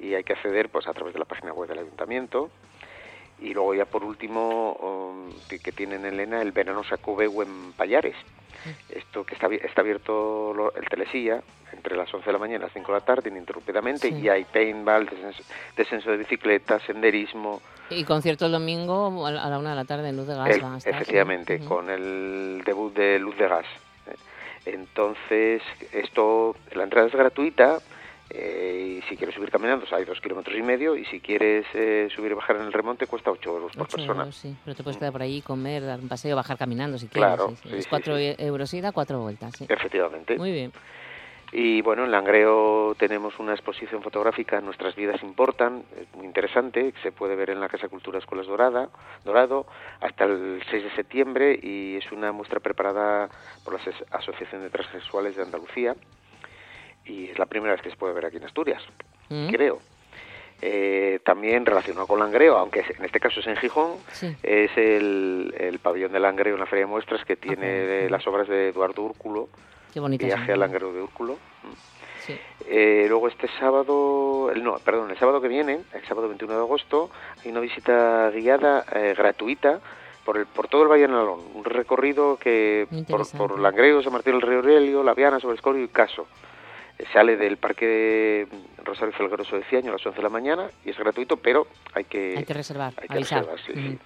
y 0.00 0.14
hay 0.14 0.24
que 0.24 0.32
acceder 0.32 0.68
pues 0.70 0.86
a 0.86 0.92
través 0.92 1.12
de 1.12 1.18
la 1.18 1.24
página 1.26 1.52
web 1.52 1.68
del 1.68 1.78
ayuntamiento. 1.80 2.50
Y 3.40 3.54
luego 3.54 3.74
ya 3.74 3.84
por 3.86 4.04
último 4.04 4.72
um, 4.74 5.32
que, 5.48 5.72
tienen 5.72 6.04
en 6.04 6.14
Elena 6.14 6.42
el 6.42 6.52
verano 6.52 6.84
Sacubeu 6.84 7.42
en 7.42 7.72
Payares. 7.72 8.16
Esto 8.90 9.24
que 9.24 9.34
está, 9.34 9.46
está 9.46 9.80
abierto 9.80 10.52
lo- 10.54 10.74
el 10.74 10.86
telesilla 10.88 11.40
entre 11.72 11.96
las 11.96 12.12
11 12.12 12.26
de 12.26 12.32
la 12.32 12.38
mañana 12.38 12.58
y 12.58 12.62
las 12.66 12.72
5 12.74 12.92
de 12.92 12.98
la 12.98 13.04
tarde 13.04 13.30
ininterrumpidamente 13.30 14.08
Sí. 14.08 14.20
y 14.20 14.28
hay 14.28 14.44
paintball, 14.44 15.06
descenso, 15.06 15.42
descenso 15.76 16.10
de 16.10 16.16
bicicleta, 16.18 16.78
senderismo, 16.80 17.62
Y 17.88 18.04
concierto 18.04 18.46
el 18.46 18.52
domingo 18.52 19.26
a 19.26 19.30
la 19.30 19.44
a 19.44 19.48
la 19.50 19.58
una 19.58 19.70
de 19.70 19.76
la 19.76 19.84
tarde 19.84 20.10
en 20.10 20.16
Luz 20.16 20.26
de 20.26 20.34
Gas. 20.36 20.84
el- 20.86 20.94
efectivamente, 20.94 21.60
con 21.64 21.88
el 21.88 22.62
debut 22.66 22.92
de 22.94 23.18
Luz 23.18 23.36
de 23.38 23.48
Gas. 23.48 23.66
Eh, 24.06 24.14
Entonces, 24.74 25.62
esto, 25.92 26.54
la 26.72 26.84
entrada 26.84 27.06
es 27.08 27.14
gratuita 27.14 27.78
eh, 28.30 28.98
y 28.98 29.08
si 29.08 29.16
quieres 29.16 29.34
subir 29.34 29.50
caminando 29.50 29.84
hay 29.92 30.04
dos 30.04 30.20
kilómetros 30.20 30.56
y 30.56 30.62
medio 30.62 30.96
y 30.96 31.04
si 31.06 31.20
quieres 31.20 31.66
eh, 31.74 32.08
subir 32.14 32.30
y 32.30 32.34
bajar 32.34 32.56
en 32.56 32.62
el 32.62 32.72
remonte 32.72 33.06
cuesta 33.06 33.30
8 33.30 33.50
euros 33.50 33.72
por 33.72 33.82
Ocho 33.82 33.96
persona. 33.96 34.20
euros, 34.20 34.36
sí. 34.36 34.56
Pero 34.64 34.76
te 34.76 34.82
puedes 34.82 34.98
quedar 34.98 35.12
por 35.12 35.22
ahí, 35.22 35.42
comer, 35.42 35.84
dar 35.84 35.98
un 36.00 36.08
paseo, 36.08 36.36
bajar 36.36 36.56
caminando 36.56 36.96
si 36.98 37.08
quieres. 37.08 37.34
Claro, 37.34 37.50
sí, 37.50 37.56
sí. 37.68 37.76
Es 37.76 37.84
sí, 37.84 37.90
cuatro 37.90 38.16
sí. 38.16 38.22
e- 38.24 38.36
euros 38.38 38.72
ida, 38.72 38.92
cuatro 38.92 39.20
vueltas. 39.20 39.54
Sí. 39.56 39.66
Efectivamente. 39.68 40.36
Muy 40.38 40.52
bien. 40.52 40.72
Y 41.52 41.82
bueno, 41.82 42.04
en 42.04 42.12
Langreo 42.12 42.94
tenemos 42.96 43.36
una 43.40 43.52
exposición 43.54 44.02
fotográfica, 44.02 44.60
Nuestras 44.60 44.94
vidas 44.94 45.20
importan, 45.24 45.82
es 46.00 46.06
muy 46.14 46.24
interesante, 46.26 46.94
se 47.02 47.10
puede 47.10 47.34
ver 47.34 47.50
en 47.50 47.58
la 47.58 47.68
Casa 47.68 47.88
Cultura 47.88 48.20
Escuelas 48.20 48.46
Dorada, 48.46 48.88
Dorado 49.24 49.66
hasta 50.00 50.26
el 50.26 50.62
6 50.70 50.84
de 50.84 50.90
septiembre 50.94 51.58
y 51.60 51.96
es 51.96 52.12
una 52.12 52.30
muestra 52.30 52.60
preparada 52.60 53.28
por 53.64 53.74
la 53.74 53.80
Asociación 54.12 54.62
de 54.62 54.70
Transexuales 54.70 55.34
de 55.34 55.42
Andalucía 55.42 55.96
y 57.10 57.30
es 57.30 57.38
la 57.38 57.46
primera 57.46 57.72
vez 57.72 57.82
que 57.82 57.90
se 57.90 57.96
puede 57.96 58.12
ver 58.14 58.26
aquí 58.26 58.36
en 58.36 58.44
Asturias, 58.44 58.82
Mm. 59.28 59.48
creo. 59.50 59.78
Eh, 60.62 61.20
también 61.24 61.64
relacionado 61.64 62.06
con 62.06 62.18
Langreo, 62.18 62.58
aunque 62.58 62.80
en 62.80 63.04
este 63.04 63.18
caso 63.18 63.40
es 63.40 63.46
en 63.46 63.56
Gijón, 63.56 63.92
Sí. 64.12 64.36
es 64.42 64.70
el, 64.76 65.54
el 65.58 65.78
pabellón 65.78 66.12
de 66.12 66.20
Langreo 66.20 66.54
en 66.54 66.60
la 66.60 66.66
Feria 66.66 66.84
de 66.84 66.90
Muestras 66.90 67.24
que 67.24 67.36
tiene 67.36 68.10
las 68.10 68.26
obras 68.26 68.46
de 68.46 68.68
Eduardo 68.68 69.02
Úrculo, 69.02 69.48
Qué 69.94 70.00
Viaje 70.00 70.52
al 70.52 70.60
Langreo 70.60 70.92
de 70.92 71.00
Úrculo. 71.02 71.38
Sí. 72.26 72.38
Eh, 72.68 73.06
luego 73.08 73.26
este 73.28 73.48
sábado, 73.58 74.50
el, 74.54 74.62
no, 74.62 74.76
perdón, 74.84 75.10
el 75.10 75.18
sábado 75.18 75.40
que 75.40 75.48
viene, 75.48 75.80
el 75.94 76.04
sábado 76.06 76.28
21 76.28 76.52
de 76.54 76.60
agosto, 76.60 77.10
hay 77.42 77.50
una 77.50 77.60
visita 77.60 78.30
guiada 78.30 78.84
eh, 78.94 79.14
gratuita 79.16 79.80
por, 80.26 80.36
el, 80.36 80.44
por 80.46 80.68
todo 80.68 80.82
el 80.82 80.88
Valle 80.88 81.02
de 81.06 81.08
Nalón, 81.08 81.40
un 81.54 81.64
recorrido 81.64 82.36
que 82.36 82.86
por, 83.08 83.26
por 83.36 83.58
Langreo, 83.58 84.02
San 84.02 84.12
Martín 84.12 84.34
del 84.34 84.42
Río 84.42 84.58
Aurelio, 84.58 85.02
La 85.02 85.14
Viana, 85.14 85.40
sobre 85.40 85.54
Escorio 85.56 85.82
y 85.82 85.88
Caso. 85.88 86.26
Sale 87.12 87.36
del 87.36 87.56
Parque 87.56 87.86
de 87.86 88.48
Rosario 88.84 89.12
Felgueroso 89.14 89.56
de 89.56 89.64
Ciaño 89.64 89.90
a 89.90 89.92
las 89.92 90.06
11 90.06 90.16
de 90.16 90.22
la 90.22 90.28
mañana 90.28 90.68
y 90.84 90.90
es 90.90 90.98
gratuito, 90.98 91.36
pero 91.36 91.66
hay 91.94 92.04
que, 92.04 92.34
Hay 92.36 92.44
que 92.44 92.54
reservar, 92.54 92.92
hay 93.00 93.08
que 93.08 93.14
avisar. 93.14 93.40
reservar, 93.46 93.60
sí, 93.66 93.72
Ujú. 93.72 93.80
sí. 93.92 93.98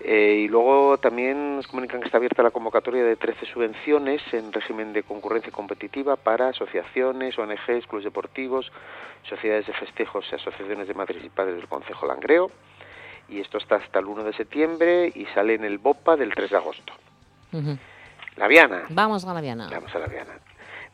Eh, 0.00 0.42
y 0.44 0.48
luego 0.48 0.98
también 0.98 1.56
nos 1.56 1.66
comunican 1.68 2.00
que 2.00 2.06
está 2.06 2.18
abierta 2.18 2.42
la 2.42 2.50
convocatoria 2.50 3.04
de 3.04 3.16
13 3.16 3.46
subvenciones 3.46 4.20
en 4.32 4.52
régimen 4.52 4.92
de 4.92 5.02
concurrencia 5.04 5.52
competitiva 5.52 6.16
para 6.16 6.48
asociaciones, 6.48 7.38
ONGs, 7.38 7.86
clubes 7.86 8.04
deportivos, 8.04 8.70
sociedades 9.28 9.66
de 9.66 9.72
festejos 9.72 10.26
y 10.30 10.34
asociaciones 10.34 10.88
de 10.88 10.94
madres 10.94 11.24
y 11.24 11.28
padres 11.28 11.56
del 11.56 11.68
Concejo 11.68 12.06
Langreo. 12.06 12.50
Y 13.28 13.40
esto 13.40 13.56
está 13.58 13.76
hasta 13.76 14.00
el 14.00 14.06
1 14.06 14.24
de 14.24 14.32
septiembre 14.34 15.10
y 15.14 15.24
sale 15.26 15.54
en 15.54 15.64
el 15.64 15.78
BOPA 15.78 16.16
del 16.16 16.34
3 16.34 16.50
de 16.50 16.56
agosto. 16.56 16.92
Ujú. 17.52 17.78
La 18.36 18.48
Viana. 18.48 18.82
Vamos 18.90 19.24
a 19.24 19.32
la 19.32 19.40
Viana. 19.40 19.68
Vamos 19.70 19.94
a 19.94 19.98
la 20.00 20.06
Viana. 20.08 20.32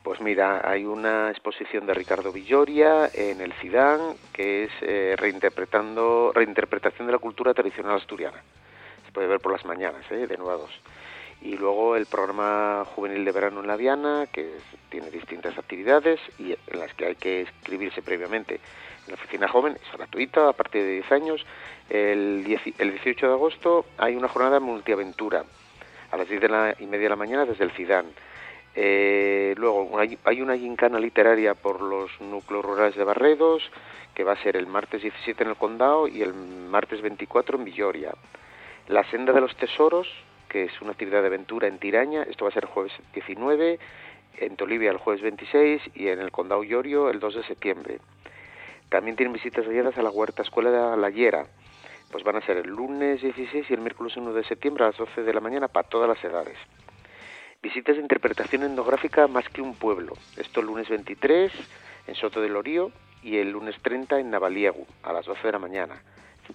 Pues 0.03 0.19
mira, 0.21 0.63
hay 0.65 0.87
una 0.87 1.31
exposición 1.31 1.85
de 1.87 1.93
Ricardo 1.93 2.33
Villoria 2.33 3.11
en 3.13 3.43
el 3.43 3.53
CIDAN 3.55 4.01
que 4.33 4.65
es 4.65 4.71
eh, 4.81 5.15
reinterpretando 5.19 6.33
reinterpretación 6.35 7.07
de 7.07 7.13
la 7.13 7.19
cultura 7.19 7.53
tradicional 7.53 7.97
asturiana. 7.97 8.43
Se 9.05 9.13
puede 9.13 9.27
ver 9.27 9.41
por 9.41 9.53
las 9.53 9.67
mañanas, 9.67 10.11
¿eh? 10.11 10.27
de 10.27 10.37
9 10.39 10.53
a 10.55 10.57
2. 10.57 10.71
Y 11.43 11.57
luego 11.59 11.97
el 11.97 12.07
programa 12.07 12.85
juvenil 12.95 13.27
de 13.27 13.33
verano 13.33 13.61
en 13.61 13.67
la 13.67 13.77
Viana, 13.77 14.27
que 14.33 14.57
tiene 14.89 15.11
distintas 15.11 15.59
actividades 15.59 16.19
y 16.39 16.53
en 16.53 16.79
las 16.79 16.95
que 16.95 17.07
hay 17.07 17.15
que 17.17 17.41
inscribirse 17.43 18.01
previamente 18.01 18.55
en 18.55 19.09
la 19.09 19.15
oficina 19.15 19.49
joven, 19.49 19.77
es 19.83 19.99
gratuita 19.99 20.49
a 20.49 20.53
partir 20.55 20.83
de 20.83 20.93
10 20.93 21.13
años. 21.13 21.47
El, 21.91 22.45
10 22.45 22.63
el 22.79 22.93
18 22.93 23.27
de 23.27 23.33
agosto 23.35 23.85
hay 23.99 24.17
una 24.17 24.29
jornada 24.29 24.61
multiaventura 24.61 25.45
a 26.11 26.17
las 26.17 26.27
10 26.27 26.41
de 26.41 26.49
la, 26.49 26.75
y 26.79 26.87
media 26.87 27.05
de 27.05 27.11
la 27.11 27.17
mañana 27.17 27.45
desde 27.45 27.65
el 27.65 27.73
CIDAN. 27.73 28.07
Eh, 28.75 29.55
luego 29.57 29.99
hay, 29.99 30.43
una 30.43 30.57
gincana 30.57 30.99
literaria 30.99 31.55
por 31.55 31.81
los 31.81 32.11
núcleos 32.21 32.65
rurales 32.65 32.97
de 32.97 33.05
Barredos, 33.05 33.63
que 34.15 34.25
va 34.25 34.33
a 34.33 34.43
ser 34.43 34.57
el 34.57 34.67
martes 34.67 35.03
17 35.03 35.43
en 35.43 35.51
el 35.51 35.57
Condado 35.57 36.07
y 36.09 36.23
el 36.23 36.35
martes 36.35 37.03
24 37.03 37.59
en 37.59 37.65
Villoria. 37.65 38.15
La 38.89 39.05
Senda 39.11 39.33
de 39.33 39.41
los 39.41 39.57
Tesoros, 39.57 40.09
que 40.49 40.65
es 40.65 40.81
una 40.81 40.93
actividad 40.93 41.21
de 41.21 41.29
aventura 41.29 41.69
en 41.69 41.79
Tiraña, 41.79 42.23
esto 42.23 42.45
va 42.45 42.51
a 42.51 42.55
ser 42.55 42.65
el 42.65 42.71
jueves 42.71 42.93
19, 43.15 43.79
en 44.39 44.57
Tolivia 44.57 44.91
el 44.91 44.99
jueves 44.99 45.23
26 45.23 45.83
y 45.95 46.09
en 46.09 46.21
el 46.21 46.31
Condado 46.31 46.65
Llorio 46.65 47.11
el 47.11 47.21
2 47.21 47.37
de 47.37 47.43
septiembre. 47.45 47.99
También 48.89 49.17
tienen 49.17 49.33
visitas 49.33 49.69
guiadas 49.69 49.97
a 49.99 50.03
la 50.03 50.11
Huerta 50.11 50.43
Escuela 50.43 50.71
de 50.71 50.97
La 50.97 51.11
Llera. 51.11 51.47
Pues 52.11 52.25
van 52.25 52.37
a 52.37 52.41
ser 52.41 52.57
el 52.57 52.69
lunes 52.69 53.23
16 53.23 53.71
y 53.71 53.75
el 53.75 53.81
miércoles 53.81 54.17
1 54.17 54.33
de 54.33 54.43
septiembre 54.43 54.83
a 54.83 54.89
las 54.89 54.97
12 54.97 55.23
de 55.23 55.33
la 55.33 55.41
mañana 55.41 55.69
para 55.69 55.89
todas 55.89 56.09
las 56.09 56.23
edades. 56.25 56.59
Visitas 57.63 57.97
de 57.97 58.03
interpretación 58.03 58.63
etnográfica 58.63 59.29
más 59.29 59.47
que 59.51 59.61
un 59.61 59.75
pueblo. 59.75 60.15
Esto 60.39 60.61
el 60.61 60.67
lunes 60.67 60.89
23 60.89 61.53
en 62.07 62.15
Soto 62.15 62.41
del 62.41 62.57
Orío 62.57 62.91
y 63.23 63.37
el 63.37 63.51
lunes 63.51 63.77
30 63.83 64.19
en 64.19 64.31
Navaliegu 64.31 64.87
a 65.03 65.13
las 65.13 65.27
12 65.27 65.47
de 65.47 65.53
la 65.53 65.59
mañana. 65.59 66.03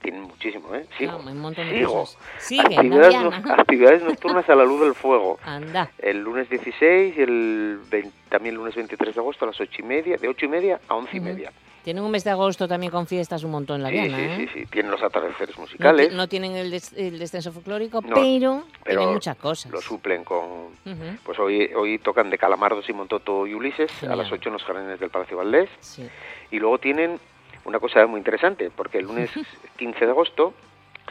Tienen 0.02 0.22
muchísimo, 0.24 0.74
¿eh? 0.76 0.86
Sigo. 0.98 1.18
Un 1.18 1.40
montón 1.40 1.68
de 1.70 1.78
sigo. 1.80 1.94
cosas. 2.02 2.18
Sigue, 2.40 2.62
actividades, 2.76 3.22
no- 3.22 3.54
actividades 3.54 4.04
nocturnas 4.04 4.50
a 4.50 4.56
la 4.56 4.64
luz 4.66 4.82
del 4.82 4.96
fuego. 4.96 5.40
Anda. 5.46 5.90
El 6.00 6.20
lunes 6.22 6.50
16 6.50 7.18
y 7.18 7.22
el 7.22 7.80
20 7.90 8.12
también 8.30 8.54
el 8.56 8.60
lunes 8.60 8.76
23 8.76 9.16
de 9.16 9.22
agosto 9.22 9.46
a 9.46 9.48
las 9.50 9.60
8 9.62 9.72
y 9.80 9.84
media, 9.84 10.18
de 10.18 10.28
8 10.28 10.46
y 10.46 10.50
media 10.50 10.80
a 10.88 10.96
11 10.96 11.16
y 11.16 11.20
Ujú. 11.20 11.30
media. 11.30 11.52
Tienen 11.84 12.04
un 12.04 12.10
mes 12.10 12.24
de 12.24 12.32
agosto 12.32 12.68
también 12.68 12.92
con 12.92 13.06
fiestas 13.06 13.44
un 13.44 13.52
montón 13.52 13.76
en 13.78 13.84
la 13.84 13.90
Sí, 13.90 13.96
Viana, 13.96 14.18
sí, 14.18 14.24
¿eh? 14.24 14.50
sí, 14.54 14.60
sí. 14.62 14.66
Tienen 14.72 14.92
los 14.92 15.04
atardeceres 15.04 15.56
No, 15.56 15.62
musicales. 15.62 16.10
ti- 16.10 16.16
no 16.16 16.28
tienen 16.28 16.56
el, 16.56 16.72
des- 16.72 16.94
el 16.94 17.20
descenso 17.20 17.52
folclórico, 17.52 18.02
No, 18.02 18.16
pero, 18.16 18.64
pero 18.84 18.98
tienen 19.02 19.14
muchas 19.14 19.38
cosas. 19.38 19.72
Lo 19.72 19.80
suplen 19.82 20.24
con... 20.24 20.44
Ujú. 20.84 21.18
Pues 21.24 21.38
hoy, 21.38 21.72
hoy 21.76 22.00
tocan 22.00 22.32
de 22.32 22.40
Calamardo, 22.40 22.82
Simón 22.82 23.08
Toto 23.08 23.46
y 23.46 23.54
Ulises 23.54 23.92
a 24.04 24.16
las 24.16 24.32
8 24.32 24.50
en 24.50 24.54
los 24.54 24.64
jardines 24.64 25.00
del 25.00 25.12
Palacio 25.12 25.38
Valdés. 25.38 25.70
Sí. 25.80 26.10
Y 26.50 26.58
luego 26.58 26.80
tienen 26.80 27.20
una 27.66 27.80
cosa 27.80 28.06
muy 28.08 28.20
interesante, 28.20 28.72
porque 28.76 29.00
el 29.00 29.06
lunes 29.06 29.30
15 29.78 30.06
de 30.06 30.12
agosto 30.12 30.54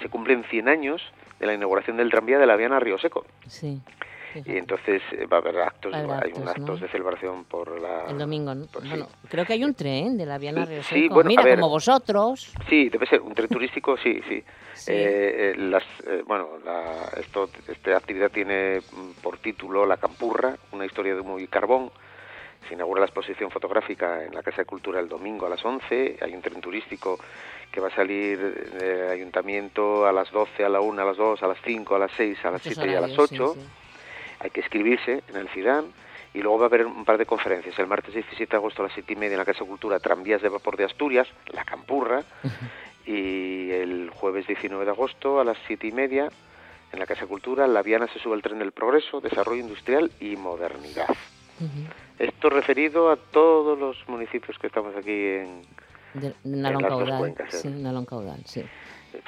se 0.00 0.08
cumplen 0.08 0.44
100 0.44 0.68
años 0.68 1.02
de 1.38 1.46
la 1.46 1.54
inauguración 1.54 1.96
del 1.96 2.10
tranvía 2.10 2.38
de 2.38 2.46
la 2.46 2.56
Viana 2.56 2.80
Río 2.80 2.98
Seco. 2.98 3.24
Sí. 3.46 3.80
Y 4.44 4.56
entonces 4.56 5.00
eh, 5.12 5.26
va 5.26 5.36
a 5.36 5.40
haber 5.40 5.60
actos, 5.60 5.94
hay 5.94 6.32
un 6.34 6.48
actos, 6.48 6.80
de 6.80 6.88
celebración 6.88 7.44
por 7.44 7.80
la... 7.80 8.06
El 8.08 8.18
domingo, 8.18 8.52
¿no? 8.52 8.66
pues 8.66 8.82
sí. 8.82 8.90
bueno, 8.90 9.06
creo 9.28 9.44
que 9.44 9.52
hay 9.52 9.62
un 9.62 9.74
tren 9.74 10.16
de 10.16 10.26
la 10.26 10.38
Viana 10.38 10.64
Río 10.64 10.82
Sí, 10.82 11.02
Seco. 11.02 11.14
bueno, 11.14 11.28
a 11.28 11.30
Mira, 11.30 11.44
ver. 11.44 11.60
como 11.60 11.68
vosotros. 11.70 12.52
Sí, 12.68 12.88
debe 12.88 13.06
ser 13.06 13.20
un 13.20 13.32
tren 13.32 13.48
turístico, 13.48 13.96
sí, 13.96 14.20
sí. 14.28 14.42
Sí. 14.74 14.90
Eh, 14.92 15.52
eh, 15.52 15.54
las, 15.56 15.84
eh, 16.08 16.24
bueno, 16.26 16.48
la, 16.64 17.10
esto, 17.20 17.48
esta 17.68 17.96
actividad 17.96 18.32
tiene 18.32 18.80
mm, 18.80 19.22
por 19.22 19.38
título 19.38 19.86
La 19.86 19.98
Campurra, 19.98 20.56
una 20.72 20.84
historia 20.84 21.14
de 21.14 21.20
humo 21.20 21.38
y 21.38 21.46
carbón. 21.46 21.92
Se 22.68 22.74
inaugura 22.74 23.00
la 23.00 23.06
exposición 23.06 23.50
fotográfica 23.50 24.24
en 24.24 24.34
la 24.34 24.42
Casa 24.42 24.58
de 24.58 24.64
Cultura 24.64 25.00
el 25.00 25.08
domingo 25.08 25.46
a 25.46 25.50
las 25.50 25.64
11. 25.64 26.18
Hay 26.20 26.34
un 26.34 26.42
tren 26.42 26.60
turístico 26.60 27.18
que 27.70 27.80
va 27.80 27.88
a 27.88 27.94
salir 27.94 28.38
del 28.38 29.10
ayuntamiento 29.10 30.06
a 30.06 30.12
las 30.12 30.30
12, 30.30 30.64
a 30.64 30.68
la 30.68 30.80
1, 30.80 31.02
a 31.02 31.04
las 31.04 31.16
2, 31.16 31.42
a 31.42 31.46
las 31.48 31.58
5, 31.64 31.94
a 31.94 31.98
las 31.98 32.12
6, 32.16 32.38
a 32.44 32.50
las 32.50 32.64
Muchos 32.64 32.74
7 32.74 32.90
y 32.90 32.94
a 32.94 33.00
las 33.00 33.10
horarios, 33.12 33.30
sí, 33.30 33.36
8. 33.40 33.54
sí. 33.54 33.60
Hay 34.40 34.50
que 34.50 34.60
inscribirse 34.60 35.22
en 35.28 35.36
el 35.36 35.48
CIDAN 35.48 35.86
y 36.34 36.40
luego 36.42 36.58
va 36.58 36.64
a 36.64 36.68
haber 36.68 36.86
un 36.86 37.04
par 37.04 37.18
de 37.18 37.26
conferencias. 37.26 37.78
El 37.78 37.86
martes 37.86 38.14
17 38.14 38.50
de 38.50 38.56
agosto 38.56 38.82
a 38.82 38.86
las 38.86 38.94
7 38.94 39.12
y 39.12 39.16
media 39.16 39.34
en 39.34 39.38
la 39.38 39.44
Casa 39.44 39.60
de 39.60 39.68
Cultura 39.70 40.00
Tranvías 40.00 40.42
de 40.42 40.48
Vapor 40.48 40.76
de 40.76 40.84
Asturias, 40.84 41.28
La 41.52 41.64
Campurra. 41.64 42.22
y 43.06 43.70
el 43.70 44.10
jueves 44.10 44.46
19 44.46 44.84
de 44.84 44.90
agosto 44.90 45.38
a 45.40 45.44
las 45.44 45.58
7 45.66 45.86
y 45.86 45.92
media 45.92 46.28
en 46.92 46.98
la 46.98 47.06
Casa 47.06 47.22
de 47.22 47.26
Cultura 47.26 47.66
La 47.66 47.82
Viana 47.82 48.06
se 48.12 48.18
sube 48.18 48.34
al 48.34 48.42
tren 48.42 48.58
del 48.58 48.72
progreso, 48.72 49.20
desarrollo 49.20 49.60
industrial 49.60 50.10
y 50.20 50.36
modernidad. 50.36 51.08
Esto 52.18 52.50
referido 52.50 53.10
a 53.10 53.16
todos 53.16 53.78
los 53.78 53.96
municipios 54.08 54.58
que 54.58 54.66
estamos 54.66 54.94
aquí 54.96 55.10
en... 55.10 55.62
De, 56.14 56.32
En 56.44 56.62
dos 56.62 57.18
cuencas, 57.18 57.52
¿eh? 57.54 57.58
Sí, 57.58 58.06
Caudal, 58.08 58.40
sí. 58.44 58.64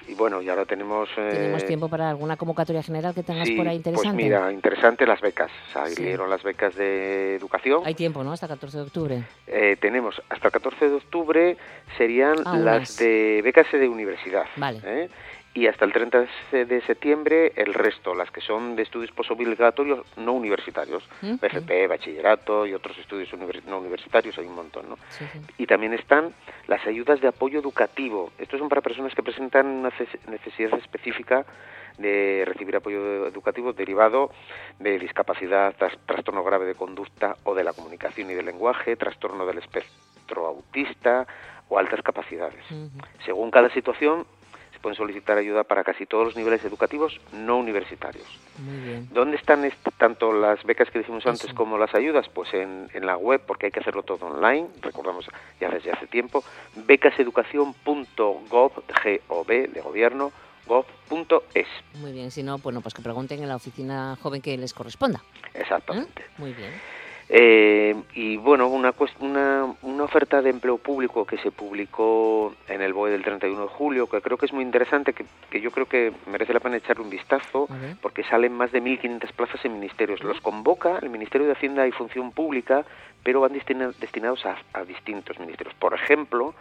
Y 0.09 0.15
bueno, 0.15 0.43
y 0.43 0.49
ahora 0.49 0.65
tenemos... 0.65 1.09
eh, 1.17 1.31
¿Tenemos 1.33 1.65
tiempo 1.65 1.89
para 1.89 2.11
alguna 2.11 2.37
convocatoria 2.37 2.83
general 2.83 3.15
que 3.15 3.23
tengas 3.23 3.47
sí, 3.47 3.55
por 3.57 3.69
ahí 3.69 3.77
interesante? 3.77 4.11
Pues 4.11 4.25
mira, 4.25 4.53
interesante 4.53 5.07
las 5.07 5.21
becas. 5.21 5.51
Sí. 5.51 5.73
Salieron 5.73 6.31
las 6.31 6.43
becas 6.43 6.75
de 6.75 7.37
educación. 7.37 7.83
Hay 7.85 7.95
tiempo, 7.95 8.23
¿no? 8.25 8.33
Hasta 8.33 8.49
14 8.49 8.79
de 8.79 8.83
octubre. 8.85 9.25
Eh, 9.47 9.77
tenemos 9.81 10.21
hasta 10.29 10.49
el 10.49 10.53
14 10.53 10.89
de 10.89 10.95
octubre 10.95 11.57
serían 11.97 12.37
Ah, 12.45 12.57
las 12.57 12.97
de 12.99 13.41
becas 13.43 13.71
de 13.71 13.89
universidad. 13.89 14.47
Vale. 14.57 14.81
¿eh? 14.85 15.09
Y 15.57 15.67
hasta 15.69 15.87
el 15.87 15.93
30 15.95 16.27
de 16.53 16.83
septiembre 16.83 17.51
el 17.57 17.73
resto, 17.73 18.15
las 18.15 18.31
que 18.31 18.43
son 18.43 18.77
de 18.77 18.83
estudios 18.83 19.11
posobligatorios 19.13 20.05
no 20.19 20.35
universitarios, 20.35 21.03
FP, 21.41 21.87
bachillerato 21.87 22.67
y 22.67 22.75
otros 22.75 22.99
estudios 22.99 23.33
univers- 23.33 23.65
no 23.65 23.79
universitarios, 23.79 24.37
hay 24.37 24.45
un 24.45 24.55
montón, 24.55 24.87
¿no? 24.91 24.99
Sí, 25.09 25.25
sí. 25.33 25.41
Y 25.57 25.67
también 25.67 25.95
están 25.95 26.35
las 26.67 26.87
ayudas 26.87 27.23
de 27.23 27.29
apoyo 27.29 27.59
educativo. 27.59 28.33
Estos 28.37 28.59
son 28.61 28.69
para 28.69 28.83
personas 28.83 29.15
que 29.15 29.23
presentan 29.23 29.67
una 29.67 29.91
ces- 29.93 30.29
necesidad 30.29 30.75
específica 30.79 31.47
de 31.97 32.43
recibir 32.47 32.77
apoyo 32.77 33.27
educativo 33.27 33.73
derivado 33.73 34.31
de 34.79 34.99
discapacidad, 34.99 35.75
tras- 35.79 35.97
trastorno 36.05 36.45
grave 36.45 36.67
de 36.67 36.75
conducta 36.75 37.35
o 37.45 37.55
de 37.55 37.65
la 37.65 37.73
comunicación 37.73 38.31
y 38.31 38.35
del 38.35 38.45
lenguaje, 38.45 38.95
trastorno 38.97 39.47
del 39.47 39.57
espectro 39.57 40.47
autista 40.49 41.27
o 41.71 41.79
altas 41.79 42.03
capacidades. 42.03 42.63
Según 43.25 43.51
cada 43.51 43.71
situación, 43.71 44.27
pueden 44.87 44.97
solicitar 44.97 45.37
ayuda 45.37 45.65
para 45.65 45.83
casi 45.83 46.07
todos 46.07 46.27
los 46.27 46.37
niveles 46.37 46.65
educativos 46.65 47.13
no 47.33 47.57
universitarios. 47.59 48.25
Muy 48.57 48.79
bien. 48.89 49.09
¿Dónde 49.13 49.37
están 49.37 49.65
est- 49.65 49.75
tanto 49.99 50.33
las 50.33 50.63
becas 50.63 50.89
que 50.93 51.01
dijimos 51.01 51.27
antes 51.27 51.53
como 51.55 51.77
las 51.77 51.93
ayudas? 51.93 52.29
Pues 52.33 52.55
en, 52.55 52.89
en 52.95 53.05
la 53.05 53.17
web, 53.17 53.41
porque 53.49 53.67
hay 53.67 53.73
que 53.73 53.81
hacerlo 53.81 54.05
todo 54.05 54.27
online, 54.27 54.69
recordamos 54.83 55.27
ya 55.61 55.71
desde 55.71 55.91
hace 55.91 56.07
tiempo, 56.07 56.45
becaseducación.gov, 56.87 58.73
de 59.49 59.81
gobierno, 59.83 60.31
gov.es. 60.69 61.67
Muy 62.01 62.13
bien. 62.13 62.31
Si 62.31 62.45
no, 62.45 62.59
bueno, 62.59 62.81
pues 62.81 62.95
que 62.95 63.03
pregunten 63.03 63.43
en 63.43 63.49
la 63.49 63.57
oficina 63.57 64.17
joven 64.23 64.41
que 64.41 64.57
les 64.57 64.73
corresponda. 64.73 65.21
¿eh? 65.53 65.63
Exactamente. 65.63 66.25
Muy 66.39 66.53
bien. 66.53 66.71
Eh, 67.29 67.97
y 68.15 68.37
bueno, 68.37 68.69
una, 68.69 68.95
una, 69.19 69.75
una, 69.83 70.05
oferta 70.05 70.41
de 70.43 70.51
empleo 70.51 70.79
público 70.79 71.27
que 71.27 71.39
se 71.39 71.51
publicó 71.51 72.55
en 72.69 72.83
el 72.83 72.93
BOE 72.93 73.11
del 73.11 73.25
31 73.25 73.63
de 73.63 73.69
julio, 73.69 74.09
que 74.09 74.21
creo 74.21 74.39
que 74.39 74.47
es 74.47 74.53
muy 74.53 74.63
interesante, 74.63 75.13
que, 75.13 75.25
que 75.51 75.61
yo 75.61 75.73
creo 75.73 75.87
que 75.87 76.13
merece 76.27 76.53
la 76.53 76.61
pena 76.61 76.77
echarle 76.77 77.03
un 77.03 77.11
vistazo, 77.11 77.69
porque 78.01 78.23
salen 78.23 78.53
más 78.53 78.71
de 78.71 78.81
1.500 78.81 79.33
plazas 79.33 79.65
en 79.65 79.75
ministerios. 79.75 80.23
Los 80.23 80.41
convoca 80.41 80.99
el 81.03 81.11
Ministerio 81.11 81.49
de 81.49 81.55
Hacienda 81.55 81.87
y 81.89 81.93
Función 81.93 82.31
Pública, 82.31 82.85
pero 83.25 83.41
van 83.41 83.53
destinados 83.53 84.47
a, 84.47 84.57
a 84.73 84.85
distintos 84.85 85.41
ministerios. 85.41 85.75
Por 85.75 85.95
ejemplo, 85.95 86.55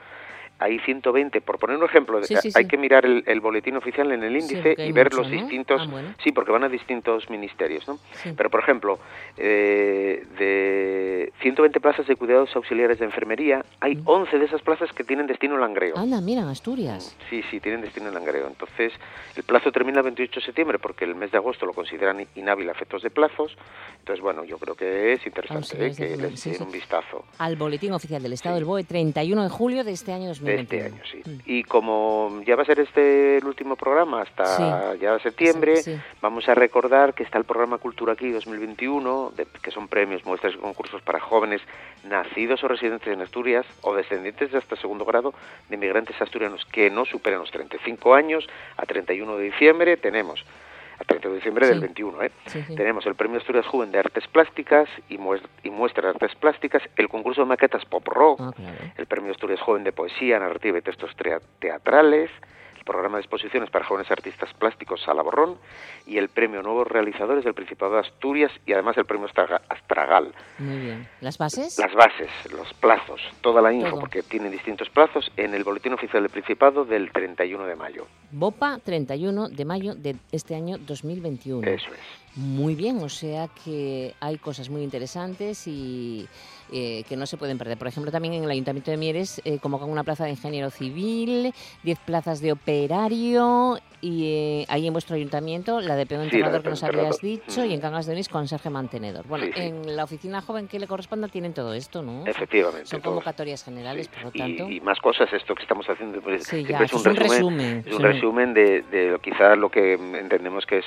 hay 0.58 0.80
120, 0.80 1.42
por 1.42 1.60
poner 1.60 1.78
un 1.78 1.84
ejemplo, 1.84 2.20
hay 2.56 2.68
que 2.68 2.78
mirar 2.78 3.06
el, 3.06 3.40
boletín 3.42 3.76
oficial 3.76 4.12
en 4.12 4.24
el 4.24 4.38
índice 4.38 4.76
y 4.78 4.92
ver 4.94 5.14
los 5.14 5.30
distintos, 5.30 5.82
ah, 5.82 6.14
sí, 6.24 6.32
porque 6.32 6.52
van 6.52 6.64
a 6.64 6.70
distintos 6.70 7.30
ministerios, 7.30 7.88
¿no? 7.88 8.00
Pero, 8.38 8.50
por 8.50 8.62
ejemplo, 8.62 8.98
eh, 9.38 10.26
de 10.40 11.34
120 11.42 11.80
plazas 11.82 12.08
de 12.08 12.16
cuidados 12.16 12.56
auxiliares 12.56 13.00
de 13.00 13.06
enfermería, 13.06 13.66
hay 13.82 14.00
11 14.06 14.40
de 14.40 14.46
esas 14.46 14.62
plazas 14.62 14.92
que 14.94 15.04
tienen 15.04 15.28
destino 15.28 15.58
Langreo. 15.58 15.98
Anda, 15.98 16.22
mira, 16.22 16.50
Asturias. 16.50 17.18
Sí, 17.30 17.44
sí, 17.52 17.60
tienen 17.60 17.82
destino 17.82 18.10
Langreo. 18.10 18.48
Entonces, 18.48 18.94
el 19.36 19.44
plazo 19.44 19.72
termina 19.72 20.00
el 20.00 20.06
28 20.06 20.40
de 20.40 20.46
septiembre 20.46 20.80
porque 20.80 21.04
el 21.04 21.16
mes 21.16 21.32
de 21.32 21.38
agosto 21.38 21.66
lo 21.66 21.74
consideran 21.74 22.26
inhábil 22.36 22.70
a 22.70 22.72
efectos 22.72 23.04
de 23.04 23.10
plazos. 23.10 23.58
Entonces, 24.00 24.24
bueno, 24.24 24.46
yo 24.46 24.58
creo 24.58 24.76
que 24.76 25.14
es 25.14 25.26
interesante 25.26 25.88
¿eh? 25.88 25.94
que 25.96 26.16
les 26.16 26.44
den 26.44 26.64
un 26.64 26.72
vistazo. 26.72 27.26
Al 27.40 27.58
boletín 27.58 27.92
oficial 27.92 28.24
del 28.24 28.34
Estado 28.34 28.56
del 28.56 28.66
BOE, 28.66 28.86
31 28.86 29.44
de 29.44 29.50
julio 29.50 29.84
de 29.84 29.92
este 29.92 30.14
año 30.14 30.28
2020 30.28 30.45
de 30.46 30.62
este 30.62 30.84
año, 30.84 31.02
sí. 31.10 31.22
Mm. 31.26 31.40
Y 31.46 31.64
como 31.64 32.42
ya 32.46 32.56
va 32.56 32.64
a 32.64 32.66
ser 32.66 32.80
este 32.80 33.38
el 33.38 33.46
último 33.46 33.76
programa 33.76 34.22
hasta 34.22 34.96
ya 34.96 35.20
septiembre, 35.20 35.82
vamos 36.22 36.48
a 36.48 36.56
recordar 36.56 37.14
que 37.14 37.24
está 37.24 37.38
el 37.38 37.44
programa 37.44 37.78
Cultura 37.78 38.14
Aquí 38.14 38.32
2021, 38.32 39.34
que 39.62 39.72
son 39.72 39.88
premios, 39.88 40.26
muestras 40.26 40.54
y 40.54 40.58
concursos 40.58 41.02
para 41.02 41.20
jóvenes 41.20 41.62
nacidos 42.04 42.64
o 42.64 42.68
residentes 42.68 43.08
en 43.08 43.22
Asturias 43.22 43.66
o 43.82 43.96
descendientes 43.96 44.52
de 44.52 44.58
hasta 44.58 44.76
segundo 44.76 45.06
grado 45.06 45.34
de 45.70 45.76
inmigrantes 45.76 46.22
asturianos 46.22 46.66
que 46.66 46.90
no 46.90 47.06
superen 47.06 47.40
los 47.40 47.52
35 47.52 48.14
años. 48.14 48.48
A 48.78 48.86
31 48.86 49.38
de 49.38 49.44
diciembre 49.44 49.98
tenemos 49.98 50.46
a 51.00 51.04
30 51.04 51.30
de 51.30 51.36
diciembre 51.36 51.68
del 51.68 51.80
21. 51.80 52.24
¿eh? 52.24 52.32
Tenemos 52.76 53.06
el 53.06 53.16
Premio 53.16 53.38
Asturias 53.38 53.66
Joven 53.68 53.92
de 53.92 54.00
Artes 54.00 54.28
Plásticas 54.28 54.90
y, 55.10 55.20
y 55.64 55.70
Muestra 55.70 56.04
de 56.04 56.10
Artes 56.10 56.36
Plásticas, 56.36 56.84
el 56.96 57.10
concurso 57.10 57.42
de 57.42 57.48
maquetas 57.48 57.86
Pop 57.86 58.08
Rock, 58.08 58.40
ah, 58.42 58.54
el 58.98 59.06
Premio 59.06 59.32
Asturias 59.32 59.62
Joven 59.62 59.84
de 59.84 59.92
Poesía, 59.92 60.40
Narrativa 60.40 60.78
y 60.78 60.82
Textos 60.82 61.12
Teatrales, 61.60 62.30
programa 62.86 63.18
de 63.18 63.24
exposiciones 63.24 63.70
para 63.70 63.84
jóvenes 63.84 64.10
artistas 64.12 64.54
plásticos 64.54 65.02
Sala 65.02 65.24
Borrón 65.24 65.58
y 66.06 66.18
el 66.18 66.30
premio 66.30 66.62
Nuevos 66.62 66.88
Realizadores 66.88 67.44
del 67.44 67.54
Principado 67.54 67.94
de 67.94 68.00
Asturias 68.02 68.52
y 68.66 68.74
además 68.74 68.98
el 68.98 69.06
premio 69.06 69.28
Astragal. 69.70 70.34
Muy 70.60 70.78
bien. 70.78 71.08
¿Las 71.22 71.38
bases? 71.38 71.78
Las 71.80 71.94
bases, 71.94 72.30
los 72.52 72.74
plazos, 72.76 73.22
toda 73.42 73.62
la 73.62 73.74
info, 73.74 74.00
porque 74.00 74.22
tienen 74.22 74.52
distintos 74.52 74.90
plazos 74.90 75.32
en 75.36 75.54
el 75.54 75.64
Boletín 75.64 75.94
Oficial 75.94 76.24
del 76.24 76.32
Principado 76.32 76.86
del 76.86 77.12
31 77.12 77.66
de 77.66 77.76
mayo. 77.76 78.08
BOPA 78.32 78.80
31 78.84 79.50
de 79.50 79.66
mayo 79.66 79.96
de 79.96 80.16
este 80.32 80.56
año 80.56 80.78
2021. 80.78 81.68
Eso 81.68 81.90
es. 81.92 82.25
Muy 82.36 82.76
bien, 82.76 82.98
o 82.98 83.08
sea 83.08 83.48
que 83.64 84.14
hay 84.20 84.38
cosas 84.38 84.70
muy 84.70 84.84
interesantes 84.84 85.68
y 85.68 86.28
eh, 86.72 87.04
que 87.08 87.16
no 87.16 87.26
se 87.26 87.38
pueden 87.38 87.58
perder. 87.58 87.78
Por 87.78 87.88
ejemplo, 87.88 88.12
también 88.12 88.34
en 88.34 88.44
el 88.44 88.50
Ayuntamiento 88.52 88.92
de 88.92 88.98
Mieres 88.98 89.42
eh, 89.46 89.60
convocan 89.60 89.90
una 89.90 90.04
plaza 90.04 90.26
de 90.26 90.32
ingeniero 90.32 90.70
civil, 90.70 91.54
10 91.84 92.00
plazas 92.00 92.42
de 92.42 92.52
operario 92.52 93.78
y 94.02 94.26
eh, 94.26 94.66
ahí 94.68 94.86
en 94.86 94.92
vuestro 94.92 95.16
ayuntamiento 95.16 95.80
la 95.80 95.96
de 95.96 96.06
peón 96.06 96.24
enterrador 96.24 96.62
que 96.62 96.70
nos 96.70 96.84
habías 96.84 97.20
dicho 97.22 97.64
y 97.64 97.74
en 97.74 97.80
Cangas 97.80 98.06
de 98.06 98.14
Onís 98.14 98.28
conserje 98.28 98.70
mantenedor. 98.70 99.26
Bueno, 99.28 99.46
en 99.56 99.96
la 99.96 100.04
oficina 100.04 100.42
joven 100.42 100.68
que 100.68 100.78
le 100.78 100.88
corresponda 100.88 101.30
tienen 101.30 101.54
todo 101.54 101.74
esto, 101.74 102.02
¿no? 102.02 102.26
Efectivamente. 102.26 102.88
Son 102.88 103.00
convocatorias 103.00 103.64
generales, 103.64 104.10
por 104.10 104.24
lo 104.24 104.32
tanto. 104.32 104.70
Y, 104.70 104.82
más 104.82 105.00
cosas, 105.00 105.32
esto 105.32 105.56
que 105.56 105.62
estamos 105.62 105.90
haciendo 105.90 106.22
pues, 106.22 106.52
es 106.52 106.94
un, 106.94 107.16
resumen, 107.16 107.84
Es 107.86 107.96
un 107.96 108.02
resumen 108.02 108.54
de, 108.54 108.82
de 108.82 109.18
quizás 109.24 109.58
lo 109.58 109.70
que 109.70 109.94
entendemos 109.94 110.66
que 110.66 110.80
es 110.80 110.86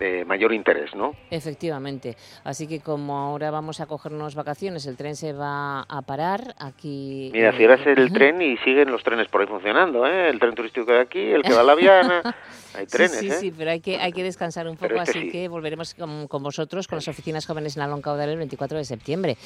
de 0.00 0.24
mayor 0.24 0.52
interés, 0.52 0.94
¿no? 0.94 1.14
Efectivamente. 1.30 2.16
Así 2.42 2.66
que 2.66 2.80
como 2.80 3.18
ahora 3.18 3.50
vamos 3.50 3.80
a 3.80 3.86
cogernos 3.86 4.34
vacaciones, 4.34 4.86
el 4.86 4.96
tren 4.96 5.14
se 5.14 5.32
va 5.32 5.82
a 5.82 6.02
parar 6.02 6.54
aquí. 6.58 7.30
Mira, 7.32 7.50
es 7.50 7.86
el 7.86 8.12
tren 8.12 8.40
y 8.40 8.56
siguen 8.58 8.90
los 8.90 9.04
trenes 9.04 9.28
por 9.28 9.42
ahí 9.42 9.46
funcionando, 9.46 10.06
¿eh? 10.06 10.30
El 10.30 10.40
tren 10.40 10.54
turístico 10.54 10.90
de 10.90 11.00
aquí, 11.00 11.20
el 11.20 11.42
que 11.42 11.52
va 11.52 11.60
a 11.60 11.64
la 11.64 11.74
Viana. 11.74 12.22
Hay 12.74 12.86
trenes, 12.86 13.18
sí, 13.18 13.30
sí, 13.30 13.36
sí, 13.38 13.54
pero 13.56 13.72
hay 13.72 13.80
que, 13.80 13.98
hay 13.98 14.12
que 14.12 14.22
descansar 14.22 14.68
un 14.68 14.76
poco, 14.76 14.94
este 14.94 15.18
así 15.18 15.30
que 15.32 15.48
volveremos 15.48 15.92
con, 15.94 16.28
con, 16.28 16.40
vosotros, 16.40 16.86
con 16.86 16.98
las 16.98 17.08
oficinas 17.08 17.44
jóvenes 17.44 17.76
en 17.76 17.82
Alon 17.82 18.00
Caudal 18.00 18.28
el 18.28 18.38
24 18.38 18.78
de 18.78 18.84
septiembre. 18.84 19.36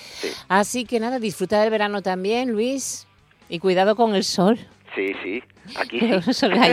Así 0.46 0.84
que 0.84 1.00
nada, 1.00 1.18
disfruta 1.18 1.58
del 1.62 1.70
verano 1.70 2.02
también, 2.02 2.52
Luis, 2.52 3.08
y 3.48 3.60
cuidado 3.60 3.96
con 3.96 4.14
el 4.14 4.24
sol. 4.24 4.58
Sí, 4.94 5.12
sí. 5.22 5.42
Aquí 5.76 6.00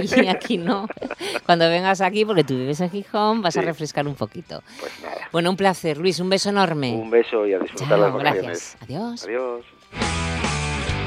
sí. 0.07 0.27
aquí 0.29 0.57
no. 0.57 0.87
Cuando 1.45 1.67
vengas 1.69 2.01
aquí, 2.01 2.25
porque 2.25 2.43
tú 2.43 2.55
vives 2.55 2.79
en 2.81 2.89
Gijón, 2.89 3.41
vas 3.41 3.57
a 3.57 3.61
refrescar 3.61 4.07
un 4.07 4.15
poquito. 4.15 4.61
Pues 4.79 4.91
nada. 5.01 5.29
Bueno, 5.31 5.49
un 5.49 5.57
placer, 5.57 5.97
Luis, 5.97 6.19
un 6.19 6.29
beso 6.29 6.49
enorme. 6.49 6.91
Un 6.93 7.09
beso 7.09 7.47
y 7.47 7.53
a 7.53 7.59
disfrutar 7.59 7.99
las 7.99 8.13
vacaciones. 8.13 8.77
Gracias. 8.77 8.77
Adiós. 8.81 9.23
Adiós. 9.25 10.30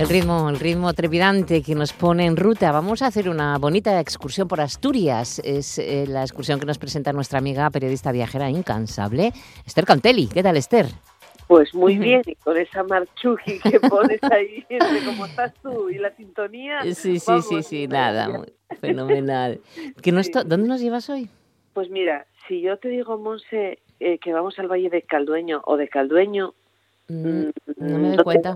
El 0.00 0.08
ritmo, 0.08 0.48
el 0.48 0.58
ritmo 0.58 0.94
trepidante 0.94 1.62
que 1.62 1.74
nos 1.74 1.92
pone 1.92 2.24
en 2.24 2.34
ruta. 2.34 2.72
Vamos 2.72 3.02
a 3.02 3.08
hacer 3.08 3.28
una 3.28 3.58
bonita 3.58 4.00
excursión 4.00 4.48
por 4.48 4.62
Asturias. 4.62 5.42
Es 5.44 5.78
eh, 5.78 6.06
la 6.08 6.22
excursión 6.22 6.58
que 6.58 6.64
nos 6.64 6.78
presenta 6.78 7.12
nuestra 7.12 7.38
amiga 7.38 7.68
periodista 7.68 8.10
viajera 8.10 8.48
incansable, 8.48 9.30
Esther 9.66 9.84
Cantelli. 9.84 10.26
¿Qué 10.26 10.42
tal, 10.42 10.56
Esther? 10.56 10.86
Pues 11.48 11.74
muy 11.74 11.98
bien, 11.98 12.22
y 12.24 12.34
con 12.36 12.56
esa 12.56 12.82
marchuji 12.82 13.58
que 13.58 13.78
pones 13.90 14.22
ahí, 14.22 14.64
como 15.04 15.26
estás 15.26 15.52
tú 15.62 15.90
y 15.90 15.98
la 15.98 16.16
sintonía. 16.16 16.80
Sí, 16.94 17.18
sí, 17.18 17.42
sí, 17.42 17.62
sí, 17.62 17.86
nada, 17.86 18.46
fenomenal. 18.80 19.60
¿Que 20.02 20.12
no 20.12 20.22
¿Dónde 20.46 20.66
nos 20.66 20.80
llevas 20.80 21.10
hoy? 21.10 21.28
Pues 21.74 21.90
mira, 21.90 22.24
si 22.48 22.62
yo 22.62 22.78
te 22.78 22.88
digo, 22.88 23.18
Monse, 23.18 23.80
eh, 24.00 24.16
que 24.16 24.32
vamos 24.32 24.58
al 24.58 24.68
Valle 24.68 24.88
de 24.88 25.02
Caldueño 25.02 25.60
o 25.66 25.76
de 25.76 25.88
Caldueño... 25.90 26.54
Mm, 27.08 27.50
no 27.76 27.98
me 27.98 28.16
doy 28.16 28.24
cuenta. 28.24 28.54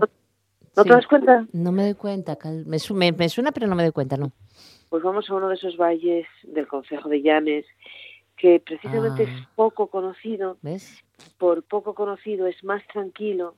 ¿No 0.75 0.83
te 0.83 0.89
das 0.89 1.07
cuenta? 1.07 1.45
No 1.53 1.71
me 1.71 1.83
doy 1.83 1.93
cuenta. 1.93 2.37
Me, 2.65 2.79
suena, 2.79 3.51
pero 3.51 3.67
no 3.67 3.75
me 3.75 3.83
doy 3.83 3.91
cuenta, 3.91 4.17
¿no? 4.17 4.31
Pues 4.89 5.03
vamos 5.03 5.29
a 5.29 5.33
uno 5.33 5.49
de 5.49 5.55
esos 5.55 5.77
valles 5.77 6.27
del 6.43 6.67
Consejo 6.67 7.09
de 7.09 7.21
Llanes 7.21 7.65
que 8.37 8.59
precisamente 8.59 9.23
es 9.23 9.29
ah. 9.31 9.49
poco 9.55 9.87
conocido. 9.87 10.57
¿Ves? 10.61 11.03
Por 11.37 11.63
poco 11.63 11.95
conocido 11.95 12.47
es 12.47 12.63
más 12.63 12.85
tranquilo. 12.87 13.55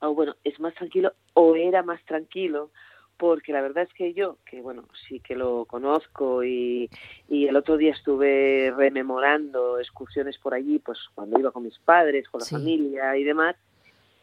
O 0.00 0.14
bueno, 0.14 0.34
es 0.44 0.58
más 0.58 0.74
tranquilo 0.74 1.12
o 1.34 1.54
era 1.54 1.82
más 1.82 2.04
tranquilo 2.04 2.70
porque 3.16 3.52
la 3.52 3.60
verdad 3.60 3.84
es 3.84 3.94
que 3.94 4.14
yo, 4.14 4.38
que 4.44 4.60
bueno, 4.60 4.88
sí 5.06 5.20
que 5.20 5.36
lo 5.36 5.64
conozco 5.66 6.42
y, 6.42 6.90
y, 7.28 7.46
el 7.46 7.54
otro 7.54 7.76
día 7.76 7.92
estuve 7.92 8.72
rememorando 8.76 9.78
excursiones 9.78 10.38
por 10.38 10.54
allí, 10.54 10.80
pues 10.80 10.98
cuando 11.14 11.38
iba 11.38 11.52
con 11.52 11.62
mis 11.62 11.78
padres, 11.78 12.28
con 12.28 12.40
la 12.40 12.46
familia 12.46 13.16
y 13.16 13.22
demás, 13.22 13.54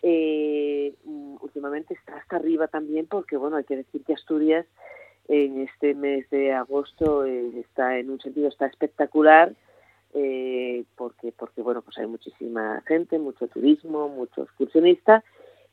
eh, 0.02 0.94
mm, 1.04 1.38
últimamente 1.42 1.94
está 1.94 2.18
hasta 2.18 2.38
arriba 2.38 2.68
también 2.68 3.08
porque, 3.08 3.38
bueno, 3.38 3.58
hay 3.58 3.64
que 3.64 3.78
decir 3.78 4.04
que 4.04 4.14
Asturias 4.14 4.66
en 5.30 5.62
este 5.62 5.94
mes 5.94 6.30
de 6.32 6.52
agosto 6.54 7.24
eh, 7.26 7.52
está 7.60 8.00
en 8.00 8.10
un 8.10 8.20
sentido 8.20 8.50
está 8.50 8.66
espectacular 8.66 9.54
eh, 10.16 10.84
porque 10.96 11.32
porque 11.32 11.62
bueno 11.62 11.84
pues 11.84 12.00
hay 12.00 12.08
muchísima 12.08 12.82
gente 12.88 13.20
mucho 13.20 13.48
turismo 13.48 14.10
mucho 14.10 14.42
excursionista 14.42 15.24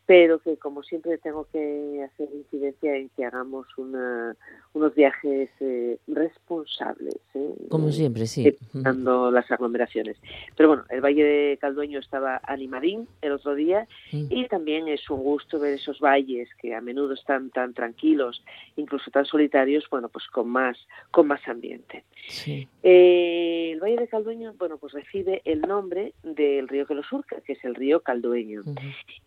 pero 0.07 0.38
que 0.38 0.57
como 0.57 0.84
siempre 0.84 1.18
tengo 1.18 1.46
que 1.52 2.02
hacer 2.04 2.28
incidencia 2.32 2.96
en 2.96 3.09
que 3.11 3.24
hagamos 3.24 3.66
una, 3.76 4.36
unos 4.72 4.94
viajes 4.94 5.50
eh, 5.59 5.98
responsables. 6.07 7.16
¿eh? 7.34 7.54
Como 7.68 7.90
siempre, 7.90 8.26
sí. 8.26 8.46
Evitando 8.46 9.32
las 9.32 9.50
aglomeraciones. 9.50 10.16
Pero 10.57 10.68
bueno, 10.68 10.84
el 10.90 11.00
Valle 11.00 11.24
de 11.24 11.59
Caldueño 11.61 11.98
estaba 11.98 12.40
animadín 12.44 13.09
el 13.20 13.32
otro 13.32 13.57
día 13.57 13.88
y 14.12 14.46
también 14.46 14.86
es 14.86 15.11
un 15.11 15.22
gusto 15.22 15.59
ver 15.59 15.74
esos 15.74 15.98
valles 15.98 16.48
que 16.61 16.74
a 16.74 16.80
menudo 16.80 17.14
están 17.14 17.50
tan 17.50 17.74
tranquilos, 17.74 18.44
incluso 18.76 19.11
tan 19.11 19.24
solitarios, 19.24 19.84
bueno, 19.90 20.09
pues 20.09 20.26
con 20.28 20.48
más, 20.48 20.78
con 21.11 21.26
más 21.26 21.40
ambiente. 21.48 22.04
Sí. 22.28 22.68
Eh, 22.84 23.70
el 23.72 23.80
Valle 23.80 23.96
de 23.96 24.09
Caldueño, 24.09 24.54
bueno, 24.57 24.78
pues 24.78 24.92
recibe 24.92 25.42
el 25.44 25.62
nombre 25.62 26.12
del 26.22 26.68
río 26.68 26.86
que 26.86 26.94
lo 26.94 27.02
surca, 27.02 27.40
que 27.40 27.54
es 27.54 27.64
el 27.64 27.74
río 27.74 28.00
Caldueño. 28.00 28.62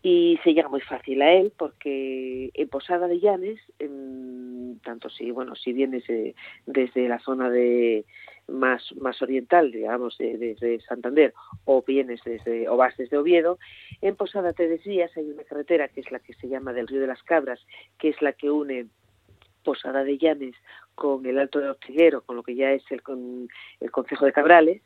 Y 0.02 0.38
se 0.42 0.54
llega 0.54 0.69
muy 0.70 0.80
fácil 0.80 1.20
a 1.22 1.32
él 1.32 1.52
porque 1.56 2.50
en 2.54 2.68
Posada 2.68 3.08
de 3.08 3.20
Llanes, 3.20 3.60
tanto 4.82 5.10
si, 5.10 5.30
bueno, 5.30 5.54
si 5.56 5.72
vienes 5.72 6.04
desde 6.66 7.08
la 7.08 7.18
zona 7.18 7.50
de 7.50 8.04
más, 8.48 8.82
más 8.96 9.20
oriental, 9.22 9.70
digamos, 9.70 10.16
de- 10.18 10.38
desde 10.38 10.80
Santander, 10.80 11.34
o 11.64 11.82
vienes 11.82 12.20
desde, 12.24 12.68
o 12.68 12.76
vas 12.76 12.96
desde 12.96 13.18
Oviedo, 13.18 13.58
en 14.00 14.16
Posada 14.16 14.52
te 14.52 14.68
desvías, 14.68 15.14
hay 15.16 15.30
una 15.30 15.44
carretera 15.44 15.88
que 15.88 16.00
es 16.00 16.10
la 16.10 16.18
que 16.20 16.34
se 16.34 16.48
llama 16.48 16.72
del 16.72 16.88
Río 16.88 17.00
de 17.00 17.06
las 17.06 17.22
Cabras, 17.22 17.60
que 17.98 18.08
es 18.08 18.20
la 18.22 18.32
que 18.32 18.50
une 18.50 18.86
Posada 19.62 20.04
de 20.04 20.16
Llanes 20.18 20.54
con 20.94 21.26
el 21.26 21.38
Alto 21.38 21.60
de 21.60 21.70
Ortiguero, 21.70 22.22
con 22.22 22.36
lo 22.36 22.42
que 22.42 22.54
ya 22.54 22.72
es 22.72 22.82
el, 22.90 23.02
con, 23.02 23.48
el 23.80 23.90
Concejo 23.90 24.24
de 24.24 24.32
Cabrales, 24.32 24.82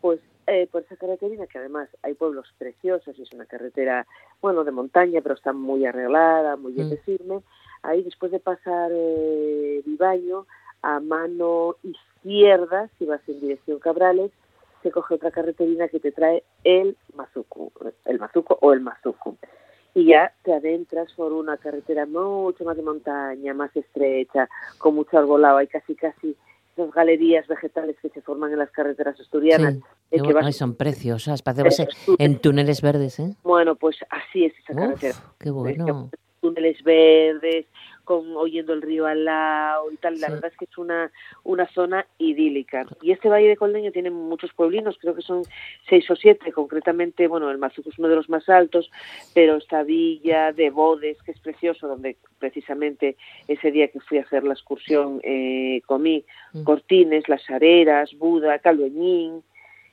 pues 0.00 0.20
eh, 0.48 0.66
por 0.72 0.82
esa 0.82 0.96
carreterina, 0.96 1.46
que 1.46 1.58
además 1.58 1.88
hay 2.02 2.14
pueblos 2.14 2.46
preciosos 2.56 3.18
y 3.18 3.22
es 3.22 3.32
una 3.32 3.44
carretera, 3.44 4.06
bueno, 4.40 4.64
de 4.64 4.70
montaña, 4.70 5.20
pero 5.22 5.34
está 5.34 5.52
muy 5.52 5.84
arreglada, 5.84 6.56
muy 6.56 6.72
bien 6.72 6.88
de 6.88 6.96
firme, 6.96 7.42
ahí 7.82 8.02
después 8.02 8.32
de 8.32 8.40
pasar 8.40 8.90
eh, 8.92 9.82
Vivaño, 9.84 10.46
a 10.80 11.00
mano 11.00 11.76
izquierda, 11.82 12.88
si 12.98 13.04
vas 13.04 13.20
en 13.28 13.40
dirección 13.40 13.78
Cabrales, 13.78 14.30
se 14.82 14.90
coge 14.90 15.16
otra 15.16 15.30
carreterina 15.30 15.88
que 15.88 16.00
te 16.00 16.12
trae 16.12 16.42
el 16.64 16.96
Mazuco, 17.14 17.70
el 18.06 18.18
Mazuco 18.18 18.58
o 18.62 18.72
el 18.72 18.80
Mazuco. 18.80 19.36
Y 19.94 20.06
ya 20.06 20.32
te 20.44 20.54
adentras 20.54 21.12
por 21.12 21.32
una 21.32 21.58
carretera 21.58 22.06
mucho 22.06 22.64
más 22.64 22.76
de 22.76 22.82
montaña, 22.82 23.52
más 23.52 23.76
estrecha, 23.76 24.48
con 24.78 24.94
mucho 24.94 25.18
arbolado, 25.18 25.58
hay 25.58 25.66
casi 25.66 25.94
casi 25.94 26.36
esas 26.72 26.90
galerías 26.92 27.46
vegetales 27.48 27.96
que 28.00 28.08
se 28.08 28.22
forman 28.22 28.52
en 28.52 28.60
las 28.60 28.70
carreteras 28.70 29.18
asturianas. 29.20 29.74
Sí. 29.74 29.82
Qué 30.10 30.22
bueno, 30.22 30.52
son 30.52 30.74
preciosas, 30.76 31.42
que 31.42 31.62
vas 31.62 31.82
en- 32.18 32.38
túneles 32.38 32.80
verdes, 32.82 33.18
¿eh? 33.20 33.34
Bueno, 33.42 33.74
pues 33.76 33.96
así 34.10 34.44
es 34.46 34.52
esa 34.60 34.72
Uf, 34.72 34.78
carretera. 34.78 35.14
qué 35.38 35.50
bueno. 35.50 36.10
túneles 36.40 36.82
verdes, 36.84 37.66
con 38.04 38.36
oyendo 38.36 38.72
el 38.72 38.80
río 38.80 39.06
al 39.06 39.24
lado 39.24 39.90
y 39.92 39.96
tal. 39.96 40.18
La 40.20 40.30
verdad 40.30 40.50
es 40.52 40.56
que 40.56 40.64
es 40.66 40.78
una, 40.78 41.10
una 41.44 41.66
zona 41.72 42.06
idílica. 42.16 42.86
Y 43.02 43.10
este 43.10 43.28
Valle 43.28 43.48
de 43.48 43.56
Coldeño 43.56 43.90
tiene 43.92 44.10
muchos 44.10 44.52
pueblinos, 44.54 44.96
creo 45.00 45.14
que 45.16 45.20
son 45.20 45.42
seis 45.90 46.08
o 46.10 46.16
siete, 46.16 46.52
concretamente, 46.52 47.26
bueno, 47.26 47.50
el 47.50 47.58
Mazuco 47.58 47.90
es 47.90 47.98
uno 47.98 48.08
de 48.08 48.14
los 48.14 48.30
más 48.30 48.48
altos, 48.48 48.88
pero 49.34 49.56
esta 49.56 49.82
villa 49.82 50.52
de 50.52 50.70
Bodes, 50.70 51.20
que 51.22 51.32
es 51.32 51.40
precioso, 51.40 51.86
donde 51.88 52.16
precisamente 52.38 53.16
ese 53.48 53.70
día 53.72 53.88
que 53.88 54.00
fui 54.00 54.18
a 54.18 54.22
hacer 54.22 54.44
la 54.44 54.54
excursión 54.54 55.20
eh, 55.24 55.82
comí 55.86 56.24
Mm. 56.54 56.62
Cortines, 56.62 57.28
Las 57.28 57.50
Areras, 57.50 58.10
Buda, 58.16 58.58
Caldueñín. 58.60 59.42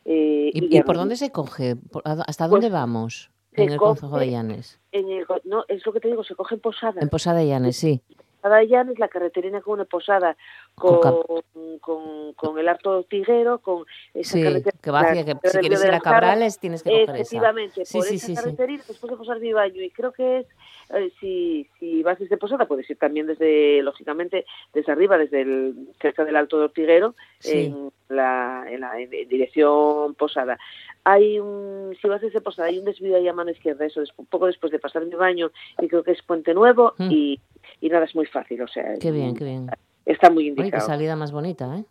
Eh, 0.06 0.52
¿Y, 0.54 0.70
ya 0.70 0.80
y 0.80 0.84
por 0.84 0.96
dónde 0.98 1.16
se 1.16 1.32
coge? 1.32 1.76
¿Por- 1.76 2.02
a- 2.06 2.24
¿Hasta 2.28 2.46
Pues, 2.48 2.52
dónde 2.62 2.70
vamos? 2.70 3.32
se 3.54 3.64
En 3.64 3.70
el 3.72 3.78
coge- 3.80 4.00
Concejo 4.00 4.20
de 4.20 4.30
Llanes. 4.32 4.80
En 4.92 5.10
el, 5.10 5.26
no, 5.46 5.64
es 5.68 5.86
lo 5.86 5.94
que 5.94 6.00
te 6.00 6.08
digo, 6.10 6.24
se 6.24 6.36
cogen 6.36 6.60
posadas. 6.60 7.02
En 7.02 7.10
Posada 7.10 7.40
de 7.40 7.48
Llanes, 7.48 7.76
sí. 7.78 8.02
Posada 8.42 8.58
de 8.60 8.68
Llanes, 8.68 9.00
la 9.00 9.08
carreterina 9.08 9.62
con 9.62 9.74
una 9.76 9.86
posada 9.86 10.38
con, 10.76 11.00
Con 11.00 11.80
con, 11.80 12.34
con 12.34 12.60
el 12.60 12.68
Alto 12.68 13.04
Tiguero, 13.04 13.60
con 13.60 13.86
esa 14.14 14.34
Sí, 14.34 14.44
carretera. 14.44 14.78
que 14.82 14.92
va 14.92 15.00
hacia 15.02 15.26
que 15.26 15.50
si 15.50 15.58
quieres 15.60 15.84
ir 15.84 15.92
a. 15.92 16.00
Cabrales 16.00 16.60
tienes 16.60 16.84
que 16.84 16.90
coger 16.90 17.04
esa. 17.04 17.14
Efectivamente, 17.16 17.86
Sí, 17.86 17.98
por 17.98 18.06
sí, 18.08 18.16
esa 18.16 18.26
sí, 18.28 18.36
sí. 18.36 18.42
carreterina, 18.44 18.84
después 18.88 19.10
de 19.12 19.18
Posar 19.18 19.40
Vivaño, 19.40 19.82
y 19.82 19.90
creo 19.92 20.12
que 20.12 20.40
es, 20.40 20.48
eh, 20.94 21.12
si, 21.20 21.68
si 21.80 22.04
vas 22.04 22.20
desde 22.20 22.38
Posada, 22.38 22.68
puedes 22.68 22.90
ir 22.90 22.98
también 22.98 23.28
desde, 23.28 23.82
lógicamente, 23.82 24.46
desde 24.74 24.92
arriba, 24.92 25.18
desde 25.18 25.42
el, 25.42 25.76
cerca 26.02 26.24
del 26.26 26.36
Alto 26.36 26.58
de 26.58 26.66
Ortiguero, 26.66 27.16
Sí. 27.40 27.66
en, 27.66 27.92
la, 28.10 28.66
en, 28.70 28.82
la, 28.82 29.00
en 29.00 29.10
dirección 29.10 30.14
Posada. 30.16 30.58
Hay 31.04 31.40
un, 31.40 31.96
si 32.02 32.08
vas 32.08 32.22
desde 32.22 32.42
Posada, 32.42 32.68
hay 32.68 32.80
un 32.80 32.86
desvío 32.86 33.16
ahí 33.16 33.28
a 33.28 33.34
mano 33.34 33.52
izquierda, 33.52 33.86
eso, 33.86 34.02
poco 34.30 34.48
después 34.48 34.72
de 34.72 34.80
pasar 34.80 35.06
mi 35.06 35.16
baño, 35.16 35.52
y 35.82 35.88
creo 35.88 36.04
que 36.04 36.12
es 36.12 36.22
Puente 36.24 36.54
Nuevo, 36.54 36.94
Mm. 36.98 37.12
y, 37.12 37.40
y 37.82 37.90
nada, 37.90 38.06
es 38.06 38.16
muy 38.16 38.26
fácil, 38.26 38.62
o 38.62 38.68
sea, 38.68 38.94
Qué 39.00 39.12
bien, 39.12 39.36
qué 39.36 39.44
bien. 39.44 39.68
está 40.06 40.30
muy 40.30 40.46
Oye, 40.46 40.56
qué 40.56 40.62
indicado. 40.62 40.86
salida 40.88 41.16
más 41.16 41.32
bonita, 41.32 41.78
¿eh? 41.78 41.84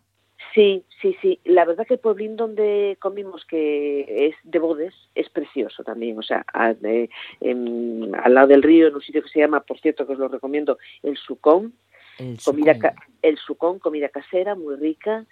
Sí, 0.53 0.83
sí, 1.01 1.15
sí. 1.21 1.39
La 1.43 1.65
verdad 1.65 1.85
que 1.85 1.95
el 1.95 1.99
pueblín 1.99 2.37
donde 2.37 2.97
comimos, 2.99 3.43
que 3.45 4.27
es 4.27 4.35
de 4.43 4.59
Bodes, 4.59 4.93
es 5.13 5.29
precioso 5.29 5.83
también. 5.83 6.17
O 6.17 6.21
sea, 6.23 6.45
a- 6.53 6.73
de- 6.73 7.09
en- 7.41 8.11
al 8.15 8.33
lado 8.33 8.47
del 8.47 8.63
río, 8.63 8.87
en 8.87 8.95
un 8.95 9.01
sitio 9.01 9.21
que 9.21 9.29
se 9.29 9.39
llama, 9.39 9.61
por 9.61 9.79
cierto, 9.79 10.05
que 10.07 10.13
os 10.13 10.19
lo 10.19 10.27
recomiendo, 10.29 10.77
el 11.03 11.17
Sucón. 11.17 11.73
El 12.17 12.37
Comida 12.43 12.73
Sucón. 12.75 12.91
el 13.21 13.37
Sucón, 13.37 13.79
comida 13.79 14.07
casera, 14.09 14.55
muy 14.55 14.75
rica. 14.77 15.25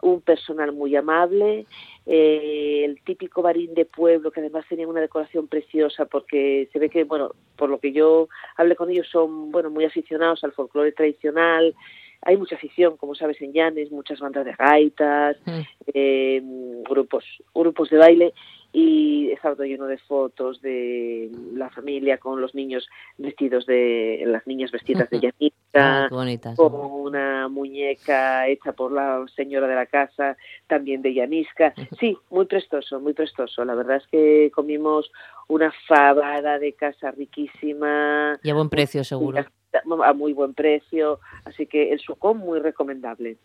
Un 0.00 0.20
personal 0.20 0.72
muy 0.72 0.94
amable. 0.94 1.66
eh, 2.10 2.84
el 2.86 3.02
típico 3.02 3.42
barín 3.42 3.74
de 3.74 3.84
pueblo, 3.84 4.30
que 4.30 4.40
además 4.40 4.64
tenía 4.66 4.88
una 4.88 5.02
decoración 5.02 5.46
preciosa, 5.46 6.06
porque 6.06 6.66
se 6.72 6.78
ve 6.78 6.88
que, 6.88 7.04
bueno, 7.04 7.32
por 7.54 7.68
lo 7.68 7.80
que 7.80 7.92
yo 7.92 8.28
hablé 8.56 8.76
con 8.76 8.88
ellos, 8.88 9.06
son, 9.10 9.50
bueno, 9.52 9.68
muy 9.68 9.84
aficionados 9.84 10.42
al 10.42 10.52
folclore 10.52 10.92
tradicional. 10.92 11.74
Hay 12.22 12.36
mucha 12.36 12.56
afición, 12.56 12.96
como 12.96 13.14
sabes, 13.14 13.40
en 13.40 13.52
Llanes, 13.52 13.90
muchas 13.90 14.18
bandas 14.20 14.44
de 14.44 14.52
gaitas, 14.52 15.36
Mm. 15.46 15.60
eh, 15.94 16.42
grupos, 16.88 17.24
grupos 17.54 17.90
de 17.90 17.96
baile 17.98 18.34
y 18.72 19.30
estaba 19.30 19.54
todo 19.54 19.64
lleno 19.66 19.86
de 19.86 19.96
fotos 19.98 20.60
de 20.60 21.30
la 21.54 21.70
familia 21.70 22.18
con 22.18 22.40
los 22.40 22.54
niños 22.54 22.86
vestidos 23.16 23.64
de, 23.64 24.22
las 24.26 24.46
niñas 24.46 24.70
vestidas 24.70 25.08
de 25.08 25.20
llanita, 25.32 26.08
bonitas. 26.10 26.54
con 26.56 26.74
una 26.74 27.48
muñeca 27.48 28.46
hecha 28.46 28.72
por 28.72 28.92
la 28.92 29.24
señora 29.34 29.66
de 29.68 29.74
la 29.74 29.86
casa, 29.86 30.36
también 30.66 31.00
de 31.00 31.14
llanisca. 31.14 31.72
Sí, 31.98 32.16
muy 32.30 32.44
prestoso, 32.44 33.00
muy 33.00 33.14
prestoso. 33.14 33.64
La 33.64 33.74
verdad 33.74 33.96
es 33.96 34.06
que 34.08 34.50
comimos 34.54 35.10
una 35.48 35.72
fabada 35.86 36.58
de 36.58 36.74
casa 36.74 37.10
riquísima. 37.12 38.38
Y 38.42 38.50
a 38.50 38.54
buen 38.54 38.68
precio, 38.68 39.02
seguro. 39.02 39.44
A 39.72 40.12
muy 40.12 40.32
buen 40.32 40.54
precio, 40.54 41.20
así 41.44 41.66
que 41.66 41.92
el 41.92 42.00
sucón 42.00 42.38
muy 42.38 42.60
recomendable. 42.60 43.36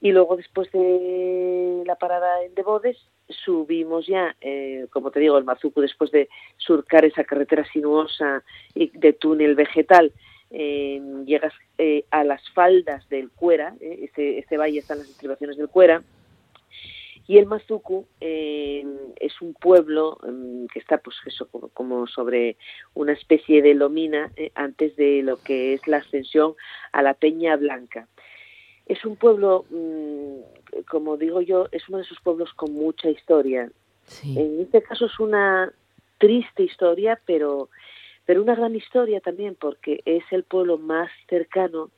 Y 0.00 0.12
luego 0.12 0.36
después 0.36 0.70
de 0.72 1.82
la 1.86 1.96
parada 1.96 2.44
en 2.44 2.54
Debodes 2.54 2.98
subimos 3.28 4.06
ya, 4.06 4.36
eh, 4.40 4.86
como 4.90 5.10
te 5.10 5.20
digo, 5.20 5.38
el 5.38 5.44
Mazuco 5.44 5.80
después 5.80 6.10
de 6.10 6.28
surcar 6.58 7.04
esa 7.04 7.24
carretera 7.24 7.64
sinuosa 7.72 8.42
y 8.74 8.96
de 8.96 9.12
túnel 9.14 9.54
vegetal, 9.54 10.12
eh, 10.50 11.00
llegas 11.24 11.52
eh, 11.78 12.04
a 12.10 12.22
las 12.24 12.40
faldas 12.50 13.08
del 13.08 13.30
Cuera, 13.30 13.74
eh, 13.80 14.00
este, 14.02 14.38
este 14.38 14.56
valle 14.56 14.78
está 14.78 14.94
en 14.94 15.00
las 15.00 15.08
estribaciones 15.08 15.56
del 15.56 15.68
Cuera, 15.68 16.02
y 17.28 17.38
el 17.38 17.46
Mazucu 17.46 18.06
eh, 18.20 18.84
es 19.16 19.40
un 19.40 19.54
pueblo 19.54 20.18
eh, 20.26 20.66
que 20.72 20.78
está 20.78 20.98
pues 20.98 21.16
eso 21.26 21.48
como, 21.48 21.68
como 21.68 22.06
sobre 22.06 22.56
una 22.94 23.12
especie 23.12 23.62
de 23.62 23.74
lomina 23.74 24.30
eh, 24.36 24.52
antes 24.54 24.94
de 24.96 25.22
lo 25.22 25.36
que 25.36 25.74
es 25.74 25.86
la 25.88 25.98
ascensión 25.98 26.54
a 26.92 27.02
la 27.02 27.14
Peña 27.14 27.56
Blanca. 27.56 28.06
Es 28.86 29.04
un 29.04 29.16
pueblo, 29.16 29.64
mm, 29.70 30.82
como 30.88 31.16
digo 31.16 31.40
yo, 31.40 31.66
es 31.72 31.88
uno 31.88 31.98
de 31.98 32.04
esos 32.04 32.20
pueblos 32.20 32.54
con 32.54 32.72
mucha 32.72 33.10
historia. 33.10 33.70
Sí. 34.04 34.38
En 34.38 34.60
este 34.60 34.82
caso 34.82 35.06
es 35.06 35.18
una 35.18 35.72
triste 36.18 36.62
historia, 36.62 37.20
pero, 37.26 37.70
pero 38.24 38.40
una 38.40 38.54
gran 38.54 38.76
historia 38.76 39.20
también, 39.20 39.56
porque 39.56 40.00
es 40.04 40.22
el 40.30 40.44
pueblo 40.44 40.78
más 40.78 41.10
cercano 41.28 41.90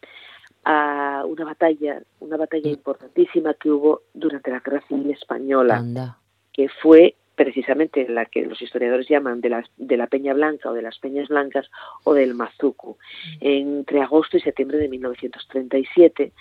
a 0.71 1.25
una 1.27 1.47
batalla, 1.47 2.03
una 2.21 2.37
batalla 2.37 2.69
importantísima 2.69 3.55
que 3.55 3.71
hubo 3.71 4.03
durante 4.12 4.51
la 4.51 4.61
Guerra 4.61 4.83
Civil 4.87 5.11
Española, 5.11 5.79
Anda. 5.79 6.19
que 6.53 6.69
fue 6.69 7.14
precisamente 7.35 8.07
la 8.07 8.27
que 8.27 8.45
los 8.45 8.61
historiadores 8.61 9.09
llaman 9.09 9.41
de 9.41 9.49
la, 9.49 9.64
de 9.79 9.97
la 9.97 10.09
Peña 10.09 10.35
Blanca 10.35 10.71
o 10.71 10.75
de 10.75 10.83
las 10.83 10.99
Peñas 10.99 11.29
Blancas 11.29 11.71
o 12.05 12.12
del 12.12 12.35
Mazuco, 12.35 12.99
entre 13.41 14.03
agosto 14.03 14.37
y 14.37 14.41
septiembre 14.41 14.77
de 14.77 14.89
1937 14.89 16.33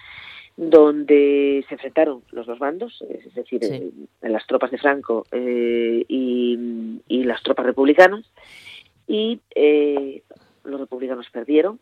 donde 0.58 1.64
se 1.70 1.76
enfrentaron 1.76 2.24
los 2.32 2.48
dos 2.48 2.58
bandos, 2.60 3.02
es 3.08 3.34
decir, 3.36 3.64
Sí. 3.64 4.08
eh, 4.24 4.30
las 4.30 4.46
tropas 4.48 4.72
de 4.72 4.80
Franco 4.80 5.24
eh, 5.32 6.04
y, 6.08 7.00
y 7.08 7.24
las 7.24 7.44
tropas 7.44 7.66
republicanas, 7.68 8.26
y 9.08 9.40
eh, 9.56 10.24
los 10.64 10.80
republicanos 10.82 11.28
perdieron. 11.32 11.80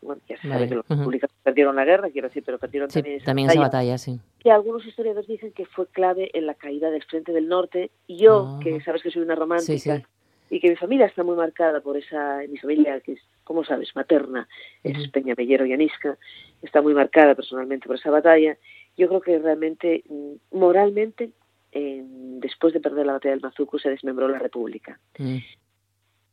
Bueno, 0.00 0.20
ya 0.28 0.40
se 0.40 0.48
sabe 0.48 0.68
que 0.68 0.74
los 0.76 0.88
republicanos 0.88 1.34
perdieron 1.42 1.76
la 1.76 1.84
guerra, 1.84 2.10
quiero 2.10 2.28
decir, 2.28 2.42
pero 2.44 2.58
perdieron 2.58 2.90
Sí, 2.90 3.00
también 3.00 3.16
esa 3.16 3.24
también 3.26 3.50
esa 3.50 3.60
batalla 3.60 3.98
sí. 3.98 4.20
que 4.38 4.50
algunos 4.50 4.86
historiadores 4.86 5.26
dicen 5.28 5.52
que 5.52 5.66
fue 5.66 5.86
clave 5.88 6.30
en 6.34 6.46
la 6.46 6.54
caída 6.54 6.90
del 6.90 7.02
Frente 7.04 7.32
del 7.32 7.48
Norte. 7.48 7.90
Y 8.06 8.16
yo, 8.18 8.56
Ah. 8.56 8.60
que 8.62 8.80
sabes 8.82 9.02
que 9.02 9.10
soy 9.10 9.22
una 9.22 9.34
romántica, 9.34 9.96
Sí, 9.96 10.02
y 10.50 10.60
que 10.60 10.70
mi 10.70 10.76
familia 10.76 11.06
está 11.06 11.22
muy 11.24 11.36
marcada 11.36 11.80
por 11.80 11.96
esa, 11.96 12.38
mi 12.48 12.56
familia 12.58 13.00
que 13.00 13.12
es, 13.12 13.20
como 13.44 13.64
sabes, 13.64 13.94
materna, 13.94 14.48
es 14.82 15.08
Peñamellero 15.10 15.66
y 15.66 15.72
Anisca, 15.74 16.16
está 16.62 16.80
muy 16.80 16.94
marcada 16.94 17.34
personalmente 17.34 17.86
por 17.86 17.96
esa 17.96 18.10
batalla. 18.10 18.56
Yo 18.96 19.08
creo 19.08 19.20
que 19.20 19.38
realmente, 19.38 20.04
mm, 20.08 20.56
moralmente, 20.58 21.30
después 21.72 22.72
de 22.72 22.80
perder 22.80 23.06
la 23.06 23.12
batalla 23.12 23.34
del 23.34 23.42
Mazuco, 23.42 23.78
se 23.78 23.90
desmembró 23.90 24.26
la 24.28 24.38
República. 24.38 24.98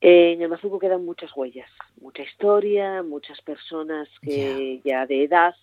En 0.07 0.39
el 0.39 0.49
Mazuco 0.49 0.77
quedan 0.77 1.03
muchas 1.03 1.35
huellas, 1.35 1.67
mucha 1.99 2.21
historia, 2.21 3.01
muchas 3.01 3.41
personas 3.41 4.07
que 4.21 4.79
ya 4.85 5.07
de 5.07 5.23
edad 5.23 5.55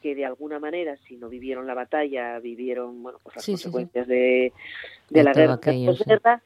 que 0.00 0.14
de 0.14 0.24
alguna 0.24 0.60
manera, 0.60 0.96
si 1.08 1.16
no 1.16 1.28
vivieron 1.28 1.66
la 1.66 1.74
batalla, 1.74 2.38
vivieron 2.38 3.02
bueno, 3.02 3.18
pues 3.20 3.34
las 3.34 3.44
consecuencias 3.44 4.06
de, 4.06 4.52
de, 5.08 5.24
la 5.24 5.32
guerra, 5.32 5.58
posguerra. 5.58 6.40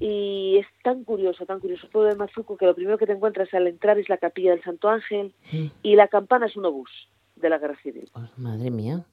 Y 0.00 0.56
es 0.58 0.66
tan 0.82 1.04
curioso, 1.04 1.46
tan 1.46 1.60
curioso 1.60 1.86
todo 1.86 2.02
de 2.02 2.16
Mazuco 2.16 2.56
que 2.56 2.66
lo 2.66 2.74
primero 2.74 2.98
que 2.98 3.06
te 3.06 3.12
encuentras 3.12 3.54
al 3.54 3.68
entrar 3.68 3.96
es 4.00 4.08
la 4.08 4.16
capilla 4.16 4.50
del 4.50 4.64
Santo 4.64 4.88
Ángel 4.88 5.32
Mm. 5.52 5.66
y 5.84 5.94
la 5.94 6.08
campana 6.08 6.46
es 6.46 6.56
un 6.56 6.66
obús 6.66 6.90
de 7.36 7.48
la 7.48 7.58
guerra 7.58 7.76
civil. 7.80 8.10
Madre 8.36 8.72
mía. 8.72 9.04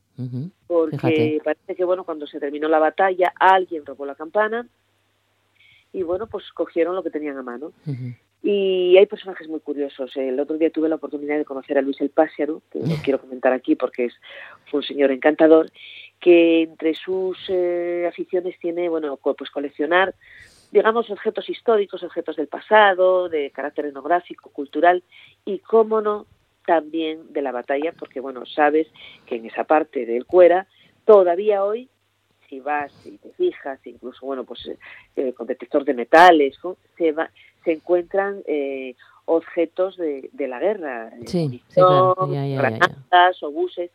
Porque 0.65 0.97
Fíjate. 0.97 1.41
parece 1.43 1.75
que 1.75 1.83
bueno, 1.85 2.03
cuando 2.03 2.25
se 2.25 2.39
terminó 2.39 2.67
la 2.67 2.79
batalla, 2.79 3.31
alguien 3.39 3.85
robó 3.85 4.07
la 4.07 4.15
campana 4.15 4.67
y 5.95 6.03
bueno, 6.03 6.27
pues 6.27 6.51
cogieron 6.51 6.93
lo 6.93 7.03
que 7.03 7.09
tenían 7.09 7.37
a 7.37 7.41
mano. 7.41 7.71
Y 8.43 8.97
hay 8.97 9.05
personajes 9.05 9.47
muy 9.47 9.61
curiosos. 9.61 10.11
El 10.17 10.37
otro 10.41 10.57
día 10.57 10.69
tuve 10.69 10.89
la 10.89 10.95
oportunidad 10.95 11.37
de 11.37 11.45
conocer 11.45 11.77
a 11.77 11.81
Luis 11.81 12.01
el 12.01 12.09
Pásiaro, 12.09 12.61
que 12.69 12.79
lo 12.79 12.95
quiero 13.01 13.21
comentar 13.21 13.53
aquí 13.53 13.77
porque 13.77 14.05
es, 14.05 14.13
fue 14.69 14.81
un 14.81 14.85
señor 14.85 15.11
encantador, 15.11 15.71
que 16.19 16.63
entre 16.63 16.95
sus 16.95 17.37
eh, 17.47 18.05
aficiones 18.09 18.59
tiene, 18.59 18.89
bueno, 18.89 19.17
pues 19.17 19.49
coleccionar, 19.49 20.13
digamos, 20.69 21.09
objetos 21.09 21.49
históricos, 21.49 22.03
objetos 22.03 22.35
del 22.35 22.47
pasado, 22.47 23.29
de 23.29 23.51
carácter 23.51 23.85
etnográfico, 23.85 24.49
cultural, 24.49 25.01
y 25.45 25.59
cómo 25.59 26.01
no, 26.01 26.25
también 26.65 27.31
de 27.31 27.41
la 27.41 27.53
batalla, 27.53 27.93
porque, 27.97 28.19
bueno, 28.19 28.45
sabes 28.45 28.87
que 29.25 29.37
en 29.37 29.45
esa 29.45 29.63
parte 29.63 30.05
del 30.05 30.25
Cuera, 30.25 30.67
todavía 31.05 31.63
hoy 31.63 31.89
si 32.55 32.59
vas 32.61 32.91
y 33.05 33.17
te 33.17 33.29
fijas, 33.31 33.79
incluso 33.85 34.25
bueno, 34.25 34.43
pues 34.43 34.65
eh, 34.67 34.77
eh, 35.15 35.33
con 35.33 35.47
detector 35.47 35.83
de 35.83 35.93
metales, 35.93 36.57
¿no? 36.63 36.77
se 36.97 37.11
va, 37.11 37.29
se 37.63 37.73
encuentran 37.73 38.41
eh, 38.47 38.95
objetos 39.25 39.97
de, 39.97 40.29
de 40.31 40.47
la 40.47 40.59
guerra, 40.59 41.09
eh, 41.09 41.27
Sí, 41.27 41.49
sí, 41.49 41.63
claro. 41.73 42.15
Ya, 42.31 42.45
ya, 42.47 43.31
obuses. 43.41 43.91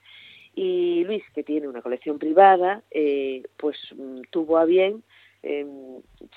Y 0.54 1.04
Luis, 1.04 1.22
que 1.34 1.42
tiene 1.42 1.68
una 1.68 1.80
colección 1.80 2.18
privada, 2.18 2.82
eh, 2.90 3.44
pues 3.56 3.76
mm, 3.96 4.22
tuvo 4.30 4.58
a 4.58 4.64
bien, 4.64 5.02
eh, 5.42 5.64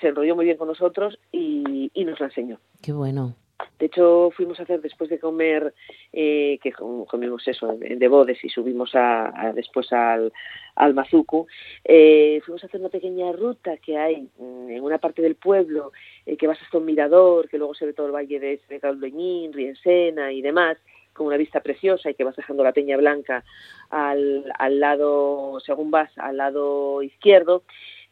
se 0.00 0.08
enrolló 0.08 0.36
muy 0.36 0.44
bien 0.46 0.56
con 0.56 0.68
nosotros 0.68 1.18
y, 1.32 1.90
y 1.92 2.04
nos 2.04 2.20
la 2.20 2.26
enseñó. 2.26 2.58
Qué 2.80 2.92
bueno. 2.92 3.34
De 3.78 3.86
hecho, 3.86 4.30
fuimos 4.36 4.58
a 4.60 4.62
hacer 4.64 4.80
después 4.80 5.10
de 5.10 5.18
comer, 5.18 5.74
eh, 6.12 6.58
que 6.62 6.72
com- 6.72 7.04
comimos 7.06 7.46
eso 7.48 7.76
en, 7.80 7.98
de 7.98 8.08
bodes 8.08 8.42
y 8.44 8.48
subimos 8.48 8.90
a, 8.94 9.52
después 9.54 9.92
al, 9.92 10.32
al 10.76 10.94
Mazuco, 10.94 11.46
eh, 11.84 12.40
fuimos 12.44 12.62
a 12.62 12.66
hacer 12.66 12.80
una 12.80 12.88
pequeña 12.88 13.32
ruta 13.32 13.76
que 13.78 13.96
hay 13.98 14.28
mm, 14.38 14.70
en 14.70 14.82
una 14.82 14.98
parte 14.98 15.22
del 15.22 15.34
pueblo, 15.34 15.92
eh, 16.26 16.36
que 16.36 16.46
vas 16.46 16.60
hasta 16.62 16.78
un 16.78 16.84
mirador, 16.84 17.48
que 17.48 17.58
luego 17.58 17.74
se 17.74 17.86
ve 17.86 17.92
todo 17.92 18.06
el 18.06 18.12
valle 18.12 18.38
de, 18.40 18.60
de 18.68 18.80
Caldoñín, 18.80 19.52
Riensena 19.52 20.32
y 20.32 20.40
demás, 20.42 20.78
con 21.12 21.28
una 21.28 21.36
vista 21.36 21.60
preciosa 21.60 22.10
y 22.10 22.14
que 22.14 22.24
vas 22.24 22.34
dejando 22.34 22.64
la 22.64 22.72
Peña 22.72 22.96
Blanca 22.96 23.44
al, 23.90 24.52
al 24.58 24.80
lado, 24.80 25.60
según 25.60 25.90
vas, 25.90 26.10
al 26.18 26.36
lado 26.38 27.02
izquierdo. 27.02 27.62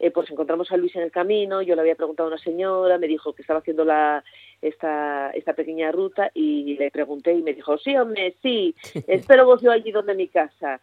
Eh, 0.02 0.10
pues 0.10 0.28
encontramos 0.32 0.72
a 0.72 0.76
Luis 0.76 0.96
en 0.96 1.02
el 1.02 1.12
camino, 1.12 1.62
yo 1.62 1.76
le 1.76 1.80
había 1.80 1.94
preguntado 1.94 2.26
a 2.28 2.32
una 2.32 2.42
señora, 2.42 2.98
me 2.98 3.06
dijo 3.06 3.34
que 3.34 3.42
estaba 3.42 3.60
haciendo 3.60 3.84
la, 3.84 4.24
esta, 4.60 5.30
esta 5.30 5.52
pequeña 5.52 5.92
ruta 5.92 6.28
y 6.34 6.76
le 6.76 6.90
pregunté 6.90 7.32
y 7.34 7.42
me 7.42 7.54
dijo, 7.54 7.78
sí, 7.78 7.96
hombre, 7.96 8.34
sí, 8.42 8.74
espero 9.06 9.46
vos 9.46 9.62
yo 9.62 9.70
allí 9.70 9.92
donde 9.92 10.16
mi 10.16 10.26
casa, 10.26 10.80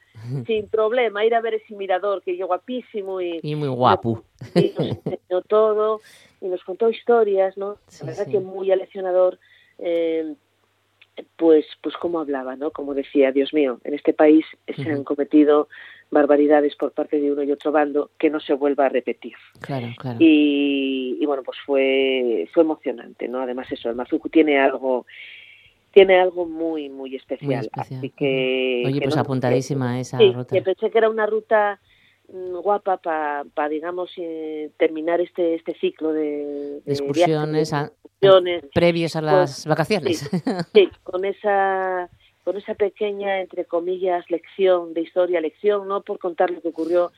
sin 0.47 0.69
problema, 0.69 1.25
ir 1.25 1.35
a 1.35 1.41
ver 1.41 1.55
ese 1.55 1.75
mirador 1.75 2.21
que 2.21 2.37
yo 2.37 2.47
guapísimo 2.47 3.19
y, 3.19 3.41
Y 3.43 3.55
muy 3.55 3.67
guapo. 3.67 4.23
y 4.55 4.73
nos 4.77 4.87
enseñó 5.05 5.41
todo 5.49 5.99
y 6.39 6.47
nos 6.47 6.63
contó 6.63 6.89
historias, 6.89 7.57
¿no? 7.57 7.75
La 7.99 8.05
verdad 8.07 8.23
sí. 8.23 8.31
que 8.31 8.39
muy 8.39 8.71
aleccionador, 8.71 9.37
eh, 9.79 10.33
pues, 11.37 11.65
pues 11.81 11.95
cómo 11.97 12.19
hablaba, 12.19 12.55
¿no? 12.55 12.71
Como 12.71 12.93
decía, 12.93 13.31
Dios 13.31 13.53
mío, 13.53 13.79
en 13.83 13.93
este 13.93 14.13
país 14.13 14.45
se 14.75 14.89
han 14.89 15.03
cometido 15.03 15.67
barbaridades 16.11 16.75
por 16.75 16.91
parte 16.91 17.19
de 17.19 17.31
uno 17.31 17.43
y 17.43 17.51
otro 17.51 17.71
bando 17.71 18.11
que 18.17 18.29
no 18.29 18.39
se 18.39 18.53
vuelva 18.53 18.85
a 18.87 18.89
repetir. 18.89 19.33
Claro, 19.61 19.87
claro. 19.97 20.17
Y, 20.19 21.17
y 21.19 21.25
bueno, 21.25 21.43
pues 21.43 21.57
fue, 21.65 22.49
fue 22.53 22.63
emocionante, 22.63 23.27
¿no? 23.27 23.41
Además 23.41 23.71
eso, 23.71 23.89
el 23.89 23.95
Mazuco 23.95 24.29
tiene 24.29 24.59
algo 24.59 25.05
tiene 25.91 26.19
algo 26.19 26.45
muy 26.45 26.87
muy 26.89 27.15
especial, 27.15 27.47
Muy 27.47 27.55
especial. 27.65 27.97
así 27.99 28.09
que 28.11 28.83
Oye, 28.85 28.99
que 28.99 29.05
pues 29.05 29.15
no- 29.15 29.21
apuntadísima 29.21 29.99
esa 29.99 30.19
sí, 30.19 30.31
ruta. 30.31 30.55
que 30.55 30.61
pensé 30.61 30.91
que 30.91 30.97
era 30.99 31.09
una 31.09 31.25
ruta 31.25 31.79
guapa 32.31 32.97
para 32.97 33.69
digamos 33.69 34.11
eh, 34.17 34.71
terminar 34.77 35.21
este 35.21 35.55
este 35.55 35.73
ciclo 35.79 36.13
de, 36.13 36.81
De 36.85 36.93
excursiones, 36.93 37.73
previos 38.73 39.15
a 39.15 39.21
las 39.21 39.65
vacaciones. 39.65 40.19
sí, 40.19 40.39
sí, 40.73 40.89
con 41.03 41.25
esa 41.25 42.09
con 42.43 42.57
esa 42.57 42.73
pequeña 42.75 43.41
entre 43.41 43.65
comillas 43.65 44.29
lección 44.29 44.93
de 44.93 45.01
historia, 45.01 45.41
lección 45.41 45.87
no 45.87 46.01
por 46.01 46.19
contar 46.19 46.49
lo 46.51 46.61
que 46.61 46.69
ocurrió, 46.69 47.11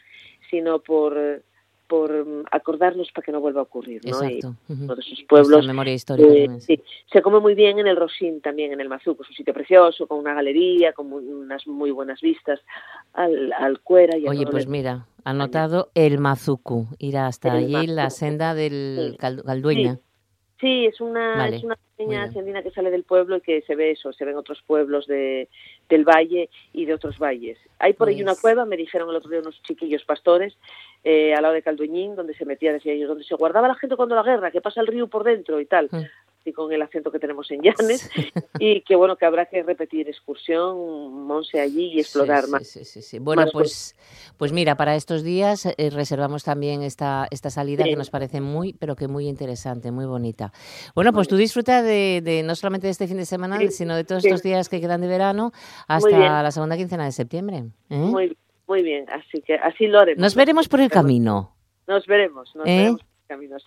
sino 0.50 0.80
por 0.80 1.44
por 1.92 2.10
mm, 2.26 2.46
acordarnos 2.52 3.12
para 3.14 3.26
que 3.26 3.34
no 3.34 3.42
vuelva 3.42 3.60
a 3.60 3.64
ocurrir, 3.64 4.00
¿no? 4.06 4.24
Y 4.24 4.38
Exacto. 4.38 4.56
Ujú. 4.70 4.84
uno 4.86 4.96
de 4.96 5.02
esos 5.02 5.22
pueblos 5.28 5.68
memoria 5.68 5.94
histórica 5.94 6.30
eh, 6.30 6.60
sí. 6.62 6.82
se 7.12 7.22
come 7.22 7.42
muy 7.42 7.54
bien 7.54 7.80
en 7.80 7.88
el 7.88 7.98
Rosín 7.98 8.40
también 8.40 8.72
en 8.72 8.80
el 8.80 8.88
Mazuco 8.88 9.24
es 9.24 9.30
un 9.30 9.36
sitio 9.36 9.54
precioso 9.54 10.08
con 10.08 10.20
una 10.20 10.34
galería 10.34 10.94
con 10.94 11.10
muy- 11.10 11.26
unas 11.28 11.68
muy 11.68 11.92
buenas 11.92 12.22
vistas 12.22 12.62
al, 13.12 13.52
al 13.52 13.82
Cuera 13.82 14.18
y 14.18 14.24
al 14.26 14.30
Oye, 14.30 14.46
pues 14.48 14.68
mira, 14.68 15.06
anotado 15.26 15.92
el 15.94 16.18
Mazucu, 16.18 16.88
ir 16.98 17.18
hasta 17.18 17.50
El 17.58 17.76
allí, 17.76 17.88
la 17.88 18.10
senda 18.10 18.54
del 18.56 19.10
Sí. 19.12 19.18
Caldueña. 19.18 20.00
Sí, 20.62 20.86
es 20.86 21.02
una, 21.02 21.36
Vale, 21.38 21.58
es 21.58 21.64
una 21.66 21.76
muy 21.76 21.91
pequeña 22.08 22.64
que 22.64 22.72
sale 22.72 22.92
del 22.92 23.04
pueblo 23.04 23.38
y 23.38 23.42
que 23.42 23.62
se 23.62 23.76
ve 23.76 23.92
eso, 23.92 24.14
se 24.14 24.26
ven 24.26 24.36
otros 24.36 24.62
pueblos 24.66 25.08
de, 25.08 25.48
del 25.90 26.04
valle 26.06 26.50
y 26.74 26.86
de 26.86 26.94
otros 26.94 27.18
valles. 27.18 27.58
Hay 27.80 27.94
por 27.94 28.08
ahí 28.10 28.22
una 28.22 28.32
Pues- 28.32 28.42
cueva, 28.42 28.66
me 28.66 28.78
dijeron 28.78 29.10
el 29.10 29.16
otro 29.16 29.30
día 29.30 29.40
unos 29.40 29.62
chiquillos 29.64 30.04
pastores, 30.06 30.58
eh, 31.04 31.34
al 31.34 31.42
lado 31.42 31.54
de 31.54 31.62
Calduñín, 31.64 32.16
donde 32.16 32.34
se 32.36 32.46
metía, 32.46 32.74
decía 32.74 32.94
ellos, 32.94 33.10
donde 33.10 33.24
se 33.24 33.36
guardaba 33.36 33.68
la 33.68 33.76
gente 33.76 33.96
cuando 33.96 34.16
la 34.16 34.24
guerra, 34.24 34.52
que 34.52 34.62
pasa 34.62 34.82
el 34.82 34.88
río 34.88 35.08
por 35.08 35.24
dentro 35.24 35.60
y 35.60 35.66
tal. 35.66 35.90
Mm. 35.92 36.02
Y 36.44 36.54
con 36.54 36.72
el 36.72 36.82
acento 36.82 37.12
que 37.12 37.20
tenemos 37.20 37.52
en 37.52 37.62
Llanes, 37.62 38.10
y 38.60 38.82
que 38.82 38.96
bueno, 38.96 39.16
que 39.16 39.26
habrá 39.26 39.46
que 39.46 39.62
repetir 39.62 40.10
excursión, 40.10 41.26
Monse 41.26 41.60
allí 41.60 41.94
y 41.94 42.00
explorar 42.00 42.46
sí, 42.46 42.52
más. 42.52 42.68
Sí, 42.68 42.84
sí, 42.84 43.02
sí. 43.02 43.20
Bueno, 43.20 43.44
más 43.44 43.52
pues, 43.52 43.96
pues 44.38 44.52
mira, 44.52 44.76
para 44.76 44.96
estos 44.96 45.24
días 45.24 45.66
eh, 45.66 45.90
reservamos 45.92 46.44
también 46.44 46.82
esta, 46.82 47.28
esta 47.30 47.50
salida 47.52 47.84
que 47.84 47.96
nos 47.96 48.10
parece 48.10 48.42
muy, 48.42 48.74
pero 48.74 48.96
que 48.96 49.08
muy 49.08 49.28
interesante, 49.28 49.92
muy 49.92 50.06
bonita. 50.06 50.52
Bueno, 50.96 51.14
pues 51.14 51.28
tú 51.28 51.36
disfruta 51.36 51.84
de, 51.84 52.22
de 52.24 52.42
no 52.42 52.56
solamente 52.56 52.88
de 52.88 52.92
este 52.92 53.08
fin 53.08 53.18
de 53.18 53.26
semana, 53.26 53.52
Sí, 53.60 53.70
sino 53.70 53.96
de 53.96 54.04
todos 54.04 54.26
estos 54.26 54.42
días 54.42 54.70
que 54.70 54.82
quedan 54.82 55.02
de 55.02 55.08
verano 55.08 55.52
hasta 55.88 56.42
la 56.44 56.52
segunda 56.52 56.78
quincena 56.78 57.06
de 57.06 57.12
septiembre. 57.12 57.66
¿eh? 57.90 57.96
Muy, 57.96 58.38
muy 58.68 58.84
bien, 58.84 59.06
así 59.10 59.42
que 59.42 59.56
así 59.56 59.88
lo 59.88 60.00
haremos. 60.00 60.22
Nos 60.22 60.36
veremos 60.36 60.68
por 60.68 60.80
el 60.80 60.90
camino. 60.90 61.56
Nos 61.88 62.06
veremos, 62.06 62.56
nos 62.56 62.66
¿Eh? 62.66 62.78
veremos 62.78 63.11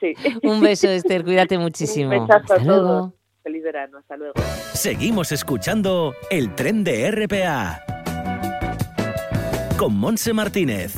sí. 0.00 0.14
Un 0.42 0.60
beso, 0.60 0.88
Esther, 0.88 1.24
cuídate 1.24 1.58
muchísimo. 1.58 2.10
Un 2.10 2.26
besazo 2.26 2.54
Hasta 2.54 2.54
a 2.54 2.64
luego. 2.64 2.82
todos. 2.88 3.12
Feliz 3.42 3.62
verano, 3.62 3.98
hasta 3.98 4.16
luego. 4.16 4.34
Seguimos 4.72 5.30
escuchando 5.32 6.14
el 6.30 6.54
tren 6.54 6.82
de 6.82 7.10
RPA 7.10 7.82
con 9.76 9.94
Monse 9.96 10.32
Martínez. 10.32 10.94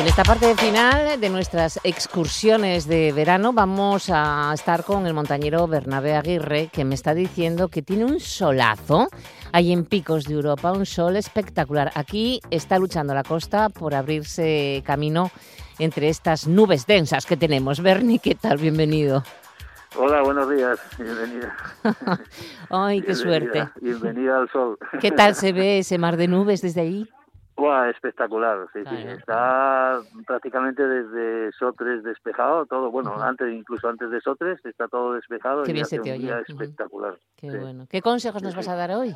En 0.00 0.06
esta 0.06 0.22
parte 0.22 0.54
final 0.56 1.20
de 1.20 1.28
nuestras 1.28 1.78
excursiones 1.84 2.88
de 2.88 3.12
verano 3.12 3.52
vamos 3.52 4.08
a 4.10 4.50
estar 4.54 4.82
con 4.82 5.06
el 5.06 5.12
montañero 5.12 5.68
Bernabé 5.68 6.14
Aguirre, 6.14 6.70
que 6.72 6.86
me 6.86 6.94
está 6.94 7.12
diciendo 7.12 7.68
que 7.68 7.82
tiene 7.82 8.06
un 8.06 8.18
solazo 8.18 9.08
ahí 9.52 9.74
en 9.74 9.84
Picos 9.84 10.24
de 10.24 10.32
Europa, 10.32 10.72
un 10.72 10.86
sol 10.86 11.16
espectacular. 11.16 11.92
Aquí 11.94 12.40
está 12.50 12.78
luchando 12.78 13.12
la 13.12 13.24
costa 13.24 13.68
por 13.68 13.94
abrirse 13.94 14.82
camino 14.86 15.30
entre 15.78 16.08
estas 16.08 16.46
nubes 16.46 16.86
densas 16.86 17.26
que 17.26 17.36
tenemos. 17.36 17.82
Bernie, 17.82 18.20
¿qué 18.20 18.34
tal? 18.34 18.56
Bienvenido. 18.56 19.22
Hola, 19.96 20.22
buenos 20.22 20.48
días. 20.48 20.78
Bienvenida. 20.98 21.54
Ay, 22.70 23.02
qué 23.02 23.14
suerte. 23.14 23.68
Bienvenida 23.82 24.38
al 24.38 24.48
sol. 24.48 24.78
¿Qué 24.98 25.10
tal 25.10 25.34
se 25.34 25.52
ve 25.52 25.80
ese 25.80 25.98
mar 25.98 26.16
de 26.16 26.26
nubes 26.26 26.62
desde 26.62 26.80
ahí? 26.80 27.10
Buah, 27.60 27.90
espectacular, 27.90 28.68
sí, 28.72 28.80
sí. 28.88 28.96
Está 28.96 30.00
prácticamente 30.26 30.82
desde 30.82 31.52
Sotres 31.52 32.02
despejado, 32.02 32.64
todo, 32.64 32.90
bueno, 32.90 33.20
antes 33.20 33.52
incluso 33.52 33.86
antes 33.86 34.10
de 34.10 34.18
Sotres 34.22 34.64
está 34.64 34.88
todo 34.88 35.12
despejado 35.12 35.64
Qué 35.64 35.72
y 35.72 35.74
bien 35.74 35.84
hace 35.84 35.96
se 35.96 36.02
te 36.02 36.10
un 36.10 36.24
oye. 36.24 36.42
espectacular. 36.48 37.18
Qué 37.36 37.50
sí. 37.50 37.58
bueno. 37.58 37.84
¿Qué 37.90 38.00
consejos 38.00 38.42
nos 38.42 38.56
vas 38.56 38.66
a 38.68 38.76
dar 38.76 38.92
hoy? 38.92 39.14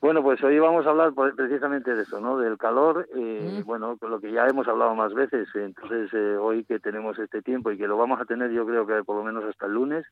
Bueno, 0.00 0.22
pues 0.22 0.42
hoy 0.42 0.58
vamos 0.58 0.86
a 0.86 0.90
hablar 0.90 1.12
precisamente 1.34 1.94
de 1.94 2.02
eso, 2.02 2.20
¿no? 2.20 2.38
Del 2.38 2.56
calor, 2.56 3.06
eh, 3.14 3.60
mm. 3.60 3.66
bueno, 3.66 3.98
lo 4.00 4.20
que 4.20 4.32
ya 4.32 4.46
hemos 4.46 4.66
hablado 4.66 4.94
más 4.94 5.12
veces. 5.12 5.48
Entonces, 5.54 6.10
eh, 6.12 6.36
hoy 6.38 6.64
que 6.64 6.78
tenemos 6.78 7.18
este 7.18 7.42
tiempo 7.42 7.70
y 7.70 7.76
que 7.76 7.86
lo 7.86 7.98
vamos 7.98 8.18
a 8.18 8.24
tener, 8.24 8.50
yo 8.50 8.66
creo 8.66 8.86
que 8.86 9.02
por 9.04 9.16
lo 9.16 9.24
menos 9.24 9.44
hasta 9.44 9.66
el 9.66 9.72
lunes, 9.72 10.06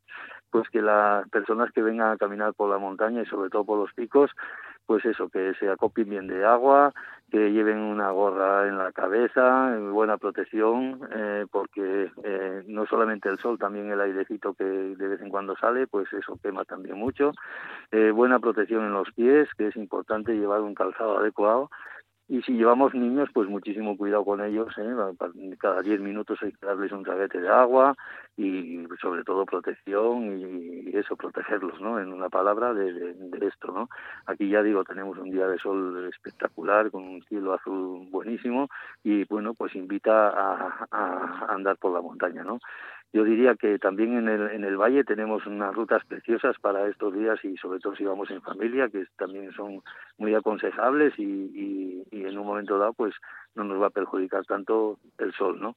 pues 0.50 0.68
que 0.68 0.82
las 0.82 1.28
personas 1.30 1.70
que 1.72 1.82
vengan 1.82 2.10
a 2.10 2.16
caminar 2.18 2.52
por 2.54 2.70
la 2.70 2.78
montaña 2.78 3.22
y 3.22 3.26
sobre 3.26 3.48
todo 3.48 3.64
por 3.64 3.78
los 3.78 3.92
picos, 3.92 4.30
pues 4.86 5.04
eso, 5.04 5.28
que 5.28 5.52
se 5.60 5.68
acopien 5.68 6.08
bien 6.08 6.26
de 6.26 6.44
agua, 6.44 6.92
que 7.32 7.50
lleven 7.50 7.78
una 7.78 8.10
gorra 8.10 8.68
en 8.68 8.76
la 8.76 8.92
cabeza, 8.92 9.74
buena 9.90 10.18
protección, 10.18 11.00
eh, 11.14 11.46
porque 11.50 12.12
eh, 12.22 12.62
no 12.66 12.84
solamente 12.84 13.30
el 13.30 13.38
sol, 13.38 13.58
también 13.58 13.90
el 13.90 14.02
airecito 14.02 14.52
que 14.52 14.64
de 14.64 15.08
vez 15.08 15.18
en 15.22 15.30
cuando 15.30 15.56
sale, 15.56 15.86
pues 15.86 16.12
eso 16.12 16.38
quema 16.42 16.66
también 16.66 16.98
mucho. 16.98 17.32
Eh, 17.90 18.10
buena 18.10 18.38
protección 18.38 18.84
en 18.84 18.92
los 18.92 19.10
pies, 19.12 19.48
que 19.56 19.68
es 19.68 19.76
importante 19.76 20.36
llevar 20.36 20.60
un 20.60 20.74
calzado 20.74 21.20
adecuado 21.20 21.70
y 22.28 22.40
si 22.42 22.52
llevamos 22.52 22.94
niños, 22.94 23.28
pues 23.34 23.48
muchísimo 23.48 23.96
cuidado 23.96 24.24
con 24.24 24.42
ellos. 24.42 24.72
¿eh? 24.78 24.94
Cada 25.58 25.82
10 25.82 26.00
minutos 26.00 26.38
hay 26.42 26.52
que 26.52 26.64
darles 26.64 26.92
un 26.92 27.02
traguete 27.02 27.40
de 27.40 27.48
agua 27.48 27.94
y 28.36 28.86
sobre 29.00 29.24
todo 29.24 29.44
protección 29.44 30.38
y, 30.38 30.96
eso, 30.96 31.16
protegerlos, 31.16 31.80
¿no? 31.80 31.98
En 31.98 32.12
una 32.12 32.28
palabra 32.28 32.72
de, 32.74 33.14
esto, 33.40 33.72
¿no? 33.72 33.88
Aquí 34.26 34.48
ya 34.48 34.62
digo, 34.62 34.84
tenemos 34.84 35.18
un 35.18 35.30
día 35.30 35.46
de 35.46 35.58
sol 35.58 36.08
espectacular 36.08 36.90
con 36.90 37.02
un 37.02 37.22
cielo 37.24 37.54
azul 37.54 38.06
buenísimo 38.10 38.68
y 39.02 39.24
bueno, 39.24 39.54
pues 39.54 39.74
invita 39.74 40.28
a 40.30 41.46
andar 41.48 41.76
por 41.76 41.92
la 41.92 42.00
montaña, 42.00 42.44
¿no? 42.44 42.60
Yo 43.12 43.24
diría 43.24 43.54
que 43.56 43.78
también 43.78 44.16
en 44.16 44.28
el, 44.28 44.50
en 44.50 44.64
el 44.64 44.76
valle 44.76 45.04
tenemos 45.04 45.46
unas 45.46 45.74
rutas 45.74 46.02
preciosas 46.06 46.56
para 46.60 46.88
estos 46.88 47.12
días 47.12 47.38
y 47.44 47.56
sobre 47.58 47.78
todo 47.78 47.94
si 47.94 48.04
vamos 48.04 48.30
en 48.30 48.40
familia, 48.40 48.88
que 48.88 49.04
también 49.18 49.52
son 49.52 49.82
muy 50.16 50.34
aconsejables 50.34 51.12
y, 51.18 51.22
y, 51.22 52.04
y 52.10 52.24
en 52.24 52.38
un 52.38 52.46
momento 52.46 52.78
dado 52.78 52.94
pues 52.94 53.14
no 53.54 53.64
nos 53.64 53.80
va 53.80 53.88
a 53.88 53.90
perjudicar 53.90 54.44
tanto 54.44 54.98
el 55.18 55.32
sol, 55.34 55.60
¿no? 55.60 55.74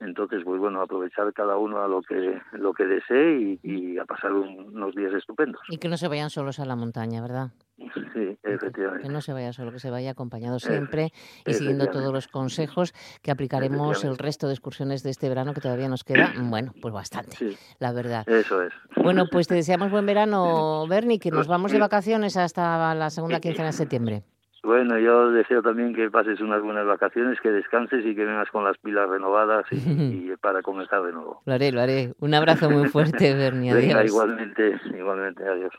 Entonces, 0.00 0.42
pues 0.44 0.60
bueno, 0.60 0.80
aprovechar 0.80 1.32
cada 1.32 1.56
uno 1.56 1.82
a 1.82 1.88
lo 1.88 2.02
que 2.02 2.40
lo 2.52 2.72
que 2.72 2.84
desee 2.84 3.58
y, 3.62 3.98
a 3.98 4.04
pasar 4.04 4.32
unos 4.32 4.94
días 4.94 5.12
estupendos. 5.12 5.60
Y 5.68 5.78
que 5.78 5.88
no 5.88 5.96
se 5.96 6.06
vayan 6.06 6.30
solos 6.30 6.60
a 6.60 6.64
la 6.64 6.76
montaña, 6.76 7.20
¿verdad? 7.20 7.50
Sí, 7.76 8.38
efectivamente. 8.44 9.02
Que 9.02 9.12
no 9.12 9.20
se 9.20 9.32
vaya 9.32 9.52
solo, 9.52 9.72
que 9.72 9.80
se 9.80 9.90
vaya 9.90 10.12
acompañado 10.12 10.60
siempre 10.60 11.12
y 11.44 11.52
siguiendo 11.52 11.88
todos 11.88 12.12
los 12.12 12.28
consejos 12.28 12.94
que 13.22 13.32
aplicaremos 13.32 14.04
el 14.04 14.18
resto 14.18 14.46
de 14.46 14.54
excursiones 14.54 15.02
de 15.02 15.10
este 15.10 15.28
verano 15.28 15.52
que 15.52 15.60
todavía 15.60 15.88
nos 15.88 16.04
queda, 16.04 16.32
bueno, 16.42 16.72
pues 16.80 16.94
bastante, 16.94 17.56
la 17.80 17.92
verdad. 17.92 18.28
Eso 18.28 18.62
es. 18.62 18.72
Bueno, 18.96 19.26
pues 19.30 19.48
te 19.48 19.54
deseamos 19.54 19.90
buen 19.90 20.06
verano, 20.06 20.86
Bernie, 20.88 21.18
que 21.18 21.32
nos 21.32 21.48
vamos 21.48 21.72
de 21.72 21.80
vacaciones 21.80 22.36
hasta 22.36 22.94
la 22.94 23.10
segunda 23.10 23.40
quincena 23.40 23.66
de 23.66 23.72
septiembre. 23.72 24.22
Bueno, 24.64 24.98
yo 24.98 25.30
deseo 25.30 25.62
también 25.62 25.94
que 25.94 26.10
pases 26.10 26.40
unas 26.40 26.62
buenas 26.62 26.84
vacaciones, 26.84 27.40
que 27.40 27.50
descanses 27.50 28.04
y 28.04 28.14
que 28.14 28.24
vengas 28.24 28.50
con 28.50 28.64
las 28.64 28.76
pilas 28.78 29.08
renovadas 29.08 29.64
y, 29.70 30.32
para 30.40 30.62
comenzar 30.62 31.02
de 31.02 31.12
nuevo. 31.12 31.42
Lo 31.44 31.54
haré, 31.54 31.70
lo 31.70 31.80
haré. 31.80 32.12
Un 32.20 32.34
abrazo 32.34 32.68
muy 32.68 32.88
fuerte, 32.88 33.34
Bernie. 33.36 33.70
Adiós. 33.70 34.06
igualmente, 34.06 34.80
igualmente, 34.96 35.44
adiós. 35.48 35.72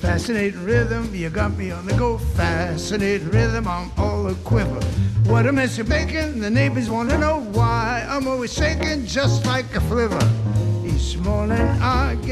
Fascinating 0.00 0.64
rhythm, 0.64 1.14
you 1.14 1.30
got 1.30 1.56
me 1.56 1.70
on 1.72 1.86
the 1.86 1.94
go. 1.94 2.18
Fascinating 2.18 3.30
rhythm, 3.30 3.66
I'm 3.66 3.90
all 3.96 4.26
a 4.26 4.34
quiver. 4.44 4.80
What 5.26 5.46
a 5.46 5.52
mess 5.52 5.76
you're 5.76 5.86
making, 5.86 6.40
the 6.40 6.50
neighbors 6.50 6.90
want 6.90 7.10
to 7.10 7.18
know 7.18 7.40
why. 7.52 8.06
I'm 8.08 8.26
always 8.26 8.52
shaking 8.52 9.04
just 9.04 9.46
like 9.46 9.66
a 9.76 9.80
flivver. 9.80 10.47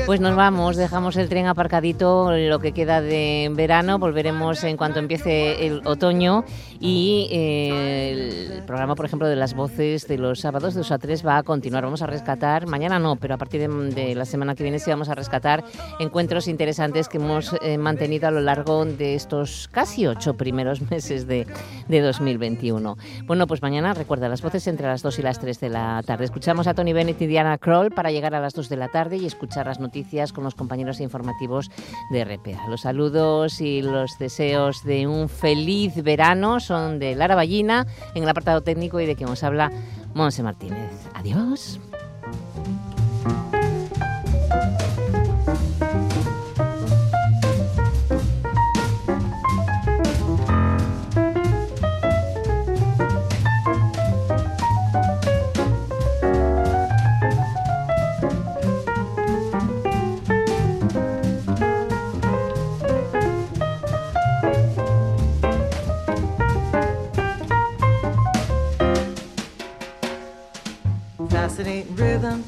Pues 0.07 0.21
nos 0.21 0.37
vamos, 0.37 0.77
dejamos 0.77 1.17
el 1.17 1.29
tren 1.29 1.47
aparcadito 1.47 2.31
lo 2.33 2.59
que 2.59 2.73
queda 2.73 3.01
de 3.01 3.51
verano, 3.53 3.99
volveremos 3.99 4.63
en 4.65 4.77
cuanto 4.77 4.99
empiece 4.99 5.67
el 5.67 5.83
otoño 5.85 6.45
y 6.81 7.29
eh, 7.31 8.57
el 8.57 8.63
programa, 8.65 8.95
por 8.95 9.07
ejemplo, 9.07 9.29
de 9.29 9.37
las 9.37 9.55
voces 9.55 10.07
de 10.09 10.19
los 10.19 10.41
sábados 10.41 10.75
de 10.75 10.81
2 10.81 10.93
a 10.93 10.99
3 10.99 11.27
va 11.27 11.39
a 11.39 11.43
continuar. 11.43 11.85
Vamos 11.85 12.03
a 12.03 12.07
rescatar, 12.07 12.67
mañana 12.67 12.99
no, 12.99 13.17
pero 13.17 13.35
a 13.35 13.39
partir 13.39 13.69
de, 13.69 14.15
la 14.15 14.25
semana 14.25 14.55
que 14.55 14.63
viene 14.63 14.79
sí 14.79 14.91
vamos 14.91 15.09
a 15.09 15.15
rescatar 15.15 15.65
encuentros 15.99 16.49
interesantes 16.49 17.09
que 17.09 17.19
hemos 17.19 17.55
eh, 17.63 17.79
mantenido 17.79 18.29
a 18.29 18.31
lo 18.31 18.41
largo 18.41 18.85
de 18.85 19.15
estos 19.15 19.69
casi 19.73 20.07
ocho 20.07 20.35
primeros 20.35 20.83
meses 20.91 21.27
de, 21.27 21.47
de 21.89 22.01
2021. 22.01 22.97
Bueno, 23.25 23.47
pues 23.47 23.63
mañana 23.63 23.95
recuerda 23.95 24.29
las 24.29 24.43
voces 24.43 24.67
entre 24.67 24.87
las 24.87 25.03
2 25.03 25.19
y 25.19 25.23
las 25.23 25.39
3 25.39 25.61
de 25.61 25.69
la 25.69 26.03
tarde. 26.05 26.25
Escuchamos 26.25 26.67
a 26.67 26.75
Tony 26.75 26.93
Bennett 26.93 27.21
y 27.23 27.27
Diana 27.27 27.59
Kroll 27.59 27.91
para 27.91 28.11
llegar 28.11 28.35
a 28.35 28.41
las 28.41 28.55
2 28.57 28.69
de 28.69 28.77
la 28.77 28.89
tarde 28.89 29.19
y 29.19 29.27
escuchar 29.27 29.67
las 29.67 29.79
noticias 29.79 30.33
con 30.33 30.43
los 30.43 30.55
compañeros 30.55 31.01
informativos 31.01 31.71
de 32.11 32.25
RPA. 32.25 32.69
Los 32.69 32.81
saludos 32.81 33.61
y 33.61 33.83
los 33.83 34.19
deseos 34.19 34.83
de 34.83 35.07
un 35.07 35.29
feliz 35.29 36.03
verano 36.03 36.59
son 36.59 36.99
de 36.99 37.15
Lara 37.15 37.37
Ballina 37.37 37.87
en 38.15 38.25
el 38.25 38.29
apartado 38.29 38.63
técnico 38.63 39.01
y 39.01 39.07
de 39.07 39.15
quien 39.15 39.29
nos 39.29 39.45
habla 39.45 39.71
Monse 40.15 40.43
Martínez. 40.43 40.91
Adiós. 41.15 41.79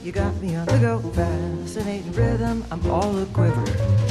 You 0.03 0.13
got 0.13 0.35
me 0.37 0.57
on 0.57 0.67
the 0.67 0.79
go. 0.79 1.01
Fascinating 1.13 2.13
rhythm, 2.13 2.65
I'm 2.71 2.91
all 2.91 3.19
a 3.19 3.27
quiver. 3.27 3.61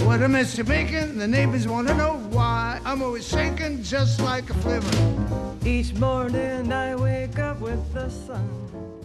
What 0.06 0.22
a 0.22 0.28
mess 0.28 0.58
you're 0.58 0.66
making, 0.66 1.18
the 1.18 1.28
neighbors 1.28 1.68
want 1.68 1.88
to 1.88 1.94
know 1.94 2.18
why. 2.30 2.80
I'm 2.86 3.02
always 3.02 3.28
shaking 3.28 3.84
just 3.84 4.22
like 4.22 4.50
a 4.50 4.54
flivver. 4.56 5.66
Each 5.66 5.94
morning 5.94 6.72
I 6.72 6.96
wake 6.96 7.40
up 7.40 7.60
with 7.60 7.94
the 7.94 8.10
sun. 8.10 8.97